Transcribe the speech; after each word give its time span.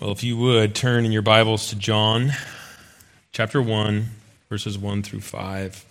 Well, 0.00 0.12
if 0.12 0.24
you 0.24 0.38
would 0.38 0.74
turn 0.74 1.04
in 1.04 1.12
your 1.12 1.20
Bibles 1.20 1.68
to 1.68 1.76
John 1.76 2.32
chapter 3.32 3.60
1, 3.60 4.06
verses 4.48 4.78
1 4.78 5.02
through 5.02 5.20
5. 5.20 5.84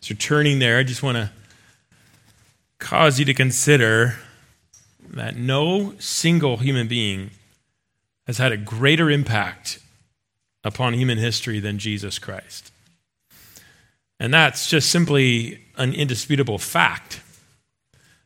So, 0.00 0.14
turning 0.14 0.60
there, 0.60 0.78
I 0.78 0.84
just 0.84 1.02
want 1.02 1.16
to 1.16 1.32
cause 2.78 3.18
you 3.18 3.24
to 3.24 3.34
consider 3.34 4.20
that 5.10 5.34
no 5.34 5.94
single 5.98 6.58
human 6.58 6.86
being 6.86 7.30
has 8.28 8.38
had 8.38 8.52
a 8.52 8.56
greater 8.56 9.10
impact 9.10 9.80
upon 10.62 10.94
human 10.94 11.18
history 11.18 11.58
than 11.58 11.80
Jesus 11.80 12.20
Christ. 12.20 12.70
And 14.20 14.32
that's 14.32 14.70
just 14.70 14.92
simply 14.92 15.64
an 15.76 15.92
indisputable 15.92 16.58
fact. 16.58 17.20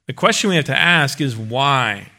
The 0.06 0.12
question 0.12 0.50
we 0.50 0.56
have 0.56 0.66
to 0.66 0.78
ask 0.78 1.18
is 1.22 1.34
why? 1.34 2.10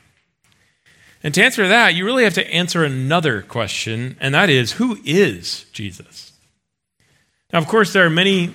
And 1.23 1.33
to 1.35 1.43
answer 1.43 1.67
that, 1.69 1.95
you 1.95 2.03
really 2.05 2.25
have 2.25 2.33
to 2.33 2.53
answer 2.53 2.83
another 2.83 3.41
question, 3.41 4.17
and 4.19 4.35
that 4.35 4.49
is 4.49 4.73
who 4.73 4.99
is 5.05 5.65
Jesus? 5.71 6.33
Now, 7.53 7.59
of 7.59 7.67
course, 7.67 7.93
there 7.93 8.05
are 8.05 8.09
many 8.09 8.53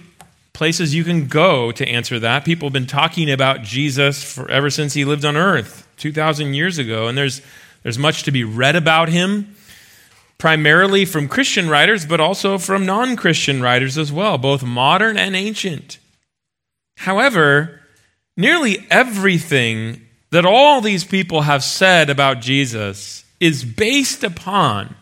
places 0.52 0.94
you 0.94 1.04
can 1.04 1.28
go 1.28 1.72
to 1.72 1.88
answer 1.88 2.18
that. 2.18 2.44
People 2.44 2.66
have 2.66 2.72
been 2.74 2.86
talking 2.86 3.30
about 3.30 3.62
Jesus 3.62 4.22
for, 4.22 4.50
ever 4.50 4.68
since 4.68 4.92
he 4.92 5.04
lived 5.04 5.24
on 5.24 5.36
earth 5.36 5.88
2,000 5.96 6.52
years 6.52 6.78
ago, 6.78 7.06
and 7.06 7.16
there's, 7.16 7.40
there's 7.84 7.98
much 7.98 8.24
to 8.24 8.32
be 8.32 8.44
read 8.44 8.76
about 8.76 9.08
him, 9.08 9.54
primarily 10.36 11.06
from 11.06 11.26
Christian 11.26 11.70
writers, 11.70 12.04
but 12.04 12.20
also 12.20 12.58
from 12.58 12.84
non 12.84 13.16
Christian 13.16 13.62
writers 13.62 13.96
as 13.96 14.12
well, 14.12 14.36
both 14.36 14.62
modern 14.62 15.16
and 15.16 15.34
ancient. 15.34 15.98
However, 16.98 17.80
nearly 18.36 18.86
everything 18.90 20.07
that 20.30 20.44
all 20.44 20.80
these 20.80 21.04
people 21.04 21.42
have 21.42 21.64
said 21.64 22.10
about 22.10 22.40
Jesus 22.40 23.24
is 23.40 23.64
based 23.64 24.24
upon 24.24 24.94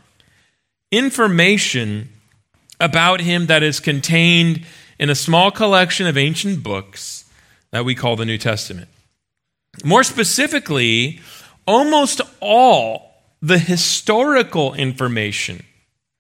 information 0.93 2.11
about 2.81 3.21
him 3.21 3.47
that 3.47 3.63
is 3.63 3.81
contained 3.81 4.65
in 4.99 5.11
a 5.11 5.15
small 5.15 5.51
collection 5.51 6.07
of 6.07 6.17
ancient 6.17 6.63
books 6.63 7.25
that 7.71 7.85
we 7.85 7.95
call 7.95 8.17
the 8.17 8.25
New 8.25 8.39
Testament. 8.39 8.89
More 9.85 10.05
specifically, 10.05 11.21
almost 11.67 12.21
all 12.41 13.15
the 13.43 13.59
historical 13.59 14.75
information 14.75 15.65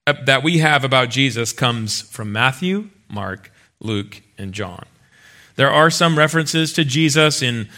that 0.05 0.43
we 0.43 0.59
have 0.59 0.85
about 0.85 1.11
Jesus 1.11 1.53
comes 1.53 2.03
from 2.03 2.33
Matthew, 2.33 2.91
Mark, 3.09 3.51
Luke, 3.81 4.23
and 4.39 4.53
John. 4.53 4.85
There 5.57 5.71
are 5.71 5.91
some 5.91 6.19
references 6.19 6.73
to 6.75 6.85
Jesus 6.85 7.43
in 7.43 7.69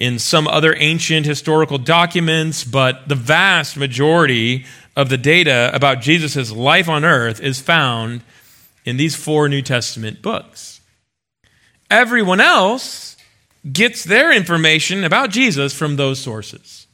in 0.00 0.18
some 0.18 0.48
other 0.48 0.74
ancient 0.78 1.26
historical 1.26 1.76
documents, 1.76 2.64
but 2.64 3.06
the 3.06 3.14
vast 3.14 3.76
majority 3.76 4.64
of 4.96 5.10
the 5.10 5.18
data 5.18 5.70
about 5.74 6.00
Jesus' 6.00 6.50
life 6.50 6.88
on 6.88 7.04
earth 7.04 7.38
is 7.38 7.60
found 7.60 8.22
in 8.86 8.96
these 8.96 9.14
four 9.14 9.46
New 9.46 9.60
Testament 9.60 10.22
books. 10.22 10.80
Everyone 11.90 12.40
else 12.40 13.14
gets 13.70 14.02
their 14.02 14.34
information 14.34 15.04
about 15.04 15.28
Jesus 15.28 15.74
from 15.74 15.96
those 15.96 16.18
sources, 16.18 16.86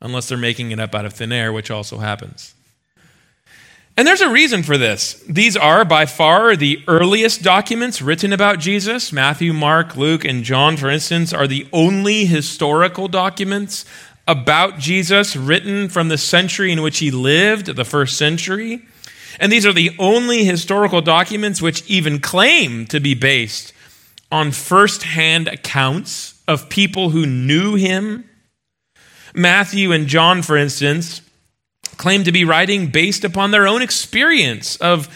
unless 0.00 0.28
they're 0.28 0.38
making 0.38 0.70
it 0.70 0.78
up 0.78 0.94
out 0.94 1.06
of 1.06 1.12
thin 1.12 1.32
air, 1.32 1.52
which 1.52 1.72
also 1.72 1.98
happens. 1.98 2.54
And 3.96 4.06
there's 4.06 4.20
a 4.20 4.30
reason 4.30 4.62
for 4.62 4.76
this. 4.76 5.14
These 5.26 5.56
are 5.56 5.82
by 5.84 6.04
far 6.04 6.54
the 6.54 6.84
earliest 6.86 7.42
documents 7.42 8.02
written 8.02 8.30
about 8.30 8.58
Jesus. 8.58 9.10
Matthew, 9.10 9.54
Mark, 9.54 9.96
Luke, 9.96 10.22
and 10.24 10.44
John, 10.44 10.76
for 10.76 10.90
instance, 10.90 11.32
are 11.32 11.46
the 11.46 11.66
only 11.72 12.26
historical 12.26 13.08
documents 13.08 13.86
about 14.28 14.78
Jesus 14.78 15.34
written 15.34 15.88
from 15.88 16.08
the 16.08 16.18
century 16.18 16.72
in 16.72 16.82
which 16.82 16.98
he 16.98 17.10
lived, 17.10 17.66
the 17.66 17.84
first 17.86 18.18
century. 18.18 18.82
And 19.40 19.50
these 19.50 19.64
are 19.64 19.72
the 19.72 19.96
only 19.98 20.44
historical 20.44 21.00
documents 21.00 21.62
which 21.62 21.88
even 21.88 22.20
claim 22.20 22.86
to 22.86 23.00
be 23.00 23.14
based 23.14 23.72
on 24.30 24.50
firsthand 24.52 25.48
accounts 25.48 26.42
of 26.46 26.68
people 26.68 27.10
who 27.10 27.24
knew 27.24 27.76
him. 27.76 28.28
Matthew 29.34 29.92
and 29.92 30.06
John, 30.06 30.42
for 30.42 30.56
instance, 30.56 31.22
claim 31.96 32.24
to 32.24 32.32
be 32.32 32.44
writing 32.44 32.88
based 32.88 33.24
upon 33.24 33.50
their 33.50 33.66
own 33.66 33.82
experience 33.82 34.76
of 34.76 35.08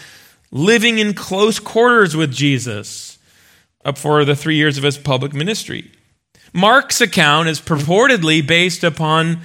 living 0.51 0.99
in 0.99 1.13
close 1.13 1.59
quarters 1.59 2.15
with 2.15 2.33
Jesus 2.33 3.17
up 3.83 3.97
for 3.97 4.25
the 4.25 4.35
three 4.35 4.55
years 4.55 4.77
of 4.77 4.83
his 4.83 4.97
public 4.97 5.33
ministry. 5.33 5.91
Mark's 6.53 7.01
account 7.01 7.47
is 7.47 7.61
purportedly 7.61 8.45
based 8.45 8.83
upon 8.83 9.39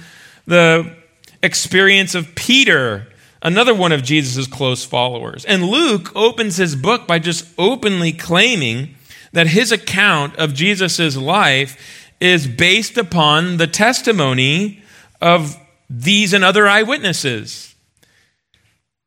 the 0.45 0.95
experience 1.41 2.15
of 2.15 2.35
Peter, 2.35 3.07
another 3.41 3.73
one 3.73 3.91
of 3.91 4.03
Jesus' 4.03 4.47
close 4.47 4.83
followers. 4.83 5.45
And 5.45 5.63
Luke 5.63 6.15
opens 6.15 6.57
his 6.57 6.75
book 6.75 7.07
by 7.07 7.19
just 7.19 7.47
openly 7.57 8.11
claiming 8.11 8.95
that 9.31 9.47
his 9.47 9.71
account 9.71 10.35
of 10.37 10.53
Jesus' 10.53 11.15
life 11.15 12.11
is 12.19 12.47
based 12.47 12.97
upon 12.97 13.57
the 13.57 13.67
testimony 13.67 14.81
of 15.21 15.57
these 15.89 16.33
and 16.33 16.43
other 16.43 16.67
eyewitnesses. 16.67 17.75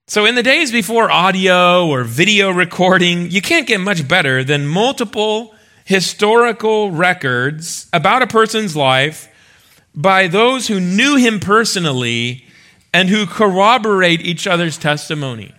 So, 0.06 0.24
in 0.24 0.34
the 0.34 0.42
days 0.42 0.72
before 0.72 1.10
audio 1.10 1.86
or 1.86 2.02
video 2.02 2.50
recording, 2.50 3.30
you 3.30 3.40
can't 3.40 3.68
get 3.68 3.80
much 3.80 4.08
better 4.08 4.42
than 4.42 4.66
multiple 4.66 5.54
historical 5.84 6.90
records 6.90 7.88
about 7.92 8.22
a 8.22 8.26
person's 8.26 8.74
life 8.74 9.28
by 9.94 10.26
those 10.26 10.66
who 10.66 10.80
knew 10.80 11.16
him 11.16 11.38
personally 11.38 12.44
and 12.92 13.08
who 13.08 13.26
corroborate 13.26 14.20
each 14.20 14.46
other's 14.46 14.78
testimony. 14.78 15.54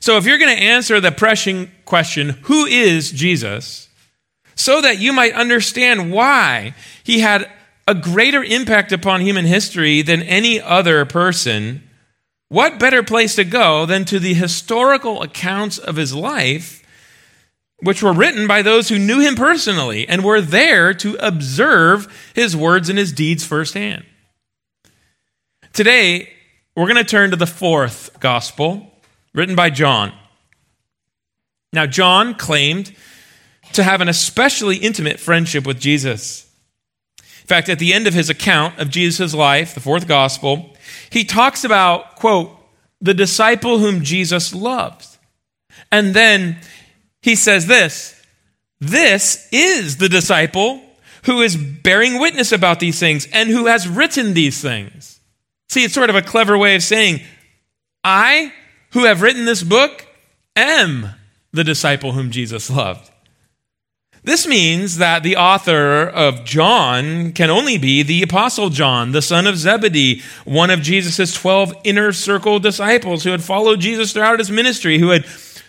So, 0.00 0.16
if 0.16 0.26
you're 0.26 0.38
going 0.38 0.56
to 0.56 0.62
answer 0.62 1.00
the 1.00 1.12
pressing 1.12 1.70
question, 1.84 2.30
who 2.42 2.66
is 2.66 3.12
Jesus, 3.12 3.88
so 4.54 4.80
that 4.80 4.98
you 4.98 5.12
might 5.12 5.34
understand 5.34 6.10
why 6.10 6.74
he 7.04 7.20
had 7.20 7.48
a 7.88 7.94
greater 7.94 8.44
impact 8.44 8.92
upon 8.92 9.22
human 9.22 9.46
history 9.46 10.02
than 10.02 10.20
any 10.22 10.60
other 10.60 11.06
person, 11.06 11.82
what 12.50 12.78
better 12.78 13.02
place 13.02 13.34
to 13.36 13.44
go 13.44 13.86
than 13.86 14.04
to 14.04 14.18
the 14.18 14.34
historical 14.34 15.22
accounts 15.22 15.78
of 15.78 15.96
his 15.96 16.14
life, 16.14 16.84
which 17.78 18.02
were 18.02 18.12
written 18.12 18.46
by 18.46 18.60
those 18.60 18.90
who 18.90 18.98
knew 18.98 19.20
him 19.20 19.34
personally 19.34 20.06
and 20.06 20.22
were 20.22 20.42
there 20.42 20.92
to 20.92 21.16
observe 21.18 22.30
his 22.34 22.54
words 22.54 22.90
and 22.90 22.98
his 22.98 23.10
deeds 23.10 23.42
firsthand? 23.42 24.04
Today, 25.72 26.28
we're 26.76 26.88
going 26.88 26.96
to 26.96 27.04
turn 27.04 27.30
to 27.30 27.36
the 27.36 27.46
fourth 27.46 28.20
gospel, 28.20 28.92
written 29.32 29.56
by 29.56 29.70
John. 29.70 30.12
Now, 31.72 31.86
John 31.86 32.34
claimed 32.34 32.94
to 33.72 33.82
have 33.82 34.02
an 34.02 34.10
especially 34.10 34.76
intimate 34.76 35.18
friendship 35.18 35.66
with 35.66 35.80
Jesus. 35.80 36.47
In 37.48 37.54
fact, 37.56 37.70
at 37.70 37.78
the 37.78 37.94
end 37.94 38.06
of 38.06 38.12
his 38.12 38.28
account 38.28 38.78
of 38.78 38.90
Jesus' 38.90 39.32
life, 39.32 39.72
the 39.72 39.80
fourth 39.80 40.06
gospel, 40.06 40.76
he 41.08 41.24
talks 41.24 41.64
about, 41.64 42.16
quote, 42.16 42.54
the 43.00 43.14
disciple 43.14 43.78
whom 43.78 44.04
Jesus 44.04 44.54
loved. 44.54 45.06
And 45.90 46.12
then 46.12 46.58
he 47.22 47.34
says 47.34 47.66
this 47.66 48.22
this 48.80 49.48
is 49.50 49.96
the 49.96 50.10
disciple 50.10 50.82
who 51.24 51.40
is 51.40 51.56
bearing 51.56 52.20
witness 52.20 52.52
about 52.52 52.80
these 52.80 53.00
things 53.00 53.26
and 53.32 53.48
who 53.48 53.64
has 53.64 53.88
written 53.88 54.34
these 54.34 54.60
things. 54.60 55.18
See, 55.70 55.84
it's 55.84 55.94
sort 55.94 56.10
of 56.10 56.16
a 56.16 56.22
clever 56.22 56.58
way 56.58 56.74
of 56.74 56.82
saying, 56.82 57.22
I, 58.04 58.52
who 58.90 59.06
have 59.06 59.22
written 59.22 59.46
this 59.46 59.62
book, 59.62 60.06
am 60.54 61.14
the 61.52 61.64
disciple 61.64 62.12
whom 62.12 62.30
Jesus 62.30 62.68
loved. 62.68 63.10
This 64.24 64.46
means 64.46 64.98
that 64.98 65.22
the 65.22 65.36
author 65.36 66.02
of 66.02 66.44
John 66.44 67.32
can 67.32 67.50
only 67.50 67.78
be 67.78 68.02
the 68.02 68.22
Apostle 68.22 68.68
John, 68.68 69.12
the 69.12 69.22
son 69.22 69.46
of 69.46 69.56
Zebedee, 69.56 70.22
one 70.44 70.70
of 70.70 70.82
Jesus' 70.82 71.32
12 71.34 71.74
inner 71.84 72.12
circle 72.12 72.58
disciples 72.58 73.24
who 73.24 73.30
had 73.30 73.42
followed 73.42 73.80
Jesus 73.80 74.12
throughout 74.12 74.38
his 74.38 74.50
ministry, 74.50 74.98
who 74.98 75.10
had 75.10 75.24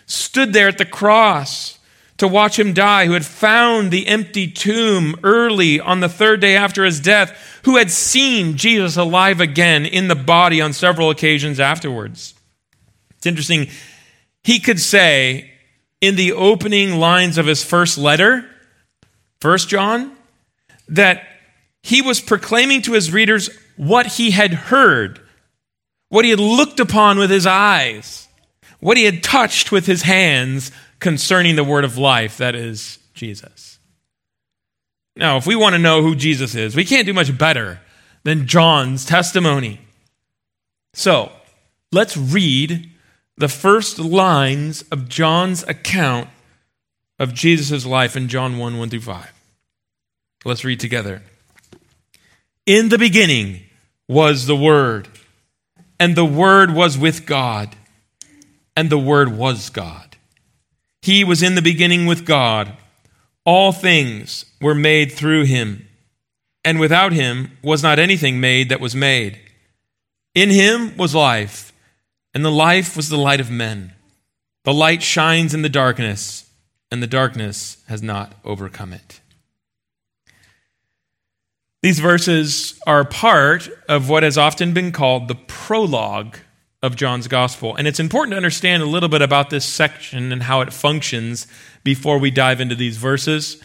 stood 0.06 0.52
there 0.52 0.68
at 0.68 0.78
the 0.78 0.84
cross 0.84 1.78
to 2.20 2.28
watch 2.28 2.58
him 2.58 2.74
die, 2.74 3.06
who 3.06 3.12
had 3.12 3.24
found 3.24 3.90
the 3.90 4.06
empty 4.06 4.46
tomb 4.46 5.14
early 5.22 5.80
on 5.80 6.00
the 6.00 6.08
third 6.08 6.40
day 6.40 6.54
after 6.54 6.84
his 6.84 7.00
death, 7.00 7.60
who 7.64 7.76
had 7.76 7.90
seen 7.90 8.58
Jesus 8.58 8.96
alive 8.96 9.40
again 9.40 9.86
in 9.86 10.08
the 10.08 10.14
body 10.14 10.60
on 10.60 10.74
several 10.74 11.08
occasions 11.08 11.58
afterwards. 11.58 12.34
It's 13.16 13.26
interesting. 13.26 13.68
He 14.44 14.60
could 14.60 14.80
say, 14.80 15.50
in 16.00 16.16
the 16.16 16.32
opening 16.32 16.96
lines 16.96 17.38
of 17.38 17.46
his 17.46 17.62
first 17.62 17.98
letter, 17.98 18.46
First 19.40 19.68
John, 19.68 20.16
that 20.88 21.26
he 21.82 22.02
was 22.02 22.20
proclaiming 22.20 22.82
to 22.82 22.92
his 22.92 23.12
readers 23.12 23.50
what 23.76 24.06
he 24.06 24.30
had 24.30 24.52
heard, 24.52 25.20
what 26.08 26.24
he 26.24 26.30
had 26.30 26.40
looked 26.40 26.80
upon 26.80 27.18
with 27.18 27.30
his 27.30 27.46
eyes, 27.46 28.28
what 28.80 28.96
he 28.96 29.04
had 29.04 29.22
touched 29.22 29.72
with 29.72 29.86
his 29.86 30.02
hands 30.02 30.70
concerning 30.98 31.56
the 31.56 31.64
word 31.64 31.84
of 31.84 31.96
life, 31.96 32.38
that 32.38 32.54
is 32.54 32.98
Jesus. 33.14 33.78
Now, 35.16 35.36
if 35.36 35.46
we 35.46 35.56
want 35.56 35.74
to 35.74 35.78
know 35.78 36.02
who 36.02 36.14
Jesus 36.14 36.54
is, 36.54 36.76
we 36.76 36.84
can't 36.84 37.06
do 37.06 37.12
much 37.12 37.36
better 37.36 37.80
than 38.22 38.46
John's 38.46 39.04
testimony. 39.04 39.80
So, 40.92 41.32
let's 41.92 42.16
read 42.16 42.89
the 43.40 43.48
first 43.48 43.98
lines 43.98 44.82
of 44.92 45.08
John's 45.08 45.62
account 45.62 46.28
of 47.18 47.32
Jesus' 47.32 47.86
life 47.86 48.14
in 48.14 48.28
John 48.28 48.58
1 48.58 48.78
1 48.78 48.90
through 48.90 49.00
5. 49.00 49.32
Let's 50.44 50.62
read 50.62 50.78
together. 50.78 51.22
In 52.66 52.90
the 52.90 52.98
beginning 52.98 53.62
was 54.06 54.44
the 54.44 54.56
Word, 54.56 55.08
and 55.98 56.14
the 56.14 56.24
Word 56.24 56.74
was 56.74 56.98
with 56.98 57.24
God, 57.24 57.74
and 58.76 58.90
the 58.90 58.98
Word 58.98 59.34
was 59.34 59.70
God. 59.70 60.18
He 61.00 61.24
was 61.24 61.42
in 61.42 61.54
the 61.54 61.62
beginning 61.62 62.04
with 62.04 62.26
God. 62.26 62.76
All 63.46 63.72
things 63.72 64.44
were 64.60 64.74
made 64.74 65.12
through 65.12 65.44
him, 65.44 65.88
and 66.62 66.78
without 66.78 67.12
him 67.12 67.56
was 67.62 67.82
not 67.82 67.98
anything 67.98 68.38
made 68.38 68.68
that 68.68 68.80
was 68.80 68.94
made. 68.94 69.40
In 70.34 70.50
him 70.50 70.94
was 70.98 71.14
life, 71.14 71.69
and 72.34 72.44
the 72.44 72.50
life 72.50 72.96
was 72.96 73.08
the 73.08 73.18
light 73.18 73.40
of 73.40 73.50
men. 73.50 73.92
The 74.64 74.74
light 74.74 75.02
shines 75.02 75.54
in 75.54 75.62
the 75.62 75.68
darkness, 75.68 76.50
and 76.90 77.02
the 77.02 77.06
darkness 77.06 77.82
has 77.88 78.02
not 78.02 78.34
overcome 78.44 78.92
it. 78.92 79.20
These 81.82 81.98
verses 81.98 82.78
are 82.86 83.04
part 83.04 83.70
of 83.88 84.08
what 84.10 84.22
has 84.22 84.36
often 84.36 84.74
been 84.74 84.92
called 84.92 85.28
the 85.28 85.34
prologue 85.34 86.36
of 86.82 86.96
John's 86.96 87.26
gospel. 87.28 87.74
And 87.74 87.86
it's 87.86 88.00
important 88.00 88.32
to 88.32 88.36
understand 88.36 88.82
a 88.82 88.86
little 88.86 89.08
bit 89.08 89.22
about 89.22 89.50
this 89.50 89.64
section 89.64 90.30
and 90.32 90.42
how 90.42 90.60
it 90.60 90.72
functions 90.72 91.46
before 91.82 92.18
we 92.18 92.30
dive 92.30 92.60
into 92.60 92.74
these 92.74 92.96
verses. 92.96 93.62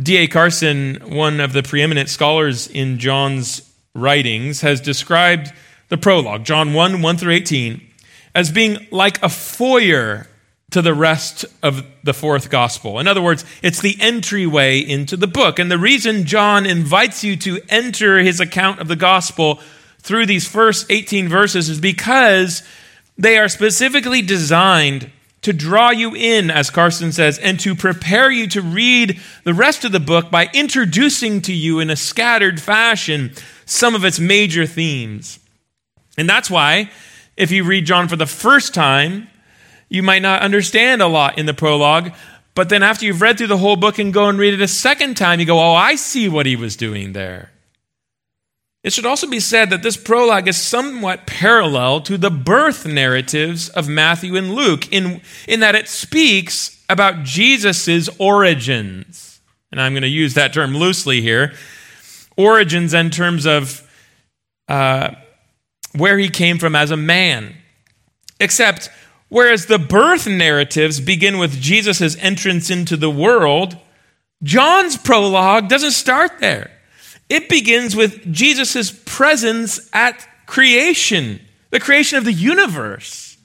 D.A. 0.00 0.28
Carson, 0.28 0.96
one 1.06 1.40
of 1.40 1.52
the 1.52 1.62
preeminent 1.62 2.08
scholars 2.08 2.68
in 2.68 2.98
John's 2.98 3.68
writings, 3.94 4.60
has 4.60 4.80
described 4.80 5.52
the 5.88 5.98
prologue, 5.98 6.44
John 6.44 6.74
1 6.74 7.02
1 7.02 7.16
through 7.16 7.32
18, 7.32 7.80
as 8.34 8.50
being 8.50 8.86
like 8.90 9.22
a 9.22 9.28
foyer 9.28 10.26
to 10.70 10.82
the 10.82 10.94
rest 10.94 11.46
of 11.62 11.86
the 12.04 12.12
fourth 12.12 12.50
gospel. 12.50 12.98
In 12.98 13.08
other 13.08 13.22
words, 13.22 13.44
it's 13.62 13.80
the 13.80 13.96
entryway 14.00 14.80
into 14.80 15.16
the 15.16 15.26
book. 15.26 15.58
And 15.58 15.70
the 15.70 15.78
reason 15.78 16.26
John 16.26 16.66
invites 16.66 17.24
you 17.24 17.36
to 17.38 17.60
enter 17.70 18.18
his 18.18 18.38
account 18.38 18.80
of 18.80 18.88
the 18.88 18.96
gospel 18.96 19.60
through 20.00 20.26
these 20.26 20.46
first 20.46 20.90
18 20.90 21.28
verses 21.28 21.70
is 21.70 21.80
because 21.80 22.62
they 23.16 23.38
are 23.38 23.48
specifically 23.48 24.20
designed 24.20 25.10
to 25.40 25.52
draw 25.52 25.90
you 25.90 26.14
in, 26.14 26.50
as 26.50 26.68
Carson 26.68 27.12
says, 27.12 27.38
and 27.38 27.58
to 27.60 27.74
prepare 27.74 28.30
you 28.30 28.46
to 28.48 28.60
read 28.60 29.18
the 29.44 29.54
rest 29.54 29.84
of 29.84 29.92
the 29.92 30.00
book 30.00 30.30
by 30.30 30.50
introducing 30.52 31.40
to 31.42 31.52
you 31.52 31.80
in 31.80 31.90
a 31.90 31.96
scattered 31.96 32.60
fashion 32.60 33.32
some 33.64 33.94
of 33.94 34.04
its 34.04 34.20
major 34.20 34.66
themes. 34.66 35.38
And 36.18 36.28
that's 36.28 36.50
why, 36.50 36.90
if 37.36 37.50
you 37.50 37.64
read 37.64 37.86
John 37.86 38.08
for 38.08 38.16
the 38.16 38.26
first 38.26 38.74
time, 38.74 39.28
you 39.88 40.02
might 40.02 40.20
not 40.20 40.42
understand 40.42 41.00
a 41.00 41.06
lot 41.06 41.38
in 41.38 41.46
the 41.46 41.54
prologue, 41.54 42.12
but 42.54 42.68
then 42.68 42.82
after 42.82 43.06
you've 43.06 43.22
read 43.22 43.38
through 43.38 43.46
the 43.46 43.56
whole 43.56 43.76
book 43.76 43.98
and 43.98 44.12
go 44.12 44.28
and 44.28 44.38
read 44.38 44.52
it 44.52 44.60
a 44.60 44.68
second 44.68 45.16
time, 45.16 45.38
you 45.38 45.46
go, 45.46 45.58
Oh, 45.58 45.74
I 45.74 45.94
see 45.94 46.28
what 46.28 46.44
he 46.44 46.56
was 46.56 46.76
doing 46.76 47.12
there. 47.12 47.52
It 48.82 48.92
should 48.92 49.06
also 49.06 49.28
be 49.28 49.40
said 49.40 49.70
that 49.70 49.82
this 49.82 49.96
prologue 49.96 50.48
is 50.48 50.56
somewhat 50.56 51.26
parallel 51.26 52.00
to 52.02 52.18
the 52.18 52.30
birth 52.30 52.86
narratives 52.86 53.68
of 53.68 53.88
Matthew 53.88 54.36
and 54.36 54.54
Luke 54.54 54.92
in, 54.92 55.20
in 55.46 55.60
that 55.60 55.74
it 55.74 55.88
speaks 55.88 56.82
about 56.88 57.22
Jesus' 57.22 58.08
origins. 58.18 59.40
And 59.70 59.80
I'm 59.80 59.92
going 59.92 60.02
to 60.02 60.08
use 60.08 60.34
that 60.34 60.52
term 60.52 60.76
loosely 60.76 61.20
here. 61.20 61.54
Origins 62.36 62.94
in 62.94 63.10
terms 63.10 63.46
of 63.46 63.88
uh, 64.68 65.10
where 65.94 66.18
he 66.18 66.28
came 66.28 66.58
from 66.58 66.74
as 66.74 66.90
a 66.90 66.96
man. 66.96 67.54
Except, 68.40 68.90
whereas 69.28 69.66
the 69.66 69.78
birth 69.78 70.26
narratives 70.26 71.00
begin 71.00 71.38
with 71.38 71.60
Jesus' 71.60 72.16
entrance 72.16 72.70
into 72.70 72.96
the 72.96 73.10
world, 73.10 73.76
John's 74.42 74.96
prologue 74.96 75.68
doesn't 75.68 75.92
start 75.92 76.38
there. 76.40 76.70
It 77.28 77.48
begins 77.48 77.94
with 77.94 78.32
Jesus' 78.32 78.90
presence 78.90 79.88
at 79.92 80.26
creation, 80.46 81.40
the 81.70 81.80
creation 81.80 82.18
of 82.18 82.24
the 82.24 82.32
universe. 82.32 83.36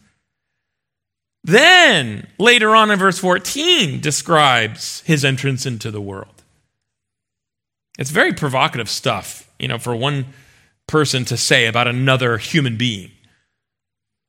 Then, 1.43 2.27
later 2.37 2.73
on 2.73 2.89
in 2.89 2.97
verse 2.97 3.19
14, 3.19 3.99
describes 3.99 5.01
his 5.01 5.25
entrance 5.25 5.65
into 5.65 5.91
the 5.91 5.99
world. 5.99 6.43
It's 7.99 8.11
very 8.11 8.31
provocative 8.31 8.89
stuff, 8.89 9.51
you 9.59 9.67
know, 9.67 9.77
for 9.77 9.95
one 9.95 10.27
person 10.87 11.25
to 11.25 11.37
say 11.37 11.65
about 11.65 11.87
another 11.87 12.37
human 12.37 12.77
being. 12.77 13.11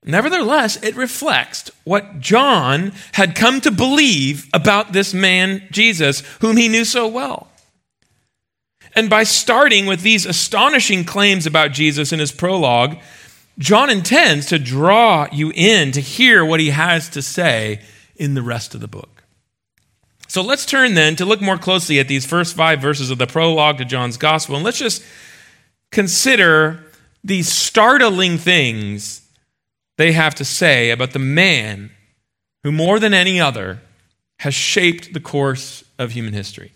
Nevertheless, 0.04 0.82
it 0.82 0.96
reflects 0.96 1.70
what 1.84 2.20
John 2.20 2.92
had 3.12 3.34
come 3.34 3.60
to 3.62 3.70
believe 3.70 4.48
about 4.52 4.92
this 4.92 5.14
man, 5.14 5.66
Jesus, 5.70 6.20
whom 6.40 6.56
he 6.56 6.68
knew 6.68 6.84
so 6.84 7.08
well. 7.08 7.48
And 8.94 9.10
by 9.10 9.24
starting 9.24 9.86
with 9.86 10.02
these 10.02 10.26
astonishing 10.26 11.04
claims 11.04 11.46
about 11.46 11.72
Jesus 11.72 12.12
in 12.12 12.20
his 12.20 12.32
prologue, 12.32 12.98
John 13.58 13.88
intends 13.88 14.46
to 14.46 14.58
draw 14.58 15.26
you 15.32 15.52
in 15.54 15.92
to 15.92 16.00
hear 16.00 16.44
what 16.44 16.60
he 16.60 16.70
has 16.70 17.08
to 17.10 17.22
say 17.22 17.80
in 18.16 18.34
the 18.34 18.42
rest 18.42 18.74
of 18.74 18.80
the 18.80 18.88
book. 18.88 19.24
So 20.28 20.42
let's 20.42 20.66
turn 20.66 20.94
then 20.94 21.16
to 21.16 21.24
look 21.24 21.40
more 21.40 21.58
closely 21.58 21.98
at 21.98 22.08
these 22.08 22.26
first 22.26 22.56
five 22.56 22.80
verses 22.80 23.10
of 23.10 23.18
the 23.18 23.26
prologue 23.26 23.78
to 23.78 23.84
John's 23.84 24.16
gospel, 24.16 24.56
and 24.56 24.64
let's 24.64 24.78
just 24.78 25.02
consider 25.90 26.84
these 27.22 27.48
startling 27.48 28.38
things 28.38 29.22
they 29.96 30.12
have 30.12 30.34
to 30.36 30.44
say 30.44 30.90
about 30.90 31.12
the 31.12 31.18
man 31.18 31.90
who, 32.62 32.72
more 32.72 32.98
than 32.98 33.14
any 33.14 33.40
other, 33.40 33.80
has 34.40 34.54
shaped 34.54 35.12
the 35.12 35.20
course 35.20 35.84
of 35.98 36.12
human 36.12 36.32
history. 36.32 36.72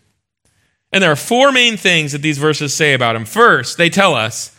And 0.93 1.03
there 1.03 1.13
are 1.13 1.17
four 1.17 1.53
main 1.53 1.77
things 1.77 2.13
that 2.13 2.23
these 2.23 2.39
verses 2.39 2.73
say 2.73 2.95
about 2.95 3.17
him. 3.17 3.25
First, 3.25 3.77
they 3.77 3.91
tell 3.91 4.15
us 4.15 4.57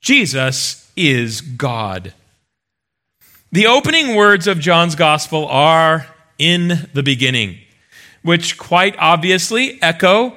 Jesus 0.00 0.90
is 0.96 1.40
God. 1.40 2.12
The 3.50 3.66
opening 3.66 4.14
words 4.14 4.46
of 4.46 4.60
John's 4.60 4.94
gospel 4.94 5.46
are 5.48 6.06
in 6.38 6.88
the 6.94 7.02
beginning, 7.02 7.58
which 8.22 8.58
quite 8.58 8.94
obviously 8.98 9.82
echo 9.82 10.36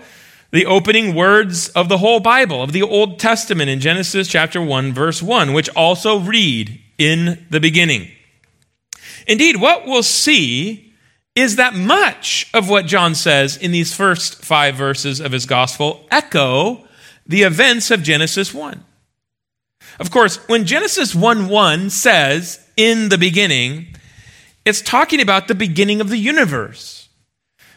the 0.55 0.65
opening 0.65 1.13
words 1.13 1.67
of 1.69 1.89
the 1.89 1.97
whole 1.97 2.21
Bible, 2.21 2.63
of 2.63 2.71
the 2.71 2.81
Old 2.81 3.19
Testament 3.19 3.69
in 3.69 3.81
Genesis 3.81 4.25
chapter 4.29 4.61
1, 4.61 4.93
verse 4.93 5.21
1, 5.21 5.51
which 5.51 5.67
also 5.75 6.17
read 6.17 6.79
in 6.97 7.45
the 7.49 7.59
beginning. 7.59 8.09
Indeed, 9.27 9.59
what 9.59 9.85
we'll 9.85 10.01
see 10.01 10.93
is 11.35 11.57
that 11.57 11.75
much 11.75 12.49
of 12.53 12.69
what 12.69 12.85
John 12.85 13.15
says 13.15 13.57
in 13.57 13.73
these 13.73 13.93
first 13.93 14.45
five 14.45 14.75
verses 14.75 15.19
of 15.19 15.33
his 15.33 15.45
gospel 15.45 16.07
echo 16.09 16.87
the 17.27 17.43
events 17.43 17.91
of 17.91 18.01
Genesis 18.01 18.53
1. 18.53 18.81
Of 19.99 20.09
course, 20.09 20.37
when 20.47 20.65
Genesis 20.65 21.13
1 21.13 21.49
1 21.49 21.89
says, 21.89 22.65
in 22.77 23.09
the 23.09 23.17
beginning, 23.17 23.87
it's 24.63 24.81
talking 24.81 25.19
about 25.19 25.49
the 25.49 25.55
beginning 25.55 25.99
of 25.99 26.07
the 26.07 26.17
universe. 26.17 27.04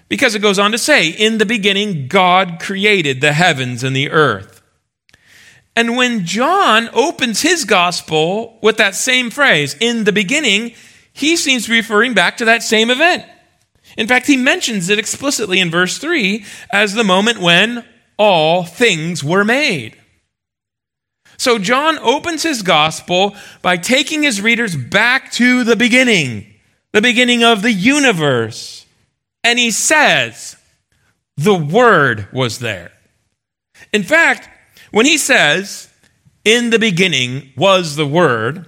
Because 0.09 0.35
it 0.35 0.43
goes 0.43 0.59
on 0.59 0.73
to 0.73 0.79
say, 0.79 1.09
in 1.09 1.39
the 1.39 1.47
beginning, 1.47 2.09
God 2.09 2.59
created 2.61 3.21
the 3.21 3.33
heavens 3.33 3.85
and 3.85 3.95
the 3.95 4.11
earth. 4.11 4.63
And 5.77 5.97
when 5.97 6.25
John 6.25 6.89
opens 6.93 7.43
his 7.43 7.65
gospel 7.65 8.59
with 8.63 8.79
that 8.79 8.95
same 8.95 9.31
phrase, 9.31 9.77
in 9.79 10.05
the 10.05 10.13
beginning, 10.13 10.75
he 11.13 11.37
seems 11.37 11.65
to 11.65 11.71
be 11.71 11.77
referring 11.77 12.15
back 12.15 12.39
to 12.39 12.47
that 12.47 12.63
same 12.63 12.91
event. 12.91 13.25
In 13.97 14.07
fact, 14.07 14.27
he 14.27 14.37
mentions 14.37 14.89
it 14.89 14.99
explicitly 14.99 15.61
in 15.61 15.71
verse 15.71 15.99
3 15.99 16.45
as 16.73 16.95
the 16.95 17.05
moment 17.05 17.39
when 17.39 17.85
all 18.17 18.65
things 18.65 19.23
were 19.23 19.45
made. 19.45 19.97
So 21.37 21.59
John 21.59 21.99
opens 21.99 22.43
his 22.43 22.63
gospel 22.63 23.37
by 23.63 23.77
taking 23.77 24.25
his 24.25 24.43
readers 24.43 24.75
back 24.77 25.31
to 25.33 25.63
the 25.63 25.77
beginning, 25.77 26.53
the 26.93 27.01
beginning 27.01 27.45
of 27.45 27.63
the 27.63 27.73
universe. 27.73 28.85
And 29.49 29.59
he 29.59 29.71
says, 29.71 30.57
the 31.39 31.55
Word 31.55 32.29
was 32.35 32.59
there. 32.59 32.93
In 33.95 34.03
fact, 34.03 34.47
when 34.91 35.07
he 35.07 35.17
says, 35.17 35.89
in 36.45 36.69
the 36.69 36.79
beginning 36.79 37.55
was 37.57 37.97
the 37.97 38.07
Word, 38.07 38.67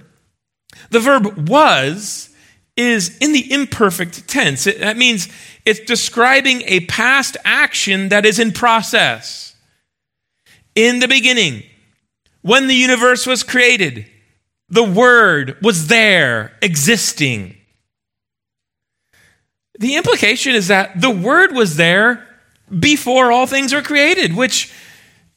the 0.89 0.99
verb 0.99 1.47
was 1.47 2.29
is 2.75 3.15
in 3.19 3.31
the 3.31 3.53
imperfect 3.53 4.27
tense. 4.27 4.65
It, 4.65 4.79
that 4.79 4.97
means 4.97 5.29
it's 5.67 5.81
describing 5.81 6.63
a 6.65 6.79
past 6.87 7.37
action 7.45 8.09
that 8.09 8.25
is 8.25 8.39
in 8.39 8.51
process. 8.51 9.55
In 10.73 10.97
the 10.97 11.07
beginning, 11.07 11.61
when 12.41 12.65
the 12.65 12.73
universe 12.73 13.27
was 13.27 13.43
created, 13.43 14.07
the 14.67 14.83
Word 14.83 15.57
was 15.61 15.89
there, 15.89 16.57
existing. 16.63 17.55
The 19.81 19.95
implication 19.95 20.53
is 20.53 20.67
that 20.67 21.01
the 21.01 21.09
Word 21.09 21.53
was 21.53 21.75
there 21.75 22.23
before 22.69 23.31
all 23.31 23.47
things 23.47 23.73
were 23.73 23.81
created, 23.81 24.35
which 24.35 24.71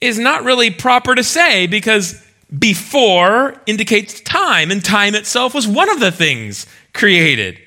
is 0.02 0.18
not 0.18 0.44
really 0.44 0.70
proper 0.70 1.14
to 1.14 1.24
say 1.24 1.66
because 1.66 2.22
before 2.56 3.58
indicates 3.64 4.20
time, 4.20 4.70
and 4.70 4.84
time 4.84 5.14
itself 5.14 5.54
was 5.54 5.66
one 5.66 5.88
of 5.88 5.98
the 5.98 6.12
things 6.12 6.66
created. 6.92 7.58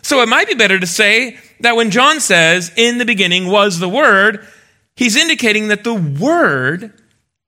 So 0.00 0.22
it 0.22 0.28
might 0.30 0.48
be 0.48 0.54
better 0.54 0.80
to 0.80 0.86
say 0.86 1.38
that 1.60 1.76
when 1.76 1.90
John 1.90 2.20
says, 2.20 2.72
in 2.74 2.96
the 2.96 3.04
beginning 3.04 3.48
was 3.48 3.78
the 3.78 3.88
Word, 3.88 4.46
he's 4.96 5.16
indicating 5.16 5.68
that 5.68 5.84
the 5.84 5.92
Word 5.92 6.90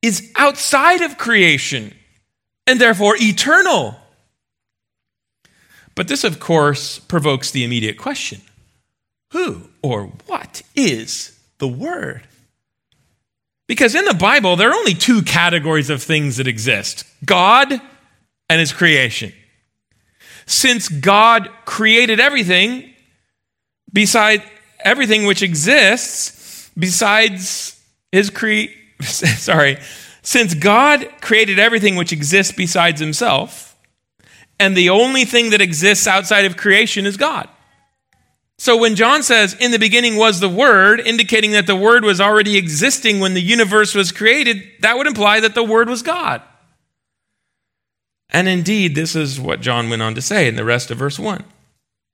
is 0.03 0.31
outside 0.37 1.01
of 1.01 1.17
creation 1.17 1.95
and 2.67 2.79
therefore 2.79 3.17
eternal. 3.19 3.97
But 5.95 6.09
this, 6.09 6.25
of 6.25 6.41
course, 6.41 6.99
provokes 6.99 7.51
the 7.51 7.65
immediate 7.65 7.97
question 7.97 8.43
who 9.31 9.69
or 9.83 10.13
what 10.27 10.63
is 10.75 11.39
the 11.59 11.69
Word? 11.69 12.23
Because 13.67 13.95
in 13.95 14.05
the 14.05 14.15
Bible, 14.15 14.57
there 14.57 14.71
are 14.71 14.75
only 14.75 14.95
two 14.95 15.23
categories 15.23 15.91
of 15.91 16.03
things 16.03 16.37
that 16.37 16.47
exist 16.47 17.05
God 17.25 17.73
and 18.49 18.61
His 18.61 18.73
creation. 18.73 19.33
Since 20.47 20.89
God 20.89 21.51
created 21.65 22.21
everything, 22.21 22.95
beside 23.93 24.43
everything 24.81 25.27
which 25.27 25.43
exists, 25.43 26.71
besides 26.79 27.81
His 28.13 28.31
cre 28.31 28.67
sorry, 29.03 29.79
since 30.23 30.55
God 30.55 31.07
created 31.21 31.59
everything 31.59 31.97
which 31.97 32.13
exists 32.13 32.53
besides 32.53 33.01
Himself, 33.01 33.77
and 34.59 34.77
the 34.77 34.91
only 34.91 35.25
thing 35.25 35.51
that 35.51 35.61
exists 35.61 36.07
outside 36.07 36.45
of 36.45 36.57
creation 36.57 37.05
is 37.05 37.17
God. 37.17 37.49
So 38.59 38.77
when 38.77 38.97
John 38.97 39.23
says, 39.23 39.55
in 39.55 39.71
the 39.71 39.79
beginning 39.79 40.17
was 40.17 40.41
the 40.41 40.49
Word, 40.49 41.01
indicating 41.01 41.53
that 41.53 41.67
the 41.67 41.77
Word 41.77 42.05
was 42.05 42.21
already 42.21 42.57
existing 42.57 43.21
when 43.21 43.35
the 43.35 43.43
universe 43.43 43.95
was 43.95 44.13
created, 44.13 44.63
that 44.81 44.97
would 44.97 45.07
imply 45.07 45.41
that 45.41 45.55
the 45.55 45.65
Word 45.65 45.89
was 45.89 46.03
God. 46.03 46.41
And 48.31 48.49
indeed, 48.49 48.95
this 48.95 49.15
is 49.15 49.41
what 49.41 49.61
John 49.61 49.91
went 49.91 50.03
on 50.03 50.15
to 50.15 50.23
say 50.23 50.49
in 50.49 50.57
the 50.57 50.65
rest 50.65 50.91
of 50.91 50.99
verse 50.99 51.19
1, 51.19 51.45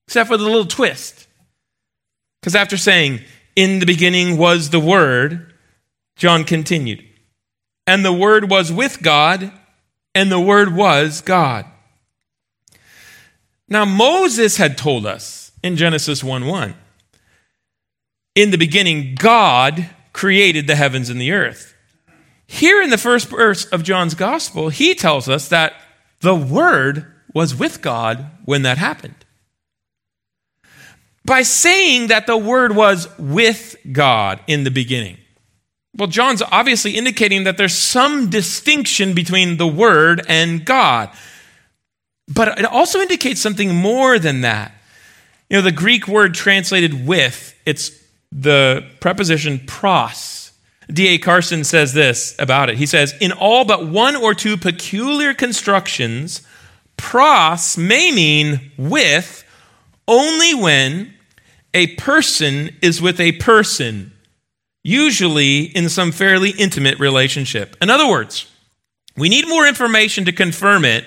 except 0.08 0.28
for 0.28 0.36
the 0.36 0.44
little 0.44 0.66
twist. 0.66 1.26
Because 2.40 2.56
after 2.56 2.76
saying, 2.76 3.20
in 3.54 3.78
the 3.78 3.86
beginning 3.86 4.36
was 4.36 4.70
the 4.70 4.80
Word, 4.80 5.54
John 6.16 6.44
continued, 6.44 7.04
and 7.86 8.04
the 8.04 8.12
Word 8.12 8.50
was 8.50 8.72
with 8.72 9.00
God, 9.00 9.52
and 10.14 10.30
the 10.30 10.40
Word 10.40 10.74
was 10.74 11.20
God. 11.20 11.66
Now, 13.68 13.84
Moses 13.84 14.58
had 14.58 14.76
told 14.76 15.06
us 15.06 15.41
in 15.62 15.76
Genesis 15.76 16.22
1 16.22 16.46
1. 16.46 16.74
In 18.34 18.50
the 18.50 18.58
beginning, 18.58 19.14
God 19.14 19.88
created 20.12 20.66
the 20.66 20.76
heavens 20.76 21.10
and 21.10 21.20
the 21.20 21.32
earth. 21.32 21.74
Here 22.46 22.82
in 22.82 22.90
the 22.90 22.98
first 22.98 23.28
verse 23.28 23.64
of 23.66 23.82
John's 23.82 24.14
gospel, 24.14 24.68
he 24.68 24.94
tells 24.94 25.28
us 25.28 25.48
that 25.48 25.74
the 26.20 26.34
Word 26.34 27.06
was 27.34 27.54
with 27.54 27.80
God 27.80 28.26
when 28.44 28.62
that 28.62 28.78
happened. 28.78 29.14
By 31.24 31.42
saying 31.42 32.08
that 32.08 32.26
the 32.26 32.36
Word 32.36 32.74
was 32.74 33.08
with 33.18 33.76
God 33.90 34.40
in 34.46 34.64
the 34.64 34.70
beginning, 34.70 35.18
well, 35.96 36.08
John's 36.08 36.42
obviously 36.42 36.96
indicating 36.96 37.44
that 37.44 37.58
there's 37.58 37.76
some 37.76 38.30
distinction 38.30 39.14
between 39.14 39.58
the 39.58 39.66
Word 39.66 40.24
and 40.26 40.64
God. 40.64 41.10
But 42.28 42.58
it 42.58 42.64
also 42.64 43.00
indicates 43.00 43.40
something 43.40 43.74
more 43.74 44.18
than 44.18 44.40
that. 44.40 44.72
You 45.52 45.58
know, 45.58 45.62
the 45.64 45.70
Greek 45.70 46.08
word 46.08 46.32
translated 46.32 47.06
with, 47.06 47.54
it's 47.66 47.90
the 48.32 48.86
preposition 49.00 49.60
pros. 49.66 50.50
D.A. 50.90 51.18
Carson 51.18 51.62
says 51.64 51.92
this 51.92 52.34
about 52.38 52.70
it. 52.70 52.78
He 52.78 52.86
says, 52.86 53.14
in 53.20 53.32
all 53.32 53.66
but 53.66 53.86
one 53.86 54.16
or 54.16 54.32
two 54.32 54.56
peculiar 54.56 55.34
constructions, 55.34 56.40
pros 56.96 57.76
may 57.76 58.10
mean 58.12 58.72
with 58.78 59.44
only 60.08 60.54
when 60.54 61.12
a 61.74 61.88
person 61.96 62.74
is 62.80 63.02
with 63.02 63.20
a 63.20 63.32
person, 63.32 64.10
usually 64.82 65.64
in 65.64 65.90
some 65.90 66.12
fairly 66.12 66.52
intimate 66.52 66.98
relationship. 66.98 67.76
In 67.82 67.90
other 67.90 68.08
words, 68.08 68.50
we 69.18 69.28
need 69.28 69.46
more 69.46 69.66
information 69.66 70.24
to 70.24 70.32
confirm 70.32 70.86
it 70.86 71.04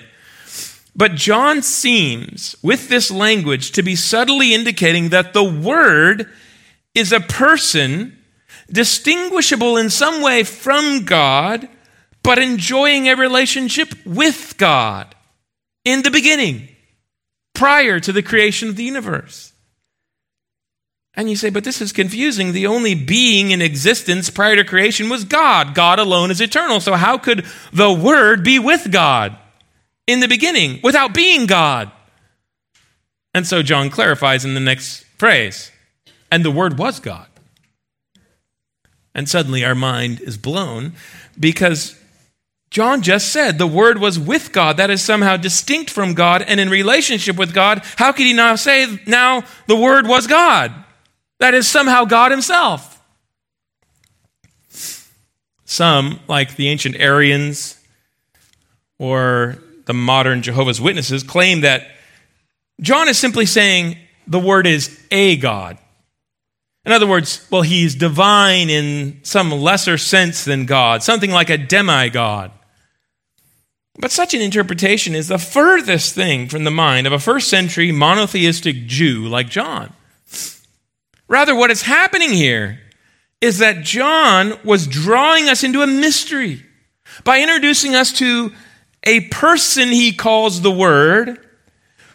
but 0.96 1.14
John 1.14 1.60
seems, 1.60 2.56
with 2.62 2.88
this 2.88 3.10
language, 3.10 3.72
to 3.72 3.82
be 3.82 3.94
subtly 3.94 4.54
indicating 4.54 5.10
that 5.10 5.34
the 5.34 5.44
Word 5.44 6.30
is 6.94 7.12
a 7.12 7.20
person 7.20 8.16
distinguishable 8.72 9.76
in 9.76 9.90
some 9.90 10.22
way 10.22 10.42
from 10.42 11.04
God, 11.04 11.68
but 12.22 12.38
enjoying 12.38 13.08
a 13.08 13.14
relationship 13.14 13.94
with 14.06 14.54
God 14.56 15.14
in 15.84 16.02
the 16.02 16.10
beginning, 16.10 16.66
prior 17.54 18.00
to 18.00 18.10
the 18.10 18.22
creation 18.22 18.70
of 18.70 18.76
the 18.76 18.84
universe. 18.84 19.52
And 21.14 21.28
you 21.28 21.36
say, 21.36 21.50
but 21.50 21.64
this 21.64 21.82
is 21.82 21.92
confusing. 21.92 22.52
The 22.52 22.66
only 22.66 22.94
being 22.94 23.50
in 23.50 23.60
existence 23.60 24.30
prior 24.30 24.56
to 24.56 24.64
creation 24.64 25.10
was 25.10 25.24
God. 25.24 25.74
God 25.74 25.98
alone 25.98 26.30
is 26.30 26.40
eternal. 26.40 26.80
So, 26.80 26.94
how 26.94 27.16
could 27.18 27.44
the 27.72 27.92
Word 27.92 28.42
be 28.42 28.58
with 28.58 28.90
God? 28.90 29.38
In 30.06 30.20
the 30.20 30.28
beginning 30.28 30.80
without 30.82 31.14
being 31.14 31.46
God. 31.46 31.90
And 33.34 33.46
so 33.46 33.62
John 33.62 33.90
clarifies 33.90 34.44
in 34.44 34.54
the 34.54 34.60
next 34.60 35.04
phrase, 35.18 35.70
and 36.30 36.44
the 36.44 36.50
Word 36.50 36.78
was 36.78 37.00
God. 37.00 37.26
And 39.14 39.28
suddenly 39.28 39.64
our 39.64 39.74
mind 39.74 40.20
is 40.20 40.36
blown 40.36 40.92
because 41.38 41.98
John 42.70 43.02
just 43.02 43.32
said 43.32 43.58
the 43.58 43.66
Word 43.66 43.98
was 43.98 44.18
with 44.18 44.52
God. 44.52 44.76
That 44.76 44.90
is 44.90 45.02
somehow 45.02 45.36
distinct 45.36 45.90
from 45.90 46.14
God 46.14 46.42
and 46.42 46.60
in 46.60 46.68
relationship 46.68 47.36
with 47.36 47.54
God. 47.54 47.82
How 47.96 48.12
could 48.12 48.26
he 48.26 48.32
now 48.32 48.56
say 48.56 48.86
now 49.06 49.44
the 49.66 49.76
Word 49.76 50.06
was 50.06 50.26
God? 50.26 50.72
That 51.38 51.54
is 51.54 51.68
somehow 51.68 52.04
God 52.04 52.30
Himself. 52.30 53.02
Some, 55.64 56.20
like 56.28 56.56
the 56.56 56.68
ancient 56.68 56.96
Arians 56.96 57.80
or 58.98 59.58
the 59.86 59.94
modern 59.94 60.42
Jehovah's 60.42 60.80
Witnesses, 60.80 61.22
claim 61.22 61.62
that 61.62 61.88
John 62.80 63.08
is 63.08 63.18
simply 63.18 63.46
saying 63.46 63.96
the 64.26 64.38
word 64.38 64.66
is 64.66 65.00
a 65.10 65.36
God. 65.36 65.78
In 66.84 66.92
other 66.92 67.06
words, 67.06 67.46
well, 67.50 67.62
he's 67.62 67.94
divine 67.94 68.70
in 68.70 69.20
some 69.22 69.50
lesser 69.50 69.98
sense 69.98 70.44
than 70.44 70.66
God, 70.66 71.02
something 71.02 71.30
like 71.30 71.50
a 71.50 71.58
demigod. 71.58 72.52
But 73.98 74.12
such 74.12 74.34
an 74.34 74.40
interpretation 74.40 75.14
is 75.14 75.28
the 75.28 75.38
furthest 75.38 76.14
thing 76.14 76.48
from 76.48 76.64
the 76.64 76.70
mind 76.70 77.06
of 77.06 77.12
a 77.12 77.18
first 77.18 77.48
century 77.48 77.90
monotheistic 77.92 78.86
Jew 78.86 79.26
like 79.26 79.48
John. 79.48 79.92
Rather, 81.28 81.54
what 81.54 81.70
is 81.70 81.82
happening 81.82 82.30
here 82.30 82.80
is 83.40 83.58
that 83.58 83.82
John 83.82 84.54
was 84.64 84.86
drawing 84.86 85.48
us 85.48 85.64
into 85.64 85.82
a 85.82 85.86
mystery 85.86 86.64
by 87.24 87.40
introducing 87.40 87.94
us 87.94 88.12
to 88.14 88.52
a 89.06 89.20
person 89.20 89.88
he 89.88 90.12
calls 90.12 90.60
the 90.60 90.70
Word, 90.70 91.38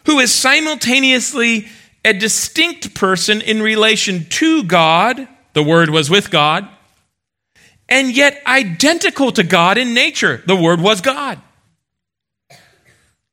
who 0.04 0.20
is 0.20 0.32
simultaneously 0.32 1.68
a 2.04 2.12
distinct 2.12 2.94
person 2.94 3.40
in 3.40 3.62
relation 3.62 4.26
to 4.26 4.62
God, 4.64 5.26
the 5.54 5.62
Word 5.62 5.90
was 5.90 6.10
with 6.10 6.30
God, 6.30 6.68
and 7.88 8.14
yet 8.14 8.42
identical 8.46 9.32
to 9.32 9.42
God 9.42 9.78
in 9.78 9.94
nature, 9.94 10.42
the 10.46 10.56
Word 10.56 10.80
was 10.80 11.00
God. 11.00 11.40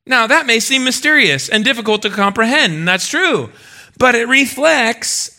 Now, 0.06 0.26
that 0.26 0.46
may 0.46 0.58
seem 0.58 0.84
mysterious 0.84 1.48
and 1.48 1.64
difficult 1.64 2.02
to 2.02 2.10
comprehend, 2.10 2.72
and 2.72 2.88
that's 2.88 3.08
true, 3.08 3.50
but 3.98 4.14
it 4.14 4.26
reflects 4.26 5.36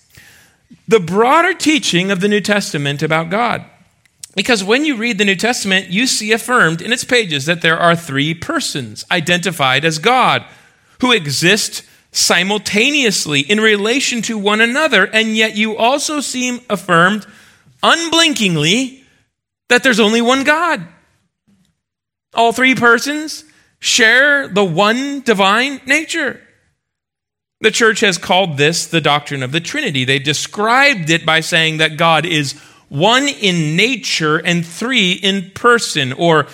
the 0.88 1.00
broader 1.00 1.54
teaching 1.54 2.12
of 2.12 2.22
the 2.22 2.28
New 2.28 2.42
Testament 2.42 3.01
about 3.01 3.30
God. 3.30 3.66
Because 4.35 4.63
when 4.63 4.85
you 4.85 4.95
read 4.95 5.17
the 5.17 5.25
New 5.25 5.35
Testament, 5.35 5.89
you 5.89 6.07
see 6.07 6.31
affirmed 6.31 6.81
in 6.81 6.93
its 6.93 7.03
pages 7.03 7.45
that 7.45 7.61
there 7.61 7.77
are 7.77 7.95
three 7.95 8.33
persons 8.33 9.05
identified 9.11 9.83
as 9.83 10.00
God 10.00 10.45
who 11.01 11.11
exist 11.11 11.83
simultaneously 12.11 13.41
in 13.41 13.59
relation 13.59 14.21
to 14.23 14.38
one 14.38 14.61
another, 14.61 15.05
and 15.05 15.35
yet 15.35 15.55
you 15.55 15.75
also 15.77 16.21
see 16.21 16.61
affirmed 16.69 17.25
unblinkingly 17.83 19.03
that 19.69 19.83
there's 19.83 20.00
only 20.00 20.21
one 20.21 20.43
God. 20.43 20.85
All 22.33 22.53
three 22.53 22.75
persons 22.75 23.43
share 23.79 24.47
the 24.47 24.63
one 24.63 25.21
divine 25.21 25.81
nature. 25.85 26.39
The 27.61 27.71
church 27.71 28.00
has 28.00 28.17
called 28.17 28.57
this 28.57 28.88
the 28.88 29.01
doctrine 29.01 29.43
of 29.43 29.51
the 29.51 29.59
Trinity. 29.59 30.03
They 30.03 30.19
described 30.19 31.09
it 31.09 31.25
by 31.25 31.41
saying 31.41 31.77
that 31.77 31.97
God 31.97 32.25
is 32.25 32.59
one 32.91 33.29
in 33.29 33.77
nature 33.77 34.36
and 34.38 34.65
three 34.65 35.13
in 35.13 35.50
person, 35.51 36.12
or 36.12 36.48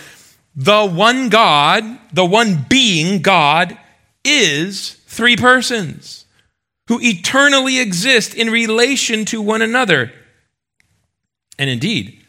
the 0.56 0.86
one 0.86 1.30
God, 1.30 1.84
the 2.14 2.26
one 2.26 2.64
being 2.70 3.24
God, 3.24 3.76
is 4.24 5.02
three 5.08 5.36
persons 5.36 6.26
who 6.90 7.00
eternally 7.02 7.80
exist 7.80 8.36
in 8.36 8.52
relation 8.52 9.26
to 9.26 9.42
one 9.42 9.64
another. 9.64 10.14
And 11.58 11.72
indeed, 11.72 12.22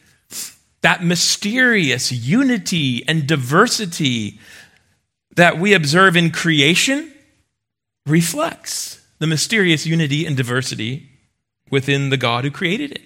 that 0.81 1.05
mysterious 1.05 2.11
unity 2.11 3.07
and 3.07 3.27
diversity 3.27 4.41
that 5.37 5.59
we 5.59 5.75
observe 5.75 6.17
in 6.17 6.31
creation 6.31 7.13
reflects 8.07 9.07
the 9.19 9.27
mysterious 9.27 9.85
unity 9.85 10.25
and 10.25 10.35
diversity 10.35 11.11
within 11.71 12.09
the 12.09 12.17
God 12.17 12.45
who 12.45 12.51
created 12.51 12.93
it. 12.93 13.03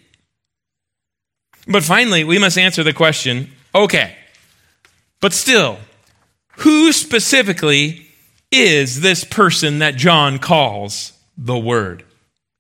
But 1.67 1.85
finally, 1.85 2.25
we 2.25 2.39
must 2.39 2.59
answer 2.59 2.83
the 2.83 2.93
question 2.93 3.51
okay, 3.75 4.17
but 5.21 5.33
still, 5.33 5.79
who 6.59 6.93
specifically 6.93 8.07
is 8.51 9.01
this 9.01 9.25
person 9.25 9.79
that 9.79 9.97
John 9.97 10.39
calls 10.39 11.13
the 11.37 11.59
Word 11.59 12.05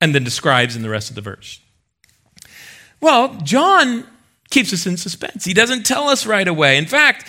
and 0.00 0.14
then 0.14 0.24
describes 0.24 0.74
in 0.74 0.82
the 0.82 0.88
rest 0.88 1.10
of 1.10 1.16
the 1.16 1.20
verse? 1.20 1.60
Well, 3.00 3.36
John 3.42 4.06
keeps 4.50 4.72
us 4.72 4.86
in 4.86 4.96
suspense. 4.96 5.44
He 5.44 5.54
doesn't 5.54 5.84
tell 5.84 6.08
us 6.08 6.24
right 6.24 6.46
away. 6.46 6.78
In 6.78 6.86
fact, 6.86 7.28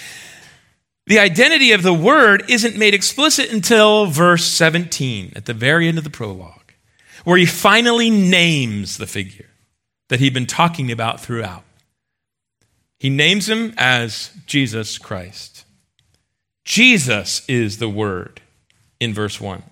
the 1.08 1.20
identity 1.20 1.72
of 1.74 1.84
the 1.84 1.94
Word 1.94 2.46
isn't 2.48 2.77
made 2.77 2.94
explicit 2.94 3.51
until 3.51 4.06
verse 4.06 4.46
17, 4.46 5.34
at 5.36 5.46
the 5.46 5.53
very 5.53 5.88
end 5.88 5.98
of 5.98 6.03
the 6.03 6.10
prologue, 6.10 6.74
where 7.25 7.38
he 7.38 7.46
finally 7.46 8.10
names 8.10 8.98
the 8.98 9.08
figure 9.08 9.50
that 10.13 10.20
he'd 10.20 10.32
been 10.32 10.46
talking 10.46 10.91
about 10.91 11.20
throughout. 11.20 11.63
He 13.00 13.10
names 13.10 13.50
him 13.50 13.74
as 13.79 14.29
Jesus 14.46 15.00
Christ. 15.00 15.65
Jesus 16.63 17.41
is 17.48 17.79
the 17.79 17.89
Word 17.89 18.39
in 19.00 19.12
verse 19.12 19.41
1. 19.41 19.63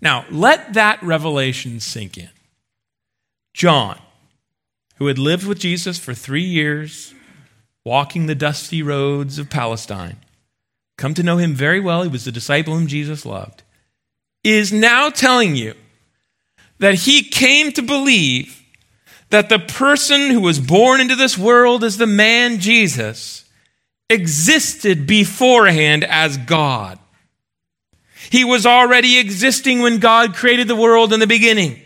Now, 0.00 0.24
let 0.30 0.74
that 0.74 1.02
revelation 1.02 1.80
sink 1.80 2.16
in. 2.16 2.28
John, 3.54 3.98
who 4.98 5.08
had 5.08 5.18
lived 5.18 5.48
with 5.48 5.58
Jesus 5.58 5.98
for 5.98 6.14
three 6.14 6.44
years, 6.44 7.12
walking 7.84 8.26
the 8.26 8.36
dusty 8.36 8.84
roads 8.84 9.36
of 9.36 9.50
Palestine, 9.50 10.18
come 10.96 11.12
to 11.14 11.24
know 11.24 11.38
him 11.38 11.54
very 11.54 11.80
well, 11.80 12.04
he 12.04 12.08
was 12.08 12.24
the 12.24 12.30
disciple 12.30 12.76
whom 12.76 12.86
Jesus 12.86 13.26
loved, 13.26 13.64
is 14.44 14.72
now 14.72 15.10
telling 15.10 15.56
you 15.56 15.74
that 16.78 16.94
he 16.94 17.24
came 17.24 17.72
to 17.72 17.82
believe 17.82 18.57
that 19.30 19.48
the 19.48 19.58
person 19.58 20.30
who 20.30 20.40
was 20.40 20.58
born 20.58 21.00
into 21.00 21.16
this 21.16 21.36
world 21.36 21.84
as 21.84 21.96
the 21.96 22.06
man 22.06 22.60
Jesus 22.60 23.44
existed 24.10 25.06
beforehand 25.06 26.04
as 26.04 26.36
God. 26.38 26.98
He 28.30 28.44
was 28.44 28.66
already 28.66 29.18
existing 29.18 29.80
when 29.80 29.98
God 29.98 30.34
created 30.34 30.68
the 30.68 30.76
world 30.76 31.12
in 31.12 31.20
the 31.20 31.26
beginning. 31.26 31.80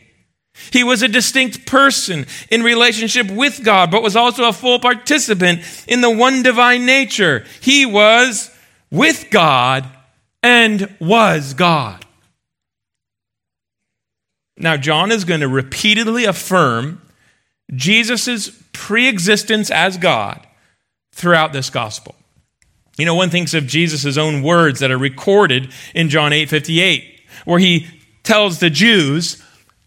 He 0.71 0.85
was 0.85 1.03
a 1.03 1.09
distinct 1.09 1.67
person 1.67 2.27
in 2.51 2.63
relationship 2.63 3.31
with 3.31 3.65
God, 3.65 3.91
but 3.91 4.03
was 4.03 4.17
also 4.17 4.49
a 4.49 4.53
full 4.53 4.79
participant 4.79 5.63
in 5.89 6.01
the 6.01 6.11
one 6.11 6.43
divine 6.43 6.85
nature. 6.85 7.45
He 7.61 7.87
was 7.87 8.51
with 8.91 9.29
God 9.31 9.87
and 10.43 10.95
was 11.01 11.55
God. 11.55 12.05
Now, 14.57 14.77
John 14.77 15.11
is 15.11 15.25
going 15.25 15.41
to 15.41 15.49
repeatedly 15.49 16.25
affirm 16.25 17.01
Jesus' 17.75 18.51
preexistence 18.73 19.71
as 19.71 19.97
God 19.97 20.47
throughout 21.13 21.53
this 21.53 21.71
gospel. 21.71 22.15
You 22.99 23.07
know, 23.07 23.15
one 23.15 23.31
thinks 23.31 23.55
of 23.55 23.67
Jesus' 23.67 24.19
own 24.19 24.43
words 24.43 24.81
that 24.81 24.91
are 24.91 24.99
recorded 24.99 25.73
in 25.95 26.09
John 26.09 26.33
8 26.33 26.49
58, 26.49 27.21
where 27.45 27.59
he 27.59 27.89
tells 28.23 28.59
the 28.59 28.71
Jews, 28.71 29.43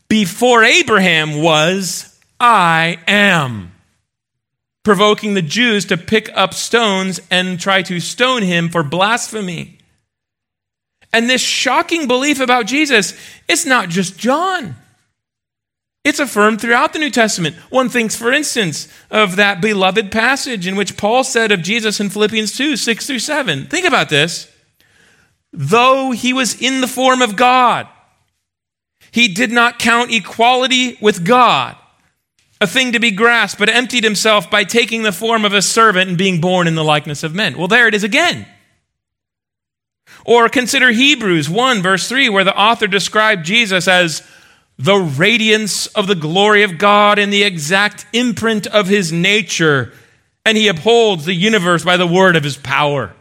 Before 0.08 0.63
Abraham 0.63 1.41
was, 1.41 2.20
I 2.39 3.00
am. 3.08 3.72
Provoking 4.84 5.34
the 5.34 5.41
Jews 5.41 5.86
to 5.86 5.98
pick 5.98 6.29
up 6.36 6.53
stones 6.53 7.20
and 7.32 7.60
try 7.60 7.82
to 7.84 8.00
stone 8.00 8.44
him 8.44 8.70
for 8.70 8.84
blasphemy. 8.84 9.79
And 11.12 11.29
this 11.29 11.41
shocking 11.41 12.08
belief 12.08 12.39
about 12.39 12.65
Jesus, 12.65 13.17
it's 13.48 13.66
not 13.66 13.90
just 13.90 14.18
John. 14.18 14.75
It's 16.05 16.20
affirmed 16.20 16.61
throughout 16.61 16.94
the 16.94 17.00
New 17.00 17.09
Testament. 17.09 17.55
One 17.72 17.89
thinks, 17.89 18.15
for 18.15 18.31
instance, 18.31 18.87
of 19.09 19.37
that 19.37 19.59
beloved 19.59 20.11
passage 20.11 20.68
in 20.68 20.75
which 20.75 20.98
Paul 20.98 21.24
said 21.24 21.51
of 21.51 21.63
Jesus 21.63 22.00
in 22.00 22.11
Philippians 22.11 22.55
2 22.55 22.77
6 22.77 23.07
through 23.07 23.20
7. 23.20 23.65
Think 23.65 23.87
about 23.87 24.09
this. 24.09 24.50
Though 25.51 26.11
he 26.11 26.31
was 26.31 26.61
in 26.61 26.81
the 26.81 26.87
form 26.87 27.24
of 27.24 27.35
God, 27.35 27.87
he 29.11 29.27
did 29.27 29.51
not 29.51 29.79
count 29.79 30.11
equality 30.11 30.98
with 31.01 31.25
God 31.25 31.75
a 32.61 32.68
thing 32.68 32.91
to 32.91 33.00
be 33.00 33.11
grasped, 33.11 33.59
but 33.59 33.70
emptied 33.70 34.03
himself 34.03 34.50
by 34.50 34.63
taking 34.63 35.01
the 35.01 35.11
form 35.11 35.44
of 35.44 35.53
a 35.53 35.61
servant 35.61 36.09
and 36.09 36.18
being 36.18 36.39
born 36.39 36.68
in 36.68 36.75
the 36.75 36.83
likeness 36.83 37.24
of 37.24 37.33
men. 37.33 37.57
Well, 37.57 37.68
there 37.68 37.87
it 37.87 37.96
is 37.96 38.03
again. 38.03 38.46
Or 40.24 40.50
consider 40.50 40.91
Hebrews 40.91 41.50
1, 41.50 41.81
verse 41.81 42.07
3, 42.07 42.29
where 42.29 42.44
the 42.44 42.57
author 42.57 42.87
described 42.87 43.46
Jesus 43.46 43.87
as 43.87 44.22
the 44.77 44.98
radiance 44.98 45.88
of 45.88 46.07
the 46.07 46.16
glory 46.16 46.64
of 46.64 46.77
God 46.77 47.18
and 47.18 47.31
the 47.31 47.44
exact 47.44 48.05
imprint 48.14 48.68
of 48.68 48.88
his 48.88 49.11
nature, 49.11 49.94
and 50.46 50.57
he 50.57 50.68
upholds 50.68 51.25
the 51.25 51.33
universe 51.33 51.83
by 51.83 51.98
the 51.98 52.07
word 52.07 52.35
of 52.35 52.44
his 52.44 52.57
power. 52.57 53.14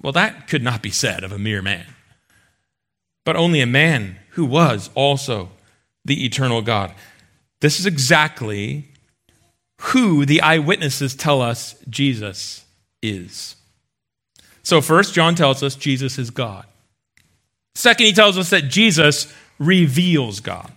Well, 0.00 0.12
that 0.12 0.48
could 0.48 0.62
not 0.62 0.82
be 0.82 0.90
said 0.90 1.22
of 1.22 1.32
a 1.32 1.38
mere 1.38 1.62
man, 1.62 1.86
but 3.24 3.36
only 3.36 3.60
a 3.60 3.66
man 3.66 4.16
who 4.30 4.44
was 4.44 4.90
also 4.94 5.50
the 6.04 6.24
eternal 6.24 6.62
God. 6.62 6.92
This 7.60 7.78
is 7.78 7.86
exactly 7.86 8.88
who 9.80 10.24
the 10.24 10.40
eyewitnesses 10.40 11.14
tell 11.14 11.42
us 11.42 11.74
Jesus 11.88 12.64
is. 13.02 13.56
So, 14.62 14.80
first, 14.80 15.12
John 15.12 15.34
tells 15.34 15.62
us 15.62 15.74
Jesus 15.74 16.18
is 16.18 16.30
God. 16.30 16.64
Second, 17.74 18.06
he 18.06 18.12
tells 18.12 18.38
us 18.38 18.50
that 18.50 18.68
Jesus 18.68 19.32
reveals 19.66 20.40
God. 20.40 20.70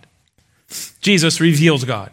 Jesus 1.00 1.40
reveals 1.40 1.84
God. 1.84 2.10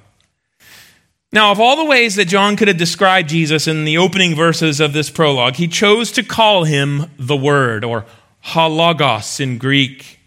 Now, 1.31 1.51
of 1.51 1.59
all 1.59 1.75
the 1.75 1.85
ways 1.85 2.15
that 2.15 2.25
John 2.25 2.55
could 2.55 2.67
have 2.67 2.77
described 2.77 3.29
Jesus 3.29 3.67
in 3.67 3.85
the 3.85 3.97
opening 3.97 4.35
verses 4.35 4.79
of 4.79 4.93
this 4.93 5.09
prologue, 5.09 5.55
he 5.55 5.67
chose 5.67 6.11
to 6.11 6.23
call 6.23 6.63
him 6.63 7.09
the 7.17 7.35
Word, 7.35 7.83
or 7.83 8.05
ho 8.41 8.67
logos 8.67 9.39
in 9.39 9.57
Greek. 9.57 10.19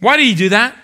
Why 0.00 0.18
did 0.18 0.26
he 0.26 0.34
do 0.34 0.50
that? 0.50 0.76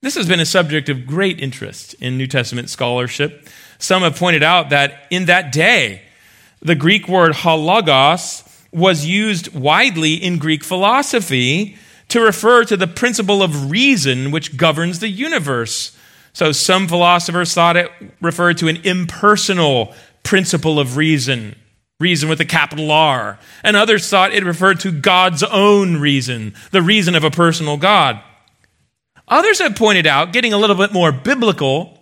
This 0.00 0.14
has 0.14 0.26
been 0.26 0.40
a 0.40 0.46
subject 0.46 0.88
of 0.88 1.06
great 1.06 1.38
interest 1.40 1.94
in 2.00 2.16
New 2.16 2.26
Testament 2.26 2.70
scholarship. 2.70 3.46
Some 3.78 4.02
have 4.02 4.16
pointed 4.16 4.42
out 4.42 4.70
that 4.70 5.06
in 5.10 5.26
that 5.26 5.52
day, 5.52 6.00
the 6.62 6.74
Greek 6.74 7.08
word 7.08 7.34
ho 7.34 7.56
logos 7.56 8.42
was 8.72 9.04
used 9.04 9.54
widely 9.54 10.14
in 10.14 10.38
Greek 10.38 10.64
philosophy 10.64 11.76
to 12.10 12.20
refer 12.20 12.64
to 12.64 12.76
the 12.76 12.86
principle 12.86 13.42
of 13.42 13.70
reason 13.70 14.30
which 14.30 14.56
governs 14.56 14.98
the 14.98 15.08
universe. 15.08 15.96
So 16.32 16.52
some 16.52 16.86
philosophers 16.86 17.52
thought 17.54 17.76
it 17.76 17.90
referred 18.20 18.58
to 18.58 18.68
an 18.68 18.78
impersonal 18.84 19.94
principle 20.22 20.78
of 20.78 20.96
reason, 20.96 21.56
reason 21.98 22.28
with 22.28 22.40
a 22.40 22.44
capital 22.44 22.90
R. 22.90 23.38
And 23.64 23.76
others 23.76 24.08
thought 24.08 24.32
it 24.32 24.44
referred 24.44 24.80
to 24.80 24.92
God's 24.92 25.42
own 25.42 25.96
reason, 25.96 26.54
the 26.70 26.82
reason 26.82 27.14
of 27.14 27.24
a 27.24 27.30
personal 27.30 27.76
God. 27.76 28.20
Others 29.28 29.60
have 29.60 29.76
pointed 29.76 30.06
out, 30.06 30.32
getting 30.32 30.52
a 30.52 30.58
little 30.58 30.76
bit 30.76 30.92
more 30.92 31.12
biblical, 31.12 31.98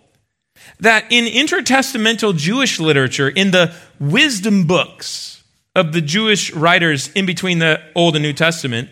that 0.79 1.05
in 1.11 1.25
intertestamental 1.25 2.35
Jewish 2.35 2.79
literature, 2.79 3.29
in 3.29 3.51
the 3.51 3.73
wisdom 3.99 4.65
books 4.65 5.43
of 5.75 5.93
the 5.93 6.01
Jewish 6.01 6.51
writers 6.53 7.11
in 7.13 7.25
between 7.25 7.59
the 7.59 7.81
Old 7.95 8.15
and 8.15 8.23
New 8.23 8.33
Testament, 8.33 8.89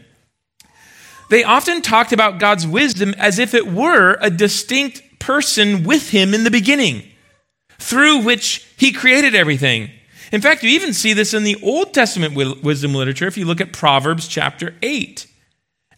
they 1.30 1.44
often 1.44 1.82
talked 1.82 2.14
about 2.14 2.40
God's 2.40 2.66
wisdom 2.66 3.14
as 3.18 3.40
if 3.40 3.54
it 3.54 3.68
were 3.68 4.18
a 4.22 4.30
distinct 4.30 5.02
person 5.20 5.84
with 5.84 6.12
him 6.12 6.34
in 6.34 6.44
the 6.44 6.52
beginning, 6.52 7.04
through 7.80 8.20
which 8.20 8.66
he 8.78 8.92
created 8.92 9.36
everything. 9.36 9.92
In 10.32 10.42
fact, 10.42 10.64
you 10.64 10.70
even 10.70 10.94
see 10.94 11.14
this 11.14 11.34
in 11.34 11.44
the 11.44 11.60
Old 11.62 11.94
Testament 11.94 12.36
wisdom 12.36 12.94
literature 12.94 13.28
if 13.28 13.38
you 13.38 13.46
look 13.46 13.62
at 13.62 13.74
Proverbs 13.74 14.28
chapter 14.28 14.76
8. 14.82 15.26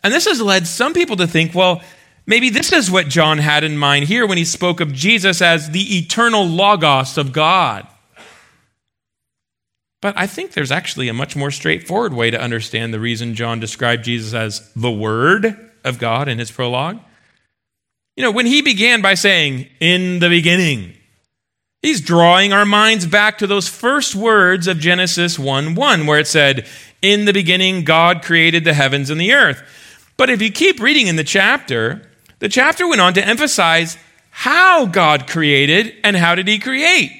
And 0.03 0.13
this 0.13 0.25
has 0.25 0.41
led 0.41 0.67
some 0.67 0.93
people 0.93 1.15
to 1.17 1.27
think, 1.27 1.53
well, 1.53 1.81
maybe 2.25 2.49
this 2.49 2.71
is 2.71 2.91
what 2.91 3.07
John 3.07 3.39
had 3.39 3.63
in 3.63 3.77
mind 3.77 4.05
here 4.05 4.25
when 4.27 4.37
he 4.37 4.45
spoke 4.45 4.79
of 4.79 4.93
Jesus 4.93 5.41
as 5.41 5.71
the 5.71 5.97
eternal 5.97 6.45
Logos 6.45 7.17
of 7.17 7.33
God. 7.33 7.87
But 10.01 10.17
I 10.17 10.27
think 10.27 10.53
there's 10.53 10.71
actually 10.71 11.09
a 11.09 11.13
much 11.13 11.35
more 11.35 11.51
straightforward 11.51 12.13
way 12.13 12.31
to 12.31 12.41
understand 12.41 12.93
the 12.93 12.99
reason 12.99 13.35
John 13.35 13.59
described 13.59 14.05
Jesus 14.05 14.33
as 14.33 14.71
the 14.73 14.91
Word 14.91 15.71
of 15.83 15.99
God 15.99 16.27
in 16.27 16.39
his 16.39 16.51
prologue. 16.51 16.99
You 18.15 18.23
know, 18.23 18.31
when 18.31 18.45
he 18.45 18.61
began 18.61 19.01
by 19.01 19.13
saying, 19.13 19.67
in 19.79 20.19
the 20.19 20.29
beginning, 20.29 20.93
he's 21.81 22.01
drawing 22.01 22.53
our 22.53 22.65
minds 22.65 23.05
back 23.05 23.37
to 23.37 23.47
those 23.47 23.67
first 23.67 24.15
words 24.15 24.67
of 24.67 24.79
Genesis 24.79 25.37
1 25.37 25.75
1, 25.75 26.05
where 26.05 26.19
it 26.19 26.27
said, 26.27 26.65
In 27.01 27.25
the 27.25 27.33
beginning, 27.33 27.83
God 27.83 28.21
created 28.21 28.63
the 28.63 28.73
heavens 28.73 29.09
and 29.09 29.19
the 29.19 29.33
earth. 29.33 29.61
But 30.17 30.29
if 30.29 30.41
you 30.41 30.51
keep 30.51 30.81
reading 30.81 31.07
in 31.07 31.15
the 31.15 31.23
chapter, 31.23 32.09
the 32.39 32.49
chapter 32.49 32.87
went 32.87 33.01
on 33.01 33.13
to 33.13 33.25
emphasize 33.25 33.97
how 34.31 34.85
God 34.85 35.27
created 35.27 35.93
and 36.03 36.15
how 36.15 36.35
did 36.35 36.47
he 36.47 36.59
create. 36.59 37.11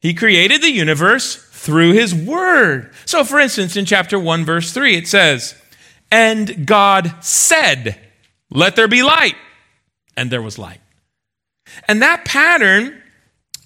He 0.00 0.14
created 0.14 0.62
the 0.62 0.70
universe 0.70 1.47
through 1.58 1.92
his 1.92 2.14
word. 2.14 2.92
So, 3.04 3.24
for 3.24 3.40
instance, 3.40 3.76
in 3.76 3.84
chapter 3.84 4.18
1, 4.18 4.44
verse 4.44 4.72
3, 4.72 4.96
it 4.96 5.08
says, 5.08 5.60
And 6.10 6.66
God 6.66 7.12
said, 7.20 7.98
Let 8.48 8.76
there 8.76 8.86
be 8.86 9.02
light. 9.02 9.34
And 10.16 10.30
there 10.30 10.40
was 10.40 10.56
light. 10.56 10.80
And 11.88 12.00
that 12.00 12.24
pattern 12.24 13.02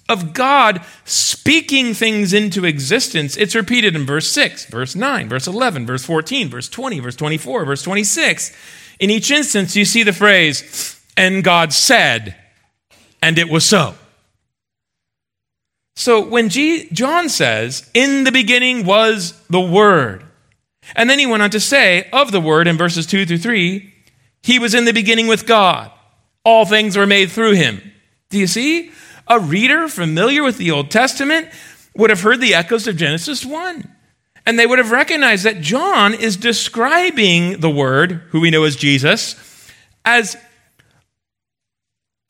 of 0.09 0.33
God 0.33 0.83
speaking 1.05 1.93
things 1.93 2.33
into 2.33 2.65
existence, 2.65 3.37
it's 3.37 3.55
repeated 3.55 3.95
in 3.95 4.05
verse 4.05 4.29
6, 4.31 4.65
verse 4.65 4.95
9, 4.95 5.29
verse 5.29 5.47
11, 5.47 5.85
verse 5.85 6.03
14, 6.03 6.49
verse 6.49 6.67
20, 6.67 6.99
verse 6.99 7.15
24, 7.15 7.65
verse 7.65 7.83
26. 7.83 8.55
In 8.99 9.11
each 9.11 9.29
instance, 9.29 9.75
you 9.75 9.85
see 9.85 10.03
the 10.03 10.13
phrase, 10.13 10.99
and 11.15 11.43
God 11.43 11.73
said, 11.73 12.35
and 13.21 13.37
it 13.37 13.49
was 13.49 13.65
so. 13.65 13.95
So 15.95 16.25
when 16.25 16.49
G- 16.49 16.87
John 16.91 17.29
says, 17.29 17.89
in 17.93 18.23
the 18.23 18.31
beginning 18.31 18.85
was 18.85 19.39
the 19.49 19.61
Word, 19.61 20.25
and 20.95 21.09
then 21.09 21.19
he 21.19 21.25
went 21.25 21.43
on 21.43 21.49
to 21.51 21.59
say, 21.59 22.09
of 22.11 22.31
the 22.31 22.41
Word 22.41 22.67
in 22.67 22.77
verses 22.77 23.05
2 23.05 23.25
through 23.25 23.37
3, 23.37 23.93
he 24.41 24.59
was 24.59 24.73
in 24.73 24.85
the 24.85 24.91
beginning 24.91 25.27
with 25.27 25.45
God. 25.45 25.91
All 26.43 26.65
things 26.65 26.97
were 26.97 27.07
made 27.07 27.31
through 27.31 27.53
him. 27.53 27.81
Do 28.29 28.37
you 28.37 28.47
see? 28.47 28.91
A 29.27 29.39
reader 29.39 29.87
familiar 29.87 30.43
with 30.43 30.57
the 30.57 30.71
Old 30.71 30.91
Testament 30.91 31.47
would 31.95 32.09
have 32.09 32.21
heard 32.21 32.41
the 32.41 32.55
echoes 32.55 32.87
of 32.87 32.97
Genesis 32.97 33.45
1. 33.45 33.89
And 34.45 34.59
they 34.59 34.67
would 34.67 34.79
have 34.79 34.91
recognized 34.91 35.45
that 35.45 35.61
John 35.61 36.13
is 36.13 36.35
describing 36.35 37.61
the 37.61 37.69
Word, 37.69 38.23
who 38.29 38.41
we 38.41 38.51
know 38.51 38.63
as 38.63 38.75
Jesus, 38.75 39.35
as, 40.03 40.35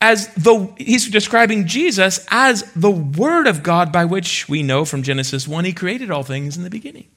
as 0.04 0.28
the, 0.34 0.70
he's 0.76 1.08
describing 1.08 1.66
Jesus 1.66 2.26
as 2.30 2.70
the 2.74 2.90
Word 2.90 3.46
of 3.46 3.62
God 3.62 3.90
by 3.90 4.04
which 4.04 4.46
we 4.50 4.62
know 4.62 4.84
from 4.84 5.02
Genesis 5.02 5.48
1 5.48 5.64
he 5.64 5.72
created 5.72 6.10
all 6.10 6.22
things 6.22 6.58
in 6.58 6.62
the 6.62 6.68
beginning. 6.68 7.08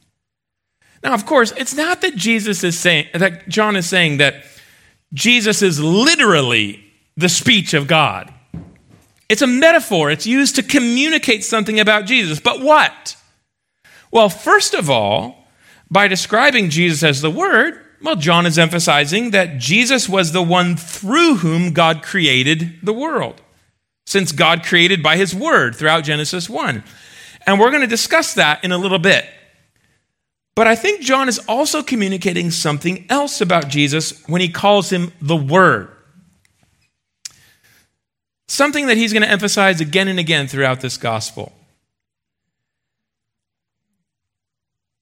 Now, 1.04 1.14
of 1.14 1.26
course, 1.26 1.52
it's 1.58 1.76
not 1.76 2.00
that 2.00 2.16
Jesus 2.16 2.64
is 2.64 2.80
saying, 2.80 3.08
that 3.14 3.50
John 3.50 3.76
is 3.76 3.88
saying 3.88 4.18
that 4.18 4.36
Jesus 5.14 5.62
is 5.62 5.82
literally 5.82 6.82
the 7.18 7.28
speech 7.28 7.74
of 7.74 7.88
God. 7.88 8.34
It's 9.28 9.42
a 9.42 9.48
metaphor, 9.48 10.10
it's 10.10 10.26
used 10.26 10.56
to 10.56 10.64
communicate 10.64 11.44
something 11.44 11.82
about 11.82 12.06
Jesus. 12.06 12.40
But 12.40 12.62
what? 12.62 13.18
Well, 14.12 14.30
first 14.30 14.74
of 14.74 14.90
all, 14.90 15.46
by 15.92 16.08
describing 16.08 16.70
Jesus 16.70 17.04
as 17.04 17.22
the 17.22 17.30
Word, 17.32 17.82
well, 18.02 18.16
John 18.16 18.46
is 18.46 18.60
emphasizing 18.60 19.32
that 19.32 19.58
Jesus 19.58 20.08
was 20.08 20.32
the 20.32 20.42
one 20.42 20.76
through 20.76 21.36
whom 21.36 21.74
God 21.74 22.04
created 22.04 22.80
the 22.84 22.94
world, 22.94 23.42
since 24.06 24.32
God 24.32 24.64
created 24.64 25.02
by 25.02 25.18
His 25.18 25.34
Word 25.34 25.76
throughout 25.76 26.04
Genesis 26.04 26.50
1. 26.50 26.84
And 27.46 27.60
we're 27.60 27.70
going 27.72 27.82
to 27.82 27.88
discuss 27.88 28.34
that 28.36 28.64
in 28.64 28.72
a 28.72 28.78
little 28.78 29.00
bit. 29.00 29.26
But 30.56 30.68
I 30.68 30.76
think 30.76 31.02
John 31.02 31.30
is 31.30 31.40
also 31.48 31.84
communicating 31.84 32.52
something 32.52 33.06
else 33.10 33.42
about 33.42 33.68
Jesus 33.68 34.24
when 34.28 34.42
he 34.42 34.50
calls 34.50 34.92
him 34.92 35.14
the 35.22 35.36
Word. 35.36 35.92
Something 38.48 38.88
that 38.88 38.98
he's 38.98 39.14
going 39.14 39.24
to 39.24 39.30
emphasize 39.30 39.82
again 39.82 40.08
and 40.08 40.20
again 40.20 40.48
throughout 40.48 40.82
this 40.82 40.98
gospel. 40.98 41.52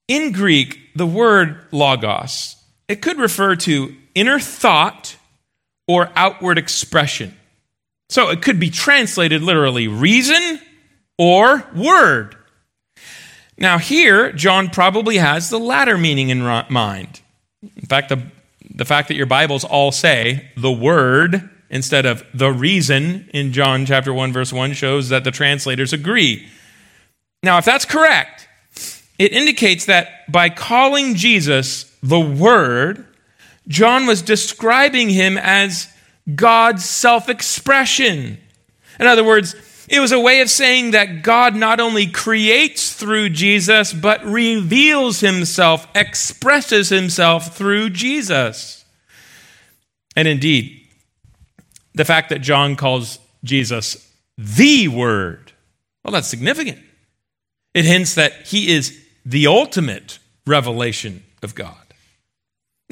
In 0.07 0.31
Greek, 0.31 0.93
the 0.95 1.05
word 1.05 1.59
logos, 1.71 2.55
it 2.87 3.01
could 3.01 3.17
refer 3.17 3.55
to 3.55 3.95
inner 4.13 4.39
thought 4.39 5.15
or 5.87 6.09
outward 6.15 6.57
expression. 6.57 7.35
So 8.09 8.29
it 8.29 8.41
could 8.41 8.59
be 8.59 8.69
translated 8.69 9.41
literally 9.41 9.87
reason 9.87 10.59
or 11.17 11.65
word. 11.75 12.35
Now, 13.57 13.77
here, 13.77 14.31
John 14.31 14.69
probably 14.69 15.17
has 15.17 15.49
the 15.49 15.59
latter 15.59 15.97
meaning 15.97 16.29
in 16.29 16.41
mind. 16.41 17.21
In 17.61 17.85
fact, 17.87 18.09
the, 18.09 18.21
the 18.69 18.85
fact 18.85 19.07
that 19.07 19.15
your 19.15 19.25
Bibles 19.25 19.63
all 19.63 19.91
say 19.91 20.51
the 20.57 20.71
word 20.71 21.49
instead 21.69 22.05
of 22.05 22.23
the 22.33 22.51
reason 22.51 23.29
in 23.33 23.53
John 23.53 23.85
chapter 23.85 24.13
1 24.13 24.33
verse 24.33 24.53
1 24.53 24.73
shows 24.73 25.09
that 25.09 25.23
the 25.23 25.31
translators 25.31 25.93
agree. 25.93 26.47
Now, 27.43 27.57
if 27.57 27.65
that's 27.65 27.85
correct, 27.85 28.47
it 29.17 29.31
indicates 29.31 29.85
that 29.85 30.29
by 30.31 30.49
calling 30.49 31.15
Jesus 31.15 31.94
the 32.05 32.19
Word, 32.19 33.07
John 33.67 34.05
was 34.05 34.21
describing 34.21 35.09
him 35.09 35.37
as 35.37 35.91
God's 36.35 36.85
self 36.85 37.29
expression. 37.29 38.37
In 38.99 39.07
other 39.07 39.23
words, 39.23 39.55
it 39.89 39.99
was 39.99 40.11
a 40.11 40.19
way 40.19 40.41
of 40.41 40.49
saying 40.49 40.91
that 40.91 41.23
God 41.23 41.55
not 41.55 41.79
only 41.79 42.07
creates 42.07 42.93
through 42.93 43.29
Jesus, 43.29 43.91
but 43.91 44.23
reveals 44.23 45.19
himself, 45.19 45.87
expresses 45.95 46.89
himself 46.89 47.55
through 47.55 47.89
Jesus. 47.89 48.85
And 50.15 50.27
indeed, 50.27 50.87
the 51.93 52.05
fact 52.05 52.29
that 52.29 52.41
John 52.41 52.75
calls 52.75 53.19
Jesus 53.43 54.11
the 54.37 54.87
Word, 54.87 55.53
well, 56.03 56.11
that's 56.11 56.27
significant. 56.27 56.79
It 57.73 57.85
hints 57.85 58.15
that 58.15 58.47
he 58.47 58.71
is 58.71 59.03
the 59.25 59.47
ultimate 59.47 60.19
revelation 60.45 61.23
of 61.41 61.55
God. 61.55 61.84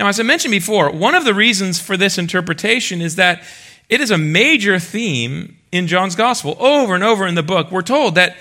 Now, 0.04 0.10
as 0.10 0.20
I 0.20 0.24
mentioned 0.24 0.52
before, 0.52 0.92
one 0.92 1.16
of 1.16 1.24
the 1.24 1.34
reasons 1.34 1.80
for 1.80 1.96
this 1.96 2.18
interpretation 2.18 3.02
is 3.02 3.16
that 3.16 3.42
it 3.88 4.02
is 4.02 4.12
a 4.12 4.18
major 4.18 4.78
theme 4.78 5.56
in 5.72 5.88
John's 5.88 6.18
gospel. 6.18 6.58
Over 6.60 6.94
and 6.94 7.06
over 7.06 7.26
in 7.26 7.36
the 7.36 7.42
book, 7.42 7.72
we're 7.72 7.84
told 7.84 8.16
that 8.16 8.36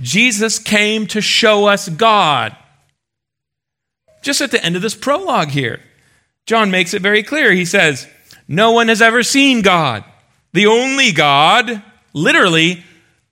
Jesus 0.00 0.58
came 0.58 1.06
to 1.08 1.20
show 1.20 1.66
us 1.66 1.90
God. 1.90 2.56
Just 4.22 4.40
at 4.40 4.52
the 4.52 4.64
end 4.64 4.74
of 4.74 4.80
this 4.80 4.94
prologue 4.94 5.48
here, 5.48 5.80
John 6.46 6.70
makes 6.70 6.94
it 6.94 7.02
very 7.02 7.22
clear. 7.22 7.52
He 7.52 7.66
says, 7.66 8.08
no 8.48 8.72
one 8.72 8.88
has 8.88 9.02
ever 9.02 9.22
seen 9.22 9.60
God. 9.60 10.04
The 10.54 10.66
only 10.66 11.12
God, 11.12 11.82
literally, 12.14 12.84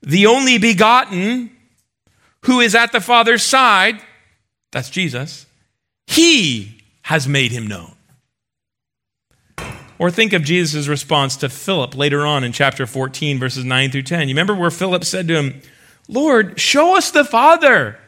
the 0.03 0.27
only 0.27 0.59
begotten, 0.59 1.49
who 2.43 2.59
is 2.59 2.75
at 2.75 2.91
the 2.91 3.01
Father's 3.01 3.41
side, 3.41 3.99
that's 4.71 4.91
Jesus, 4.91 5.47
he 6.05 6.77
has 7.03 7.27
made 7.27 7.51
him 7.51 7.67
known. 7.67 7.93
Or 9.99 10.09
think 10.09 10.33
of 10.33 10.43
Jesus' 10.43 10.87
response 10.87 11.37
to 11.37 11.49
Philip 11.49 11.95
later 11.95 12.25
on 12.25 12.43
in 12.43 12.51
chapter 12.51 12.87
14, 12.87 13.37
verses 13.37 13.63
9 13.63 13.91
through 13.91 14.01
10. 14.01 14.27
You 14.27 14.33
remember 14.33 14.55
where 14.55 14.71
Philip 14.71 15.05
said 15.05 15.27
to 15.27 15.35
him, 15.35 15.61
Lord, 16.07 16.59
show 16.59 16.97
us 16.97 17.11
the 17.11 17.23
Father. 17.23 17.99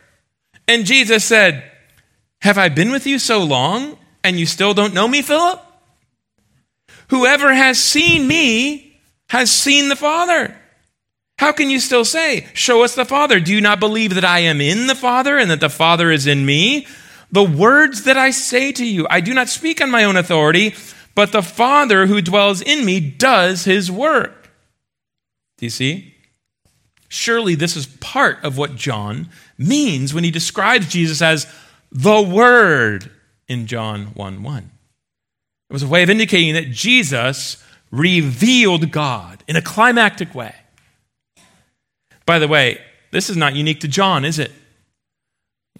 And 0.67 0.85
Jesus 0.85 1.23
said, 1.23 1.63
Have 2.41 2.57
I 2.57 2.69
been 2.69 2.91
with 2.91 3.05
you 3.05 3.19
so 3.19 3.43
long, 3.43 3.97
and 4.23 4.39
you 4.39 4.47
still 4.47 4.73
don't 4.73 4.95
know 4.95 5.07
me, 5.07 5.21
Philip? 5.21 5.61
Whoever 7.09 7.53
has 7.53 7.79
seen 7.79 8.27
me 8.27 8.99
has 9.29 9.51
seen 9.51 9.89
the 9.89 9.95
Father. 9.95 10.57
How 11.37 11.51
can 11.51 11.69
you 11.69 11.79
still 11.79 12.05
say, 12.05 12.47
Show 12.53 12.83
us 12.83 12.95
the 12.95 13.05
Father? 13.05 13.39
Do 13.39 13.53
you 13.53 13.61
not 13.61 13.79
believe 13.79 14.15
that 14.15 14.25
I 14.25 14.39
am 14.39 14.61
in 14.61 14.87
the 14.87 14.95
Father 14.95 15.37
and 15.37 15.51
that 15.51 15.59
the 15.59 15.69
Father 15.69 16.09
is 16.09 16.25
in 16.25 16.45
me? 16.45 16.87
The 17.33 17.43
words 17.43 18.03
that 18.03 18.15
I 18.15 18.29
say 18.29 18.71
to 18.73 18.85
you, 18.85 19.07
I 19.09 19.19
do 19.19 19.33
not 19.33 19.49
speak 19.49 19.81
on 19.81 19.89
my 19.89 20.03
own 20.03 20.15
authority, 20.15 20.75
but 21.15 21.31
the 21.31 21.41
Father 21.41 22.05
who 22.05 22.21
dwells 22.21 22.61
in 22.61 22.85
me 22.85 22.99
does 22.99 23.65
his 23.65 23.91
work. 23.91 24.51
Do 25.57 25.65
you 25.65 25.71
see? 25.71 26.13
Surely 27.09 27.55
this 27.55 27.75
is 27.75 27.87
part 27.87 28.43
of 28.43 28.59
what 28.59 28.75
John 28.75 29.29
means 29.57 30.13
when 30.13 30.23
he 30.23 30.29
describes 30.29 30.87
Jesus 30.87 31.23
as 31.23 31.51
the 31.91 32.21
Word 32.21 33.09
in 33.47 33.65
John 33.65 34.13
1 34.13 34.43
1. 34.43 34.71
It 35.71 35.73
was 35.73 35.81
a 35.81 35.87
way 35.87 36.03
of 36.03 36.11
indicating 36.11 36.53
that 36.53 36.69
Jesus 36.69 37.63
revealed 37.89 38.91
God 38.91 39.43
in 39.47 39.55
a 39.55 39.61
climactic 39.61 40.35
way. 40.35 40.53
By 42.27 42.37
the 42.37 42.47
way, 42.47 42.79
this 43.09 43.27
is 43.27 43.37
not 43.37 43.55
unique 43.55 43.79
to 43.79 43.87
John, 43.87 44.23
is 44.23 44.37
it? 44.37 44.51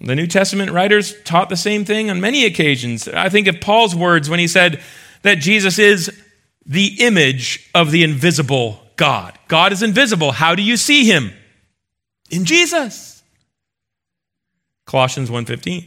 The 0.00 0.16
New 0.16 0.26
Testament 0.26 0.72
writers 0.72 1.14
taught 1.22 1.48
the 1.48 1.56
same 1.56 1.84
thing 1.84 2.10
on 2.10 2.20
many 2.20 2.44
occasions. 2.44 3.08
I 3.08 3.28
think 3.28 3.46
of 3.46 3.60
Paul's 3.60 3.94
words 3.94 4.28
when 4.28 4.40
he 4.40 4.48
said 4.48 4.82
that 5.22 5.36
Jesus 5.36 5.78
is 5.78 6.10
the 6.66 6.96
image 7.00 7.70
of 7.74 7.90
the 7.90 8.02
invisible 8.02 8.80
God. 8.96 9.38
God 9.48 9.72
is 9.72 9.82
invisible. 9.82 10.32
How 10.32 10.54
do 10.54 10.62
you 10.62 10.76
see 10.76 11.04
him? 11.04 11.32
In 12.30 12.44
Jesus. 12.44 13.22
Colossians 14.86 15.30
1:15. 15.30 15.84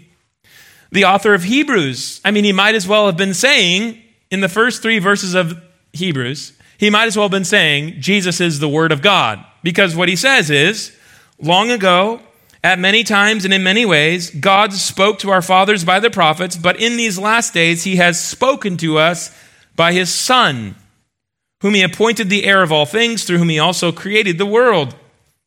The 0.91 1.06
author 1.06 1.34
of 1.34 1.43
Hebrews, 1.43 2.22
I 2.24 2.32
mean 2.32 2.46
he 2.46 2.54
might 2.54 2.76
as 2.76 2.88
well 2.88 3.08
have 3.08 3.17
been 3.17 3.34
saying 3.34 4.02
in 4.32 4.39
the 4.39 4.50
first 4.50 4.82
3 4.82 5.00
verses 5.00 5.34
of 5.34 5.62
Hebrews, 5.93 6.54
he 6.78 6.89
might 6.89 7.08
as 7.08 7.17
well 7.17 7.26
have 7.26 7.32
been 7.32 7.43
saying 7.43 8.00
Jesus 8.00 8.39
is 8.39 8.60
the 8.60 8.70
word 8.70 8.91
of 8.91 9.02
God 9.02 9.43
because 9.63 9.96
what 9.96 10.10
he 10.10 10.15
says 10.15 10.50
is 10.50 10.96
long 11.39 11.72
ago 11.72 12.22
at 12.63 12.80
many 12.80 13.04
times 13.04 13.46
and 13.46 13.54
in 13.54 13.63
many 13.63 13.86
ways, 13.86 14.30
God 14.32 14.74
spoke 14.74 15.20
to 15.20 15.30
our 15.30 15.41
fathers 15.41 15.84
by 15.84 16.00
the 16.00 16.10
prophets, 16.10 16.56
but 16.56 16.80
in 16.82 16.98
these 16.98 17.20
last 17.20 17.54
days, 17.54 17.84
he 17.84 17.98
has 17.98 18.20
spoken 18.20 18.78
to 18.78 18.98
us 18.98 19.36
by 19.76 19.93
his 19.93 20.13
Son, 20.13 20.76
whom 21.62 21.76
he 21.76 21.82
appointed 21.84 22.30
the 22.30 22.46
heir 22.46 22.63
of 22.63 22.72
all 22.72 22.86
things, 22.86 23.24
through 23.24 23.38
whom 23.38 23.50
he 23.50 23.60
also 23.60 23.91
created 23.91 24.38
the 24.38 24.46
world. 24.46 24.96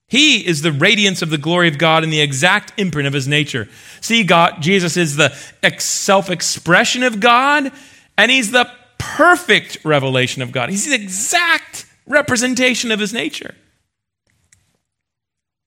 He 0.06 0.44
is 0.44 0.62
the 0.62 0.72
radiance 0.72 1.22
of 1.22 1.30
the 1.30 1.38
glory 1.38 1.68
of 1.68 1.78
God 1.78 2.02
and 2.02 2.12
the 2.12 2.20
exact 2.20 2.72
imprint 2.78 3.06
of 3.06 3.12
his 3.12 3.28
nature. 3.28 3.68
See, 4.00 4.24
God, 4.24 4.60
Jesus 4.60 4.96
is 4.96 5.16
the 5.16 5.30
self 5.78 6.30
expression 6.30 7.02
of 7.02 7.20
God, 7.20 7.70
and 8.18 8.30
he's 8.30 8.50
the 8.50 8.68
perfect 8.98 9.78
revelation 9.84 10.42
of 10.42 10.52
God. 10.52 10.68
He's 10.68 10.86
the 10.86 10.94
exact 10.94 11.86
representation 12.06 12.90
of 12.90 12.98
his 12.98 13.12
nature. 13.12 13.54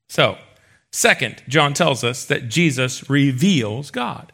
So, 0.09 0.37
second, 0.93 1.43
John 1.47 1.73
tells 1.73 2.03
us 2.03 2.25
that 2.25 2.47
Jesus 2.47 3.09
reveals 3.09 3.91
God. 3.91 4.31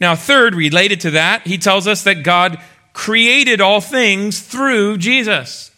Now, 0.00 0.14
third, 0.14 0.54
related 0.54 1.00
to 1.00 1.12
that, 1.12 1.46
he 1.46 1.58
tells 1.58 1.86
us 1.86 2.02
that 2.04 2.22
God 2.22 2.60
created 2.92 3.60
all 3.60 3.80
things 3.80 4.40
through 4.40 4.98
Jesus. 4.98 5.70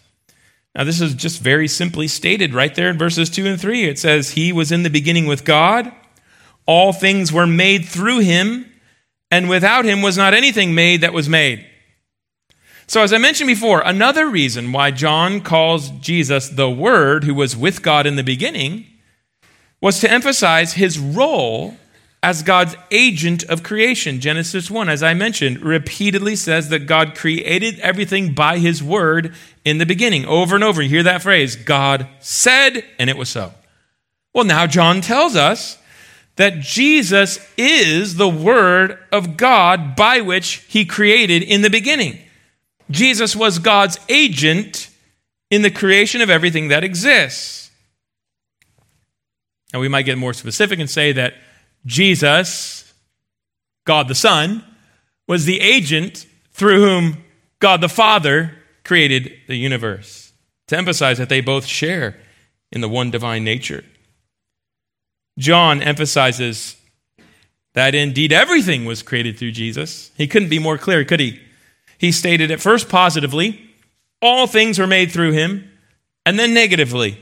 Now, 0.75 0.85
this 0.85 1.01
is 1.01 1.15
just 1.15 1.41
very 1.41 1.69
simply 1.69 2.09
stated 2.09 2.55
right 2.55 2.75
there 2.75 2.91
in 2.91 2.99
verses 2.99 3.29
2 3.31 3.47
and 3.47 3.61
3. 3.61 3.85
It 3.85 3.99
says, 3.99 4.31
He 4.31 4.53
was 4.53 4.73
in 4.73 4.83
the 4.83 4.91
beginning 4.91 5.27
with 5.27 5.45
God, 5.45 5.93
all 6.67 6.93
things 6.93 7.33
were 7.33 7.47
made 7.47 7.87
through 7.87 8.21
him, 8.21 8.71
and 9.31 9.49
without 9.49 9.85
him 9.85 10.03
was 10.03 10.17
not 10.17 10.35
anything 10.35 10.75
made 10.75 11.01
that 11.01 11.13
was 11.13 11.29
made. 11.29 11.67
So, 12.87 13.03
as 13.03 13.13
I 13.13 13.19
mentioned 13.19 13.49
before, 13.49 13.83
another 13.85 14.29
reason 14.29 14.73
why 14.73 14.91
John 14.91 15.41
calls 15.41 15.91
Jesus 15.91 16.49
the 16.49 16.71
Word 16.71 17.25
who 17.25 17.35
was 17.35 17.57
with 17.57 17.83
God 17.83 18.07
in 18.07 18.17
the 18.17 18.25
beginning 18.25 18.90
was 19.81 20.01
to 20.01 20.11
emphasize 20.11 20.75
his 20.75 20.99
role 20.99 21.77
as 22.23 22.43
God's 22.43 22.77
agent 22.91 23.45
of 23.45 23.63
creation. 23.63 24.21
Genesis 24.21 24.71
1, 24.71 24.89
as 24.89 25.03
I 25.03 25.15
mentioned, 25.15 25.63
repeatedly 25.63 26.37
says 26.37 26.69
that 26.69 26.87
God 26.87 27.15
created 27.15 27.81
everything 27.81 28.35
by 28.35 28.59
his 28.59 28.83
word 28.83 29.35
in 29.65 29.79
the 29.79 29.87
beginning. 29.87 30.27
Over 30.27 30.55
and 30.55 30.65
over, 30.65 30.83
you 30.83 30.89
hear 30.89 31.03
that 31.05 31.23
phrase 31.23 31.57
God 31.57 32.07
said, 32.21 32.85
and 32.99 33.09
it 33.09 33.17
was 33.17 33.31
so. 33.31 33.55
Well, 34.35 34.45
now 34.45 34.67
John 34.67 35.01
tells 35.01 35.35
us 35.35 35.79
that 36.37 36.61
Jesus 36.61 37.39
is 37.57 38.17
the 38.17 38.29
word 38.29 38.99
of 39.11 39.37
God 39.37 39.97
by 39.97 40.21
which 40.21 40.65
he 40.69 40.85
created 40.85 41.43
in 41.43 41.63
the 41.63 41.71
beginning. 41.71 42.19
Jesus 42.91 43.35
was 43.35 43.59
God's 43.59 43.99
agent 44.09 44.89
in 45.51 45.63
the 45.63 45.71
creation 45.71 46.21
of 46.21 46.31
everything 46.31 46.69
that 46.69 46.85
exists. 46.85 47.60
Now, 49.73 49.81
we 49.81 49.89
might 49.89 50.03
get 50.03 50.19
more 50.19 50.35
specific 50.35 50.79
and 50.79 50.91
say 50.91 51.13
that 51.13 51.35
Jesus, 51.87 52.93
God 53.85 54.09
the 54.09 54.15
Son, 54.15 54.65
was 55.29 55.45
the 55.45 55.61
agent 55.61 56.27
through 56.53 56.81
whom 56.81 57.25
God 57.61 57.81
the 57.81 57.89
Father 57.89 58.57
created 58.85 59.33
the 59.47 59.57
universe, 59.57 60.33
to 60.67 60.77
emphasize 60.77 61.19
that 61.19 61.29
they 61.29 61.41
both 61.41 61.67
share 61.67 62.17
in 62.73 62.81
the 62.81 62.89
one 62.89 63.11
divine 63.11 63.45
nature. 63.45 63.85
John 65.39 65.81
emphasizes 65.83 66.77
that 67.75 67.95
indeed 67.95 68.33
everything 68.33 68.85
was 68.85 69.03
created 69.03 69.39
through 69.39 69.53
Jesus. 69.53 70.11
He 70.17 70.27
couldn't 70.27 70.49
be 70.49 70.59
more 70.59 70.79
clear, 70.79 71.05
could 71.05 71.21
he? 71.21 71.41
He 71.99 72.13
stated 72.13 72.51
at 72.51 72.61
first 72.61 72.89
positively, 72.89 73.71
all 74.21 74.47
things 74.47 74.79
were 74.79 74.87
made 74.87 75.13
through 75.13 75.33
him, 75.33 75.71
and 76.27 76.39
then 76.39 76.53
negatively, 76.53 77.19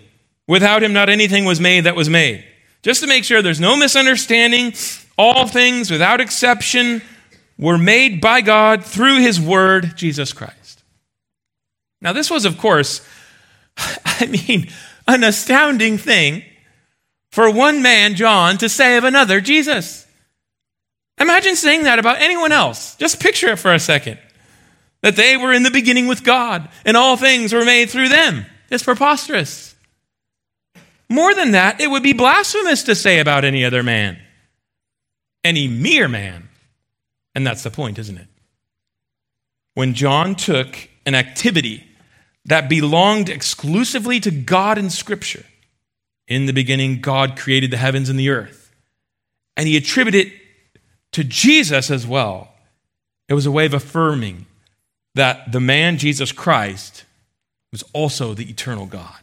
without 0.49 0.83
him 0.83 0.93
not 0.93 1.09
anything 1.09 1.45
was 1.45 1.61
made 1.61 1.85
that 1.85 1.95
was 1.95 2.09
made. 2.09 2.45
Just 2.83 3.03
to 3.03 3.07
make 3.07 3.23
sure 3.23 3.43
there's 3.43 3.61
no 3.61 3.77
misunderstanding, 3.77 4.73
all 5.17 5.47
things 5.47 5.91
without 5.91 6.21
exception 6.21 7.03
were 7.59 7.79
made 7.79 8.21
by 8.21 8.41
God 8.41 8.85
through 8.85 9.21
his 9.21 9.41
word, 9.41 9.97
Jesus 9.97 10.33
Christ. 10.33 10.83
Now, 12.01 12.13
this 12.13 12.31
was, 12.31 12.45
of 12.45 12.59
course, 12.59 13.07
I 13.77 14.27
mean, 14.27 14.69
an 15.07 15.25
astounding 15.25 15.99
thing 15.99 16.45
for 17.31 17.51
one 17.51 17.83
man, 17.83 18.15
John, 18.15 18.59
to 18.59 18.69
say 18.69 18.97
of 18.97 19.05
another, 19.05 19.41
Jesus. 19.41 20.07
Imagine 21.21 21.57
saying 21.57 21.83
that 21.83 21.99
about 21.99 22.21
anyone 22.21 22.53
else. 22.53 22.95
Just 22.97 23.21
picture 23.21 23.49
it 23.49 23.59
for 23.59 23.75
a 23.75 23.81
second. 23.81 24.19
That 25.03 25.17
they 25.17 25.37
were 25.37 25.53
in 25.53 25.63
the 25.63 25.71
beginning 25.71 26.07
with 26.07 26.25
God 26.25 26.69
and 26.85 26.97
all 26.97 27.17
things 27.17 27.53
were 27.53 27.65
made 27.65 27.91
through 27.91 28.09
them. 28.09 28.47
It's 28.71 28.83
preposterous. 28.85 29.68
More 31.11 31.35
than 31.35 31.53
that, 31.53 31.81
it 31.81 31.91
would 31.91 32.03
be 32.03 32.13
blasphemous 32.13 32.83
to 32.85 32.95
say 32.95 33.19
about 33.19 33.45
any 33.45 33.65
other 33.65 33.83
man, 33.83 34.19
any 35.43 35.67
mere 35.69 36.09
man. 36.09 36.49
And 37.35 37.47
that's 37.47 37.63
the 37.63 37.71
point, 37.71 37.99
isn't 37.99 38.19
it? 38.19 38.27
When 39.75 39.95
John 39.95 40.35
took 40.35 40.89
an 41.07 41.15
activity 41.15 41.85
that 42.45 42.69
belonged 42.69 43.29
exclusively 43.29 44.21
to 44.21 44.31
God 44.31 44.77
in 44.77 44.91
Scripture, 44.91 45.45
in 46.27 46.47
the 46.47 46.53
beginning, 46.53 47.01
God 47.01 47.39
created 47.39 47.71
the 47.71 47.77
heavens 47.79 48.09
and 48.09 48.19
the 48.19 48.29
earth, 48.29 48.75
and 49.57 49.67
he 49.67 49.77
attributed 49.77 50.27
it 50.27 50.33
to 51.13 51.25
Jesus 51.25 51.91
as 51.91 52.07
well, 52.07 52.53
it 53.29 53.35
was 53.35 53.47
a 53.47 53.51
way 53.51 53.67
of 53.67 53.75
affirming 53.75 54.47
that 55.15 55.53
the 55.53 55.61
man, 55.61 55.97
Jesus 55.97 56.33
Christ, 56.33 57.05
was 57.73 57.83
also 57.93 58.35
the 58.35 58.49
eternal 58.49 58.87
God. 58.87 59.19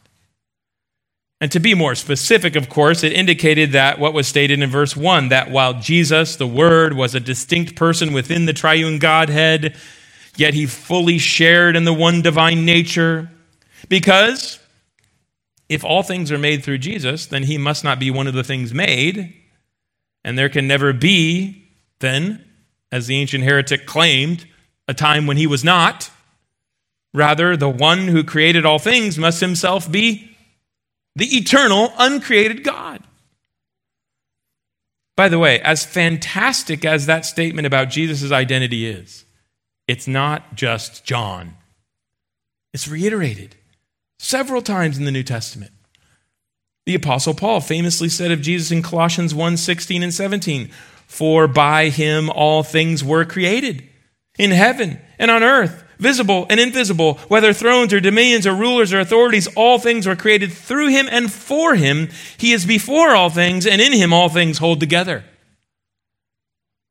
And 1.45 1.51
to 1.51 1.59
be 1.59 1.75
more 1.75 1.93
specific, 1.93 2.55
of 2.55 2.69
course, 2.69 3.03
it 3.03 3.13
indicated 3.13 3.73
that 3.73 3.99
what 3.99 4.15
was 4.15 4.27
stated 4.27 4.63
in 4.63 4.69
verse 4.71 4.97
1 4.97 5.29
that 5.29 5.51
while 5.51 5.75
Jesus, 5.75 6.37
the 6.37 6.47
Word, 6.47 6.93
was 6.93 7.13
a 7.13 7.19
distinct 7.19 7.75
person 7.75 8.13
within 8.13 8.47
the 8.47 8.51
triune 8.51 8.97
Godhead, 8.97 9.77
yet 10.35 10.55
he 10.55 10.65
fully 10.65 11.19
shared 11.19 11.75
in 11.75 11.85
the 11.85 11.93
one 11.93 12.23
divine 12.23 12.65
nature. 12.65 13.29
Because 13.87 14.57
if 15.69 15.85
all 15.85 16.01
things 16.01 16.31
are 16.31 16.39
made 16.39 16.63
through 16.63 16.79
Jesus, 16.79 17.27
then 17.27 17.43
he 17.43 17.59
must 17.59 17.83
not 17.83 17.99
be 17.99 18.09
one 18.09 18.25
of 18.25 18.33
the 18.33 18.43
things 18.43 18.73
made. 18.73 19.31
And 20.23 20.39
there 20.39 20.49
can 20.49 20.67
never 20.67 20.93
be, 20.93 21.69
then, 21.99 22.43
as 22.91 23.05
the 23.05 23.17
ancient 23.17 23.43
heretic 23.43 23.85
claimed, 23.85 24.47
a 24.87 24.95
time 24.95 25.27
when 25.27 25.37
he 25.37 25.45
was 25.45 25.63
not. 25.63 26.09
Rather, 27.13 27.55
the 27.55 27.69
one 27.69 28.07
who 28.07 28.23
created 28.23 28.65
all 28.65 28.79
things 28.79 29.19
must 29.19 29.41
himself 29.41 29.91
be 29.91 30.34
the 31.15 31.37
eternal, 31.37 31.93
uncreated 31.97 32.63
God. 32.63 33.01
By 35.15 35.29
the 35.29 35.39
way, 35.39 35.61
as 35.61 35.85
fantastic 35.85 36.83
as 36.83 37.05
that 37.05 37.25
statement 37.25 37.65
about 37.65 37.89
Jesus' 37.89 38.31
identity 38.31 38.85
is, 38.85 39.23
it's 39.87 40.07
not 40.07 40.55
just 40.55 41.05
John. 41.05 41.55
It's 42.73 42.87
reiterated 42.87 43.55
several 44.19 44.61
times 44.61 44.97
in 44.97 45.05
the 45.05 45.11
New 45.11 45.23
Testament. 45.23 45.71
The 46.85 46.95
apostle 46.95 47.33
Paul 47.33 47.61
famously 47.61 48.09
said 48.09 48.31
of 48.31 48.41
Jesus 48.41 48.71
in 48.71 48.81
Colossians 48.81 49.33
1:16 49.33 50.03
and 50.03 50.13
17, 50.13 50.69
"For 51.07 51.47
by 51.47 51.89
him 51.89 52.29
all 52.29 52.61
things 52.61 53.03
were 53.03 53.23
created, 53.23 53.87
in 54.37 54.51
heaven 54.51 54.99
and 55.17 55.31
on 55.31 55.43
earth, 55.43 55.84
visible 55.97 56.45
and 56.49 56.59
invisible, 56.59 57.15
whether 57.27 57.53
thrones 57.53 57.93
or 57.93 57.99
dominions 57.99 58.45
or 58.47 58.53
rulers 58.53 58.93
or 58.93 58.99
authorities, 58.99 59.47
all 59.55 59.79
things 59.79 60.07
were 60.07 60.15
created 60.15 60.51
through 60.51 60.89
him 60.89 61.07
and 61.09 61.31
for 61.31 61.75
him. 61.75 62.09
He 62.37 62.53
is 62.53 62.65
before 62.65 63.15
all 63.15 63.29
things, 63.29 63.65
and 63.65 63.81
in 63.81 63.93
him 63.93 64.13
all 64.13 64.29
things 64.29 64.57
hold 64.57 64.79
together. 64.79 65.23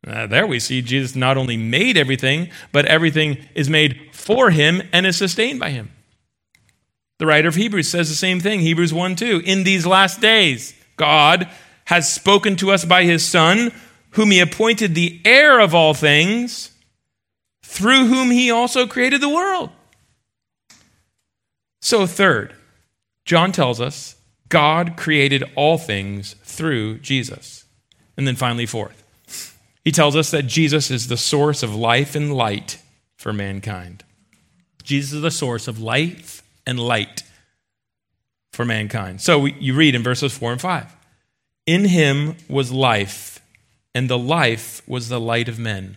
Uh, 0.06 0.26
there 0.26 0.46
we 0.46 0.60
see 0.60 0.82
Jesus 0.82 1.16
not 1.16 1.36
only 1.36 1.56
made 1.56 1.96
everything, 1.96 2.50
but 2.72 2.84
everything 2.86 3.38
is 3.54 3.70
made 3.70 4.10
for 4.12 4.50
him 4.50 4.82
and 4.92 5.06
is 5.06 5.16
sustained 5.16 5.58
by 5.58 5.70
him. 5.70 5.90
The 7.18 7.26
writer 7.26 7.48
of 7.48 7.54
Hebrews 7.54 7.88
says 7.88 8.08
the 8.08 8.14
same 8.14 8.40
thing, 8.40 8.60
Hebrews 8.60 8.92
1 8.92 9.16
2. 9.16 9.42
In 9.44 9.64
these 9.64 9.86
last 9.86 10.20
days, 10.20 10.74
God 10.96 11.48
has 11.86 12.12
spoken 12.12 12.56
to 12.56 12.70
us 12.70 12.84
by 12.84 13.04
his 13.04 13.24
Son, 13.24 13.72
whom 14.10 14.30
he 14.30 14.40
appointed 14.40 14.94
the 14.94 15.20
heir 15.24 15.60
of 15.60 15.74
all 15.74 15.94
things 15.94 16.70
through 17.74 18.06
whom 18.06 18.30
he 18.30 18.52
also 18.52 18.86
created 18.86 19.20
the 19.20 19.28
world. 19.28 19.68
So, 21.80 22.06
third, 22.06 22.54
John 23.24 23.50
tells 23.50 23.80
us 23.80 24.14
God 24.48 24.96
created 24.96 25.42
all 25.56 25.76
things 25.76 26.36
through 26.44 26.98
Jesus. 26.98 27.64
And 28.16 28.28
then 28.28 28.36
finally, 28.36 28.64
fourth, 28.64 29.58
he 29.84 29.90
tells 29.90 30.14
us 30.14 30.30
that 30.30 30.44
Jesus 30.44 30.88
is 30.88 31.08
the 31.08 31.16
source 31.16 31.64
of 31.64 31.74
life 31.74 32.14
and 32.14 32.32
light 32.32 32.78
for 33.16 33.32
mankind. 33.32 34.04
Jesus 34.84 35.14
is 35.14 35.22
the 35.22 35.32
source 35.32 35.66
of 35.66 35.80
life 35.80 36.44
and 36.64 36.78
light 36.78 37.24
for 38.52 38.64
mankind. 38.64 39.20
So 39.20 39.40
we, 39.40 39.54
you 39.54 39.74
read 39.74 39.96
in 39.96 40.04
verses 40.04 40.38
4 40.38 40.52
and 40.52 40.60
5 40.60 40.94
In 41.66 41.86
him 41.86 42.36
was 42.48 42.70
life, 42.70 43.40
and 43.96 44.08
the 44.08 44.18
life 44.18 44.80
was 44.86 45.08
the 45.08 45.20
light 45.20 45.48
of 45.48 45.58
men. 45.58 45.96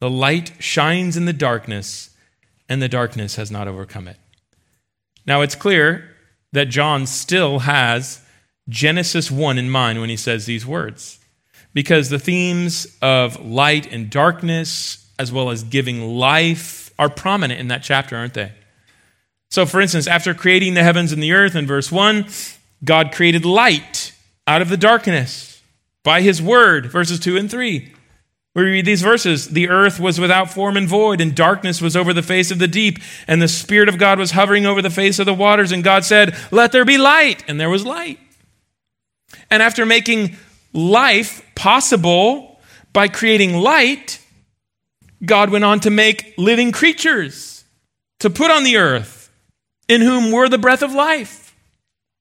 The 0.00 0.10
light 0.10 0.52
shines 0.58 1.16
in 1.16 1.26
the 1.26 1.32
darkness, 1.32 2.10
and 2.68 2.80
the 2.80 2.88
darkness 2.88 3.36
has 3.36 3.50
not 3.50 3.68
overcome 3.68 4.08
it. 4.08 4.16
Now 5.26 5.42
it's 5.42 5.54
clear 5.54 6.16
that 6.52 6.70
John 6.70 7.06
still 7.06 7.60
has 7.60 8.22
Genesis 8.68 9.30
1 9.30 9.58
in 9.58 9.68
mind 9.68 10.00
when 10.00 10.10
he 10.10 10.16
says 10.16 10.46
these 10.46 10.66
words, 10.66 11.18
because 11.74 12.08
the 12.08 12.18
themes 12.18 12.96
of 13.02 13.44
light 13.44 13.92
and 13.92 14.10
darkness, 14.10 15.06
as 15.18 15.30
well 15.30 15.50
as 15.50 15.62
giving 15.62 16.16
life, 16.16 16.90
are 16.98 17.10
prominent 17.10 17.60
in 17.60 17.68
that 17.68 17.82
chapter, 17.82 18.16
aren't 18.16 18.34
they? 18.34 18.52
So, 19.50 19.66
for 19.66 19.80
instance, 19.80 20.06
after 20.06 20.32
creating 20.32 20.74
the 20.74 20.82
heavens 20.82 21.12
and 21.12 21.22
the 21.22 21.32
earth 21.32 21.54
in 21.54 21.66
verse 21.66 21.90
1, 21.90 22.26
God 22.84 23.12
created 23.12 23.44
light 23.44 24.12
out 24.46 24.62
of 24.62 24.68
the 24.68 24.76
darkness 24.76 25.62
by 26.02 26.22
his 26.22 26.40
word, 26.40 26.86
verses 26.86 27.20
2 27.20 27.36
and 27.36 27.50
3. 27.50 27.92
We 28.54 28.62
read 28.62 28.84
these 28.84 29.02
verses 29.02 29.48
The 29.48 29.68
earth 29.68 30.00
was 30.00 30.18
without 30.18 30.50
form 30.50 30.76
and 30.76 30.88
void, 30.88 31.20
and 31.20 31.34
darkness 31.34 31.80
was 31.80 31.96
over 31.96 32.12
the 32.12 32.22
face 32.22 32.50
of 32.50 32.58
the 32.58 32.68
deep, 32.68 32.98
and 33.26 33.40
the 33.40 33.48
Spirit 33.48 33.88
of 33.88 33.98
God 33.98 34.18
was 34.18 34.32
hovering 34.32 34.66
over 34.66 34.82
the 34.82 34.90
face 34.90 35.18
of 35.18 35.26
the 35.26 35.34
waters. 35.34 35.72
And 35.72 35.84
God 35.84 36.04
said, 36.04 36.36
Let 36.50 36.72
there 36.72 36.84
be 36.84 36.98
light. 36.98 37.44
And 37.46 37.60
there 37.60 37.70
was 37.70 37.86
light. 37.86 38.18
And 39.50 39.62
after 39.62 39.86
making 39.86 40.36
life 40.72 41.44
possible 41.54 42.60
by 42.92 43.08
creating 43.08 43.56
light, 43.56 44.20
God 45.24 45.50
went 45.50 45.64
on 45.64 45.80
to 45.80 45.90
make 45.90 46.34
living 46.36 46.72
creatures 46.72 47.64
to 48.20 48.30
put 48.30 48.50
on 48.50 48.64
the 48.64 48.76
earth, 48.76 49.30
in 49.88 50.00
whom 50.00 50.32
were 50.32 50.48
the 50.48 50.58
breath 50.58 50.82
of 50.82 50.92
life. 50.92 51.54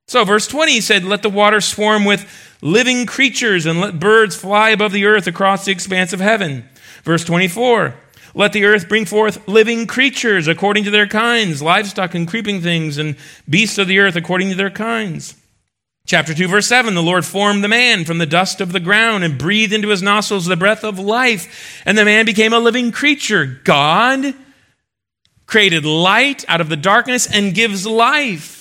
So, 0.07 0.23
verse 0.25 0.47
20 0.47 0.73
he 0.73 0.81
said, 0.81 1.03
Let 1.03 1.21
the 1.21 1.29
water 1.29 1.61
swarm 1.61 2.05
with 2.05 2.27
living 2.61 3.05
creatures, 3.05 3.65
and 3.65 3.79
let 3.79 3.99
birds 3.99 4.35
fly 4.35 4.69
above 4.69 4.91
the 4.91 5.05
earth 5.05 5.27
across 5.27 5.65
the 5.65 5.71
expanse 5.71 6.13
of 6.13 6.19
heaven. 6.19 6.67
Verse 7.03 7.23
24 7.23 7.95
Let 8.33 8.53
the 8.53 8.65
earth 8.65 8.89
bring 8.89 9.05
forth 9.05 9.47
living 9.47 9.87
creatures 9.87 10.47
according 10.47 10.83
to 10.85 10.91
their 10.91 11.07
kinds, 11.07 11.61
livestock 11.61 12.13
and 12.15 12.27
creeping 12.27 12.61
things, 12.61 12.97
and 12.97 13.15
beasts 13.49 13.77
of 13.77 13.87
the 13.87 13.99
earth 13.99 14.15
according 14.15 14.49
to 14.49 14.55
their 14.55 14.69
kinds. 14.69 15.35
Chapter 16.05 16.33
2, 16.33 16.47
verse 16.47 16.65
7 16.65 16.95
The 16.95 17.03
Lord 17.03 17.23
formed 17.23 17.63
the 17.63 17.67
man 17.67 18.03
from 18.03 18.17
the 18.17 18.25
dust 18.25 18.61
of 18.61 18.71
the 18.71 18.79
ground 18.79 19.23
and 19.23 19.37
breathed 19.37 19.73
into 19.73 19.89
his 19.89 20.01
nostrils 20.01 20.45
the 20.45 20.57
breath 20.57 20.83
of 20.83 20.97
life, 20.97 21.83
and 21.85 21.97
the 21.97 22.05
man 22.05 22.25
became 22.25 22.51
a 22.51 22.59
living 22.59 22.91
creature. 22.91 23.59
God 23.63 24.33
created 25.45 25.85
light 25.85 26.45
out 26.47 26.61
of 26.61 26.69
the 26.69 26.75
darkness 26.75 27.27
and 27.31 27.53
gives 27.53 27.85
life. 27.85 28.58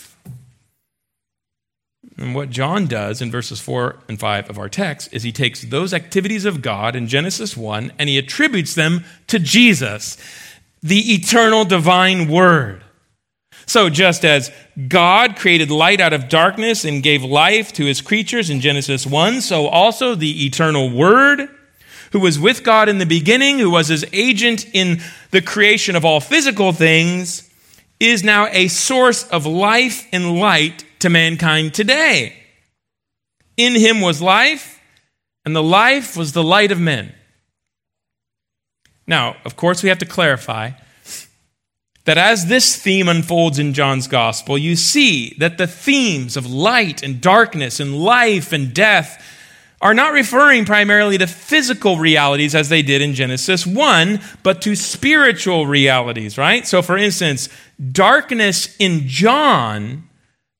And 2.18 2.34
what 2.34 2.50
John 2.50 2.86
does 2.86 3.22
in 3.22 3.30
verses 3.30 3.60
4 3.60 3.96
and 4.08 4.18
5 4.18 4.50
of 4.50 4.58
our 4.58 4.68
text 4.68 5.08
is 5.12 5.22
he 5.22 5.30
takes 5.30 5.62
those 5.62 5.94
activities 5.94 6.44
of 6.44 6.62
God 6.62 6.96
in 6.96 7.06
Genesis 7.06 7.56
1 7.56 7.92
and 7.96 8.08
he 8.08 8.18
attributes 8.18 8.74
them 8.74 9.04
to 9.28 9.38
Jesus, 9.38 10.16
the 10.82 11.14
eternal 11.14 11.64
divine 11.64 12.28
word. 12.28 12.82
So, 13.66 13.90
just 13.90 14.24
as 14.24 14.50
God 14.88 15.36
created 15.36 15.70
light 15.70 16.00
out 16.00 16.14
of 16.14 16.30
darkness 16.30 16.86
and 16.86 17.02
gave 17.02 17.22
life 17.22 17.72
to 17.74 17.84
his 17.84 18.00
creatures 18.00 18.48
in 18.48 18.60
Genesis 18.60 19.06
1, 19.06 19.42
so 19.42 19.66
also 19.66 20.14
the 20.14 20.46
eternal 20.46 20.90
Word, 20.90 21.50
who 22.12 22.20
was 22.20 22.38
with 22.38 22.64
God 22.64 22.88
in 22.88 22.96
the 22.96 23.04
beginning, 23.04 23.58
who 23.58 23.68
was 23.68 23.88
his 23.88 24.06
agent 24.14 24.64
in 24.72 25.02
the 25.32 25.42
creation 25.42 25.96
of 25.96 26.04
all 26.06 26.18
physical 26.18 26.72
things, 26.72 27.50
is 28.00 28.24
now 28.24 28.46
a 28.46 28.68
source 28.68 29.28
of 29.28 29.44
life 29.44 30.06
and 30.12 30.38
light 30.38 30.86
to 31.00 31.08
mankind 31.08 31.74
today. 31.74 32.34
In 33.56 33.74
him 33.74 34.00
was 34.00 34.22
life, 34.22 34.80
and 35.44 35.54
the 35.54 35.62
life 35.62 36.16
was 36.16 36.32
the 36.32 36.44
light 36.44 36.70
of 36.70 36.80
men. 36.80 37.14
Now, 39.06 39.36
of 39.44 39.56
course, 39.56 39.82
we 39.82 39.88
have 39.88 39.98
to 39.98 40.06
clarify 40.06 40.72
that 42.04 42.18
as 42.18 42.46
this 42.46 42.76
theme 42.76 43.08
unfolds 43.08 43.58
in 43.58 43.74
John's 43.74 44.06
gospel, 44.06 44.56
you 44.56 44.76
see 44.76 45.34
that 45.38 45.58
the 45.58 45.66
themes 45.66 46.36
of 46.36 46.50
light 46.50 47.02
and 47.02 47.20
darkness 47.20 47.80
and 47.80 47.98
life 47.98 48.52
and 48.52 48.72
death 48.72 49.22
are 49.80 49.94
not 49.94 50.12
referring 50.12 50.64
primarily 50.64 51.18
to 51.18 51.26
physical 51.26 51.98
realities 51.98 52.54
as 52.54 52.68
they 52.68 52.82
did 52.82 53.00
in 53.00 53.14
Genesis 53.14 53.66
1, 53.66 54.20
but 54.42 54.60
to 54.62 54.74
spiritual 54.74 55.66
realities, 55.66 56.36
right? 56.36 56.66
So, 56.66 56.82
for 56.82 56.96
instance, 56.96 57.48
darkness 57.92 58.74
in 58.78 59.06
John 59.06 60.07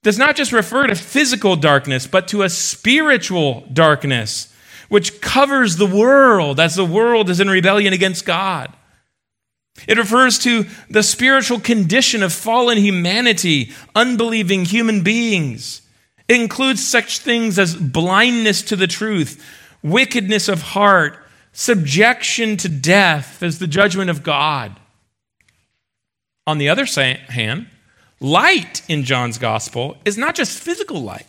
does 0.03 0.19
not 0.19 0.37
just 0.37 0.53
refer 0.53 0.87
to 0.87 0.95
physical 0.95 1.57
darkness, 1.57 2.07
but 2.07 2.29
to 2.29 2.43
a 2.43 2.49
spiritual 2.49 3.67
darkness, 3.73 4.53
which 4.89 5.21
covers 5.21 5.77
the 5.77 5.87
world 5.87 6.61
as 6.61 6.77
the 6.77 6.85
world 6.85 7.29
is 7.29 7.41
in 7.41 7.49
rebellion 7.49 7.93
against 7.93 8.25
God. 8.25 8.73
It 9.87 9.99
refers 9.99 10.39
to 10.41 10.67
the 10.91 11.03
spiritual 11.03 11.61
condition 11.61 12.23
of 12.23 12.33
fallen 12.33 12.79
humanity, 12.79 13.73
unbelieving 13.95 14.65
human 14.65 15.03
beings. 15.03 15.83
It 16.27 16.41
includes 16.41 16.87
such 16.87 17.19
things 17.19 17.59
as 17.59 17.77
blindness 17.77 18.63
to 18.63 18.77
the 18.77 18.87
truth, 18.87 19.45
wickedness 19.83 20.49
of 20.49 20.63
heart, 20.63 21.19
subjection 21.53 22.57
to 22.59 22.69
death 22.69 23.43
as 23.43 23.59
the 23.59 23.67
judgment 23.67 24.11
of 24.11 24.23
God. 24.23 24.79
On 26.47 26.59
the 26.59 26.69
other 26.69 26.87
hand, 26.87 27.69
light 28.21 28.83
in 28.89 29.05
John's 29.05 29.39
gospel 29.39 29.97
is 30.05 30.19
not 30.19 30.35
just 30.35 30.59
physical 30.59 31.01
light, 31.01 31.27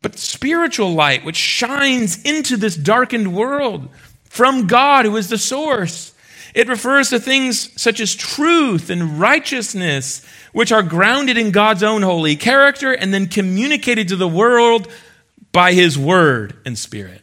but 0.00 0.18
spiritual 0.18 0.92
light, 0.92 1.24
which 1.24 1.36
shines 1.36 2.22
into 2.22 2.56
this 2.56 2.76
darkened 2.76 3.34
world 3.34 3.88
from 4.24 4.66
God, 4.66 5.04
who 5.04 5.16
is 5.16 5.28
the 5.28 5.38
source. 5.38 6.12
It 6.54 6.68
refers 6.68 7.10
to 7.10 7.20
things 7.20 7.80
such 7.80 8.00
as 8.00 8.14
truth 8.14 8.90
and 8.90 9.18
righteousness, 9.18 10.24
which 10.52 10.72
are 10.72 10.82
grounded 10.82 11.38
in 11.38 11.50
God's 11.50 11.82
own 11.82 12.02
holy 12.02 12.36
character 12.36 12.92
and 12.92 13.14
then 13.14 13.26
communicated 13.26 14.08
to 14.08 14.16
the 14.16 14.28
world 14.28 14.88
by 15.52 15.72
His 15.72 15.98
Word 15.98 16.56
and 16.66 16.76
Spirit, 16.78 17.22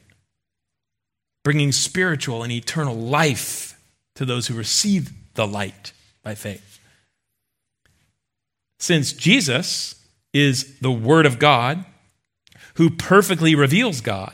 bringing 1.44 1.72
spiritual 1.72 2.44
and 2.44 2.52
eternal 2.52 2.96
life 2.96 3.80
to 4.16 4.26
those 4.26 4.48
who 4.48 4.56
receive 4.56 5.12
the 5.34 5.48
light 5.48 5.94
by 6.24 6.36
faith. 6.36 6.69
Since 8.80 9.14
Jesus 9.14 9.96
is 10.34 10.80
the 10.80 10.92
Word 10.92 11.26
of 11.26 11.38
God, 11.38 11.86
who 12.76 12.90
perfectly 12.90 13.56
reveals 13.56 14.02
God, 14.02 14.34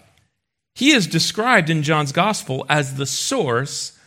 he 0.76 0.92
is 0.92 1.08
described 1.08 1.70
in 1.70 1.84
John's 1.84 2.12
Gospel 2.12 2.66
as 2.70 2.96
the 2.96 3.06
source 3.06 3.98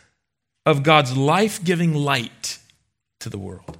of 0.65 0.83
God's 0.83 1.17
life 1.17 1.63
giving 1.63 1.93
light 1.93 2.59
to 3.19 3.29
the 3.29 3.39
world. 3.39 3.77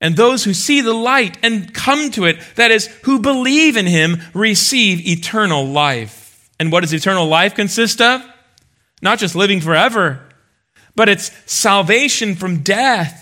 And 0.00 0.16
those 0.16 0.42
who 0.42 0.52
see 0.52 0.80
the 0.80 0.92
light 0.92 1.38
and 1.44 1.72
come 1.72 2.10
to 2.12 2.24
it, 2.24 2.38
that 2.56 2.72
is, 2.72 2.88
who 3.04 3.20
believe 3.20 3.76
in 3.76 3.86
him, 3.86 4.20
receive 4.34 5.06
eternal 5.06 5.64
life. 5.64 6.50
And 6.58 6.72
what 6.72 6.80
does 6.80 6.92
eternal 6.92 7.26
life 7.26 7.54
consist 7.54 8.00
of? 8.00 8.20
Not 9.00 9.20
just 9.20 9.36
living 9.36 9.60
forever, 9.60 10.28
but 10.96 11.08
it's 11.08 11.30
salvation 11.46 12.34
from 12.34 12.62
death 12.62 13.21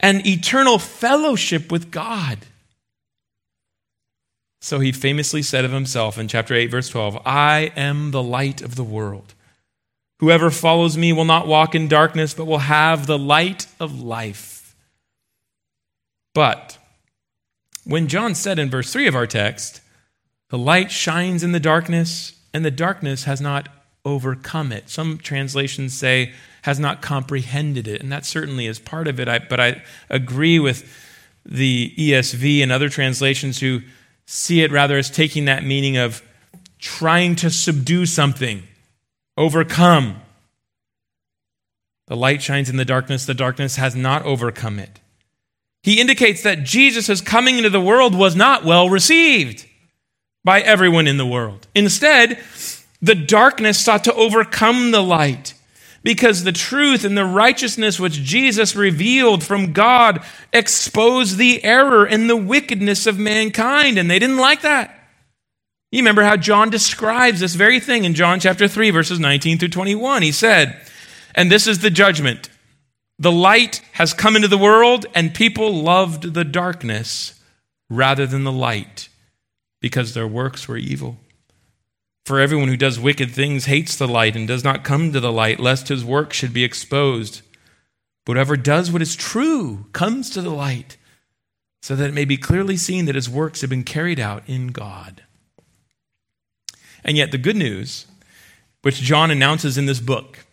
and 0.00 0.26
eternal 0.26 0.78
fellowship 0.78 1.72
with 1.72 1.90
God. 1.90 2.38
So 4.60 4.80
he 4.80 4.92
famously 4.92 5.42
said 5.42 5.64
of 5.64 5.72
himself 5.72 6.18
in 6.18 6.28
chapter 6.28 6.54
8, 6.54 6.66
verse 6.66 6.88
12, 6.88 7.22
I 7.24 7.72
am 7.76 8.10
the 8.10 8.22
light 8.22 8.60
of 8.60 8.74
the 8.76 8.84
world. 8.84 9.34
Whoever 10.20 10.50
follows 10.50 10.96
me 10.96 11.12
will 11.12 11.24
not 11.24 11.46
walk 11.46 11.74
in 11.74 11.86
darkness, 11.86 12.34
but 12.34 12.46
will 12.46 12.58
have 12.58 13.06
the 13.06 13.18
light 13.18 13.66
of 13.78 14.00
life. 14.00 14.74
But 16.34 16.76
when 17.84 18.08
John 18.08 18.34
said 18.34 18.58
in 18.58 18.68
verse 18.68 18.92
3 18.92 19.06
of 19.06 19.14
our 19.14 19.26
text, 19.26 19.80
the 20.50 20.58
light 20.58 20.90
shines 20.90 21.44
in 21.44 21.52
the 21.52 21.60
darkness, 21.60 22.38
and 22.52 22.64
the 22.64 22.70
darkness 22.70 23.24
has 23.24 23.40
not 23.40 23.68
overcome 24.04 24.72
it. 24.72 24.88
Some 24.88 25.18
translations 25.18 25.94
say 25.94 26.32
has 26.68 26.78
not 26.78 27.00
comprehended 27.00 27.88
it, 27.88 28.02
and 28.02 28.12
that 28.12 28.26
certainly 28.26 28.66
is 28.66 28.78
part 28.78 29.08
of 29.08 29.18
it. 29.18 29.26
I, 29.26 29.38
but 29.38 29.58
I 29.58 29.82
agree 30.10 30.58
with 30.58 30.86
the 31.46 31.94
ESV 31.96 32.62
and 32.62 32.70
other 32.70 32.90
translations 32.90 33.58
who 33.60 33.80
see 34.26 34.60
it 34.60 34.70
rather 34.70 34.98
as 34.98 35.08
taking 35.08 35.46
that 35.46 35.64
meaning 35.64 35.96
of 35.96 36.22
trying 36.78 37.34
to 37.36 37.48
subdue 37.48 38.04
something 38.04 38.64
overcome. 39.38 40.20
The 42.08 42.16
light 42.16 42.42
shines 42.42 42.68
in 42.68 42.76
the 42.76 42.84
darkness, 42.84 43.24
the 43.24 43.32
darkness 43.32 43.76
has 43.76 43.96
not 43.96 44.26
overcome 44.26 44.78
it. 44.78 45.00
He 45.82 46.02
indicates 46.02 46.42
that 46.42 46.64
Jesus' 46.64 47.22
coming 47.22 47.56
into 47.56 47.70
the 47.70 47.80
world 47.80 48.14
was 48.14 48.36
not 48.36 48.62
well 48.62 48.90
received 48.90 49.64
by 50.44 50.60
everyone 50.60 51.06
in 51.06 51.16
the 51.16 51.26
world. 51.26 51.66
Instead, 51.74 52.38
the 53.00 53.14
darkness 53.14 53.82
sought 53.82 54.04
to 54.04 54.12
overcome 54.12 54.90
the 54.90 55.02
light 55.02 55.54
because 56.02 56.44
the 56.44 56.52
truth 56.52 57.04
and 57.04 57.16
the 57.16 57.24
righteousness 57.24 57.98
which 57.98 58.22
Jesus 58.22 58.76
revealed 58.76 59.42
from 59.42 59.72
God 59.72 60.24
exposed 60.52 61.36
the 61.36 61.62
error 61.64 62.04
and 62.04 62.28
the 62.28 62.36
wickedness 62.36 63.06
of 63.06 63.18
mankind, 63.18 63.98
and 63.98 64.10
they 64.10 64.18
didn't 64.18 64.38
like 64.38 64.62
that. 64.62 64.94
You 65.90 66.00
remember 66.00 66.22
how 66.22 66.36
John 66.36 66.70
describes 66.70 67.40
this 67.40 67.54
very 67.54 67.80
thing 67.80 68.04
in 68.04 68.14
John 68.14 68.40
chapter 68.40 68.68
3, 68.68 68.90
verses 68.90 69.18
19 69.18 69.58
through 69.58 69.68
21. 69.68 70.22
He 70.22 70.32
said, 70.32 70.80
And 71.34 71.50
this 71.50 71.66
is 71.66 71.78
the 71.78 71.90
judgment. 71.90 72.50
The 73.18 73.32
light 73.32 73.82
has 73.92 74.14
come 74.14 74.36
into 74.36 74.48
the 74.48 74.58
world, 74.58 75.06
and 75.14 75.34
people 75.34 75.74
loved 75.74 76.34
the 76.34 76.44
darkness 76.44 77.40
rather 77.90 78.26
than 78.26 78.44
the 78.44 78.52
light, 78.52 79.08
because 79.80 80.12
their 80.12 80.28
works 80.28 80.68
were 80.68 80.76
evil. 80.76 81.18
For 82.28 82.40
everyone 82.40 82.68
who 82.68 82.76
does 82.76 83.00
wicked 83.00 83.30
things 83.30 83.64
hates 83.64 83.96
the 83.96 84.06
light 84.06 84.36
and 84.36 84.46
does 84.46 84.62
not 84.62 84.84
come 84.84 85.14
to 85.14 85.18
the 85.18 85.32
light, 85.32 85.58
lest 85.58 85.88
his 85.88 86.04
work 86.04 86.34
should 86.34 86.52
be 86.52 86.62
exposed. 86.62 87.40
But 88.26 88.34
whoever 88.36 88.54
does 88.54 88.92
what 88.92 89.00
is 89.00 89.16
true 89.16 89.86
comes 89.94 90.28
to 90.28 90.42
the 90.42 90.50
light 90.50 90.98
so 91.80 91.96
that 91.96 92.10
it 92.10 92.12
may 92.12 92.26
be 92.26 92.36
clearly 92.36 92.76
seen 92.76 93.06
that 93.06 93.14
his 93.14 93.30
works 93.30 93.62
have 93.62 93.70
been 93.70 93.82
carried 93.82 94.20
out 94.20 94.42
in 94.46 94.66
God. 94.66 95.22
And 97.02 97.16
yet, 97.16 97.30
the 97.32 97.38
good 97.38 97.56
news, 97.56 98.04
which 98.82 99.00
John 99.00 99.30
announces 99.30 99.78
in 99.78 99.86
this 99.86 100.00
book, 100.00 100.44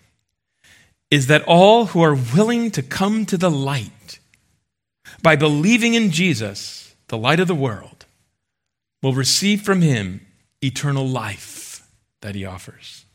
is 1.12 1.28
that 1.28 1.44
all 1.44 1.88
who 1.88 2.02
are 2.02 2.16
willing 2.16 2.72
to 2.72 2.84
come 2.84 3.26
to 3.26 3.38
the 3.38 3.52
light 3.52 4.20
by 5.22 5.36
believing 5.36 5.94
in 5.94 6.12
Jesus, 6.12 6.96
the 7.10 7.18
light 7.18 7.42
of 7.42 7.50
the 7.50 7.54
world, 7.54 8.06
will 9.04 9.14
receive 9.14 9.62
from 9.62 9.82
him 9.82 10.26
eternal 10.64 11.06
life 11.06 11.65
that 12.26 12.34
he 12.34 12.44
offers. 12.44 13.06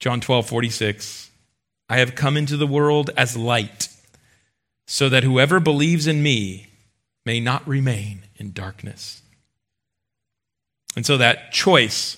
John 0.00 0.18
12, 0.22 0.48
46. 0.48 1.30
I 1.90 1.98
have 1.98 2.14
come 2.14 2.38
into 2.38 2.56
the 2.56 2.66
world 2.66 3.10
as 3.18 3.36
light, 3.36 3.88
so 4.86 5.10
that 5.10 5.24
whoever 5.24 5.60
believes 5.60 6.06
in 6.06 6.22
me 6.22 6.68
may 7.26 7.38
not 7.38 7.68
remain 7.68 8.22
in 8.36 8.52
darkness. 8.52 9.20
And 10.96 11.04
so 11.04 11.18
that 11.18 11.52
choice, 11.52 12.16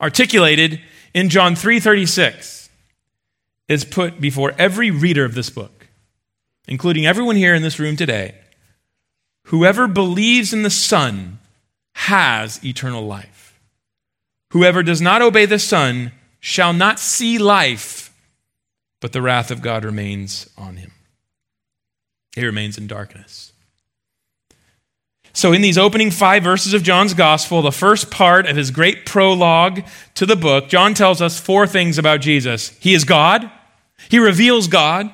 articulated 0.00 0.80
in 1.12 1.28
John 1.28 1.54
3:36, 1.54 2.70
is 3.68 3.84
put 3.84 4.18
before 4.18 4.54
every 4.58 4.90
reader 4.90 5.26
of 5.26 5.34
this 5.34 5.50
book, 5.50 5.88
including 6.66 7.04
everyone 7.04 7.36
here 7.36 7.54
in 7.54 7.60
this 7.60 7.78
room 7.78 7.96
today. 7.96 8.34
Whoever 9.48 9.88
believes 9.88 10.54
in 10.54 10.62
the 10.62 10.70
Son 10.70 11.38
has 11.92 12.64
eternal 12.64 13.06
life. 13.06 13.45
Whoever 14.50 14.82
does 14.82 15.00
not 15.00 15.22
obey 15.22 15.46
the 15.46 15.58
Son 15.58 16.12
shall 16.40 16.72
not 16.72 17.00
see 17.00 17.38
life, 17.38 18.14
but 19.00 19.12
the 19.12 19.22
wrath 19.22 19.50
of 19.50 19.62
God 19.62 19.84
remains 19.84 20.48
on 20.56 20.76
him. 20.76 20.92
He 22.34 22.44
remains 22.44 22.78
in 22.78 22.86
darkness. 22.86 23.52
So, 25.32 25.52
in 25.52 25.60
these 25.60 25.76
opening 25.76 26.10
five 26.10 26.42
verses 26.42 26.72
of 26.72 26.82
John's 26.82 27.12
gospel, 27.12 27.60
the 27.60 27.70
first 27.70 28.10
part 28.10 28.46
of 28.46 28.56
his 28.56 28.70
great 28.70 29.04
prologue 29.04 29.82
to 30.14 30.24
the 30.24 30.36
book, 30.36 30.68
John 30.68 30.94
tells 30.94 31.20
us 31.20 31.38
four 31.38 31.66
things 31.66 31.98
about 31.98 32.22
Jesus. 32.22 32.70
He 32.80 32.94
is 32.94 33.04
God, 33.04 33.50
he 34.08 34.18
reveals 34.18 34.66
God, 34.66 35.10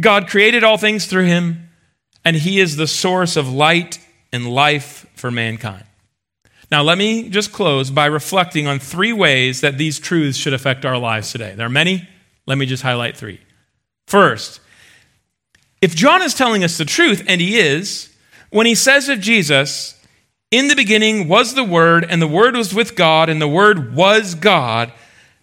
God 0.00 0.26
created 0.26 0.64
all 0.64 0.78
things 0.78 1.06
through 1.06 1.26
him, 1.26 1.68
and 2.24 2.36
he 2.36 2.58
is 2.58 2.76
the 2.76 2.86
source 2.88 3.36
of 3.36 3.52
light 3.52 4.00
and 4.32 4.52
life 4.52 5.06
for 5.14 5.30
mankind. 5.30 5.84
Now, 6.72 6.82
let 6.82 6.96
me 6.96 7.28
just 7.28 7.52
close 7.52 7.90
by 7.90 8.06
reflecting 8.06 8.66
on 8.66 8.78
three 8.78 9.12
ways 9.12 9.60
that 9.60 9.76
these 9.76 9.98
truths 9.98 10.38
should 10.38 10.54
affect 10.54 10.86
our 10.86 10.96
lives 10.96 11.30
today. 11.30 11.52
There 11.54 11.66
are 11.66 11.68
many. 11.68 12.08
Let 12.46 12.56
me 12.56 12.64
just 12.64 12.82
highlight 12.82 13.14
three. 13.14 13.40
First, 14.06 14.58
if 15.82 15.94
John 15.94 16.22
is 16.22 16.32
telling 16.32 16.64
us 16.64 16.78
the 16.78 16.86
truth, 16.86 17.24
and 17.28 17.42
he 17.42 17.58
is, 17.58 18.10
when 18.48 18.64
he 18.64 18.74
says 18.74 19.10
of 19.10 19.20
Jesus, 19.20 20.02
in 20.50 20.68
the 20.68 20.74
beginning 20.74 21.28
was 21.28 21.52
the 21.52 21.62
Word, 21.62 22.06
and 22.08 22.22
the 22.22 22.26
Word 22.26 22.56
was 22.56 22.72
with 22.72 22.96
God, 22.96 23.28
and 23.28 23.38
the 23.38 23.46
Word 23.46 23.94
was 23.94 24.34
God, 24.34 24.94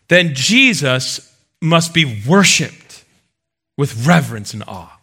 then 0.07 0.33
Jesus 0.33 1.31
must 1.61 1.93
be 1.93 2.23
worshiped 2.27 3.05
with 3.77 4.07
reverence 4.07 4.55
and 4.55 4.63
awe. 4.67 4.98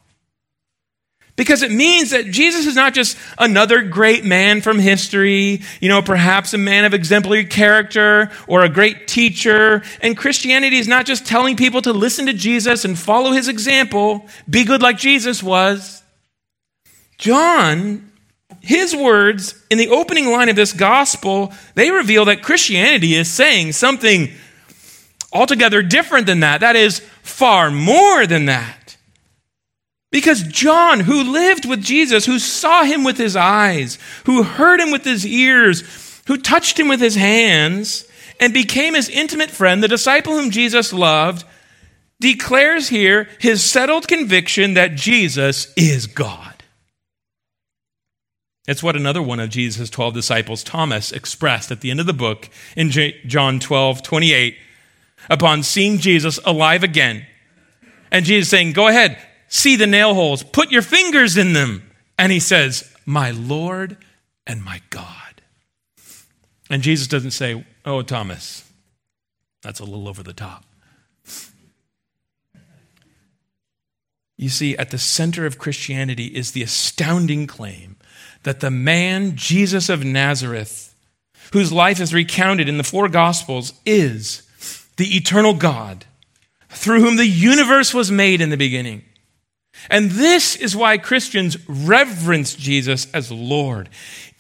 Because 1.36 1.62
it 1.62 1.70
means 1.70 2.10
that 2.10 2.30
Jesus 2.30 2.66
is 2.66 2.74
not 2.74 2.94
just 2.94 3.18
another 3.36 3.82
great 3.82 4.24
man 4.24 4.62
from 4.62 4.78
history, 4.78 5.60
you 5.80 5.88
know, 5.88 6.00
perhaps 6.00 6.54
a 6.54 6.58
man 6.58 6.86
of 6.86 6.94
exemplary 6.94 7.44
character 7.44 8.30
or 8.48 8.64
a 8.64 8.70
great 8.70 9.06
teacher. 9.06 9.82
And 10.00 10.16
Christianity 10.16 10.78
is 10.78 10.88
not 10.88 11.04
just 11.04 11.26
telling 11.26 11.54
people 11.56 11.82
to 11.82 11.92
listen 11.92 12.24
to 12.26 12.32
Jesus 12.32 12.86
and 12.86 12.98
follow 12.98 13.32
his 13.32 13.48
example, 13.48 14.26
be 14.48 14.64
good 14.64 14.80
like 14.80 14.96
Jesus 14.96 15.42
was. 15.42 16.02
John, 17.18 18.10
his 18.60 18.96
words 18.96 19.62
in 19.70 19.76
the 19.76 19.88
opening 19.88 20.30
line 20.30 20.48
of 20.48 20.56
this 20.56 20.72
gospel, 20.72 21.52
they 21.74 21.90
reveal 21.90 22.24
that 22.26 22.42
Christianity 22.42 23.14
is 23.14 23.30
saying 23.30 23.72
something 23.72 24.30
altogether 25.32 25.82
different 25.82 26.26
than 26.26 26.40
that. 26.40 26.60
That 26.60 26.76
is, 26.76 27.00
far 27.22 27.70
more 27.70 28.26
than 28.26 28.46
that. 28.46 28.85
Because 30.16 30.44
John, 30.44 31.00
who 31.00 31.30
lived 31.30 31.68
with 31.68 31.84
Jesus, 31.84 32.24
who 32.24 32.38
saw 32.38 32.84
him 32.84 33.04
with 33.04 33.18
his 33.18 33.36
eyes, 33.36 33.98
who 34.24 34.44
heard 34.44 34.80
him 34.80 34.90
with 34.90 35.04
his 35.04 35.26
ears, 35.26 36.22
who 36.26 36.38
touched 36.38 36.80
him 36.80 36.88
with 36.88 37.00
his 37.00 37.16
hands, 37.16 38.08
and 38.40 38.54
became 38.54 38.94
his 38.94 39.10
intimate 39.10 39.50
friend, 39.50 39.82
the 39.82 39.88
disciple 39.88 40.32
whom 40.32 40.50
Jesus 40.50 40.90
loved, 40.90 41.44
declares 42.18 42.88
here 42.88 43.28
his 43.40 43.62
settled 43.62 44.08
conviction 44.08 44.72
that 44.72 44.94
Jesus 44.94 45.70
is 45.76 46.06
God. 46.06 46.64
It's 48.66 48.82
what 48.82 48.96
another 48.96 49.22
one 49.22 49.38
of 49.38 49.50
Jesus' 49.50 49.90
12 49.90 50.14
disciples, 50.14 50.64
Thomas, 50.64 51.12
expressed 51.12 51.70
at 51.70 51.82
the 51.82 51.90
end 51.90 52.00
of 52.00 52.06
the 52.06 52.14
book 52.14 52.48
in 52.74 52.90
John 52.90 53.60
12, 53.60 54.02
28, 54.02 54.56
upon 55.28 55.62
seeing 55.62 55.98
Jesus 55.98 56.40
alive 56.46 56.82
again. 56.82 57.26
And 58.10 58.24
Jesus 58.24 58.48
saying, 58.48 58.72
Go 58.72 58.88
ahead, 58.88 59.18
see 59.48 59.76
the 59.76 59.86
nail 59.86 60.14
holes, 60.14 60.42
put 60.42 60.70
your 60.70 60.82
fingers 60.82 61.36
in 61.36 61.52
them. 61.52 61.90
And 62.18 62.32
he 62.32 62.40
says, 62.40 62.90
My 63.04 63.30
Lord 63.30 63.96
and 64.46 64.62
my 64.62 64.80
God. 64.90 65.42
And 66.70 66.82
Jesus 66.82 67.06
doesn't 67.06 67.32
say, 67.32 67.64
Oh, 67.84 68.02
Thomas, 68.02 68.70
that's 69.62 69.80
a 69.80 69.84
little 69.84 70.08
over 70.08 70.22
the 70.22 70.32
top. 70.32 70.64
You 74.36 74.48
see, 74.50 74.76
at 74.76 74.90
the 74.90 74.98
center 74.98 75.46
of 75.46 75.58
Christianity 75.58 76.26
is 76.26 76.52
the 76.52 76.62
astounding 76.62 77.46
claim 77.46 77.96
that 78.42 78.60
the 78.60 78.70
man, 78.70 79.34
Jesus 79.34 79.88
of 79.88 80.04
Nazareth, 80.04 80.94
whose 81.52 81.72
life 81.72 82.00
is 82.00 82.12
recounted 82.12 82.68
in 82.68 82.76
the 82.76 82.84
four 82.84 83.08
Gospels, 83.08 83.72
is 83.86 84.46
the 84.96 85.16
eternal 85.16 85.54
God 85.54 86.04
through 86.68 87.00
whom 87.00 87.16
the 87.16 87.26
universe 87.26 87.94
was 87.94 88.10
made 88.10 88.40
in 88.40 88.50
the 88.50 88.56
beginning 88.56 89.04
and 89.90 90.10
this 90.10 90.56
is 90.56 90.76
why 90.76 90.98
Christians 90.98 91.56
reverence 91.68 92.54
Jesus 92.54 93.06
as 93.12 93.30
Lord. 93.30 93.88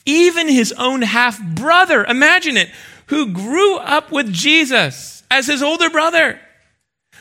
Even 0.04 0.48
his 0.48 0.72
own 0.72 1.02
half 1.02 1.42
brother, 1.42 2.04
imagine 2.04 2.56
it, 2.56 2.70
who 3.06 3.32
grew 3.32 3.76
up 3.76 4.12
with 4.12 4.32
Jesus 4.32 5.22
as 5.30 5.46
his 5.46 5.62
older 5.62 5.90
brother. 5.90 6.40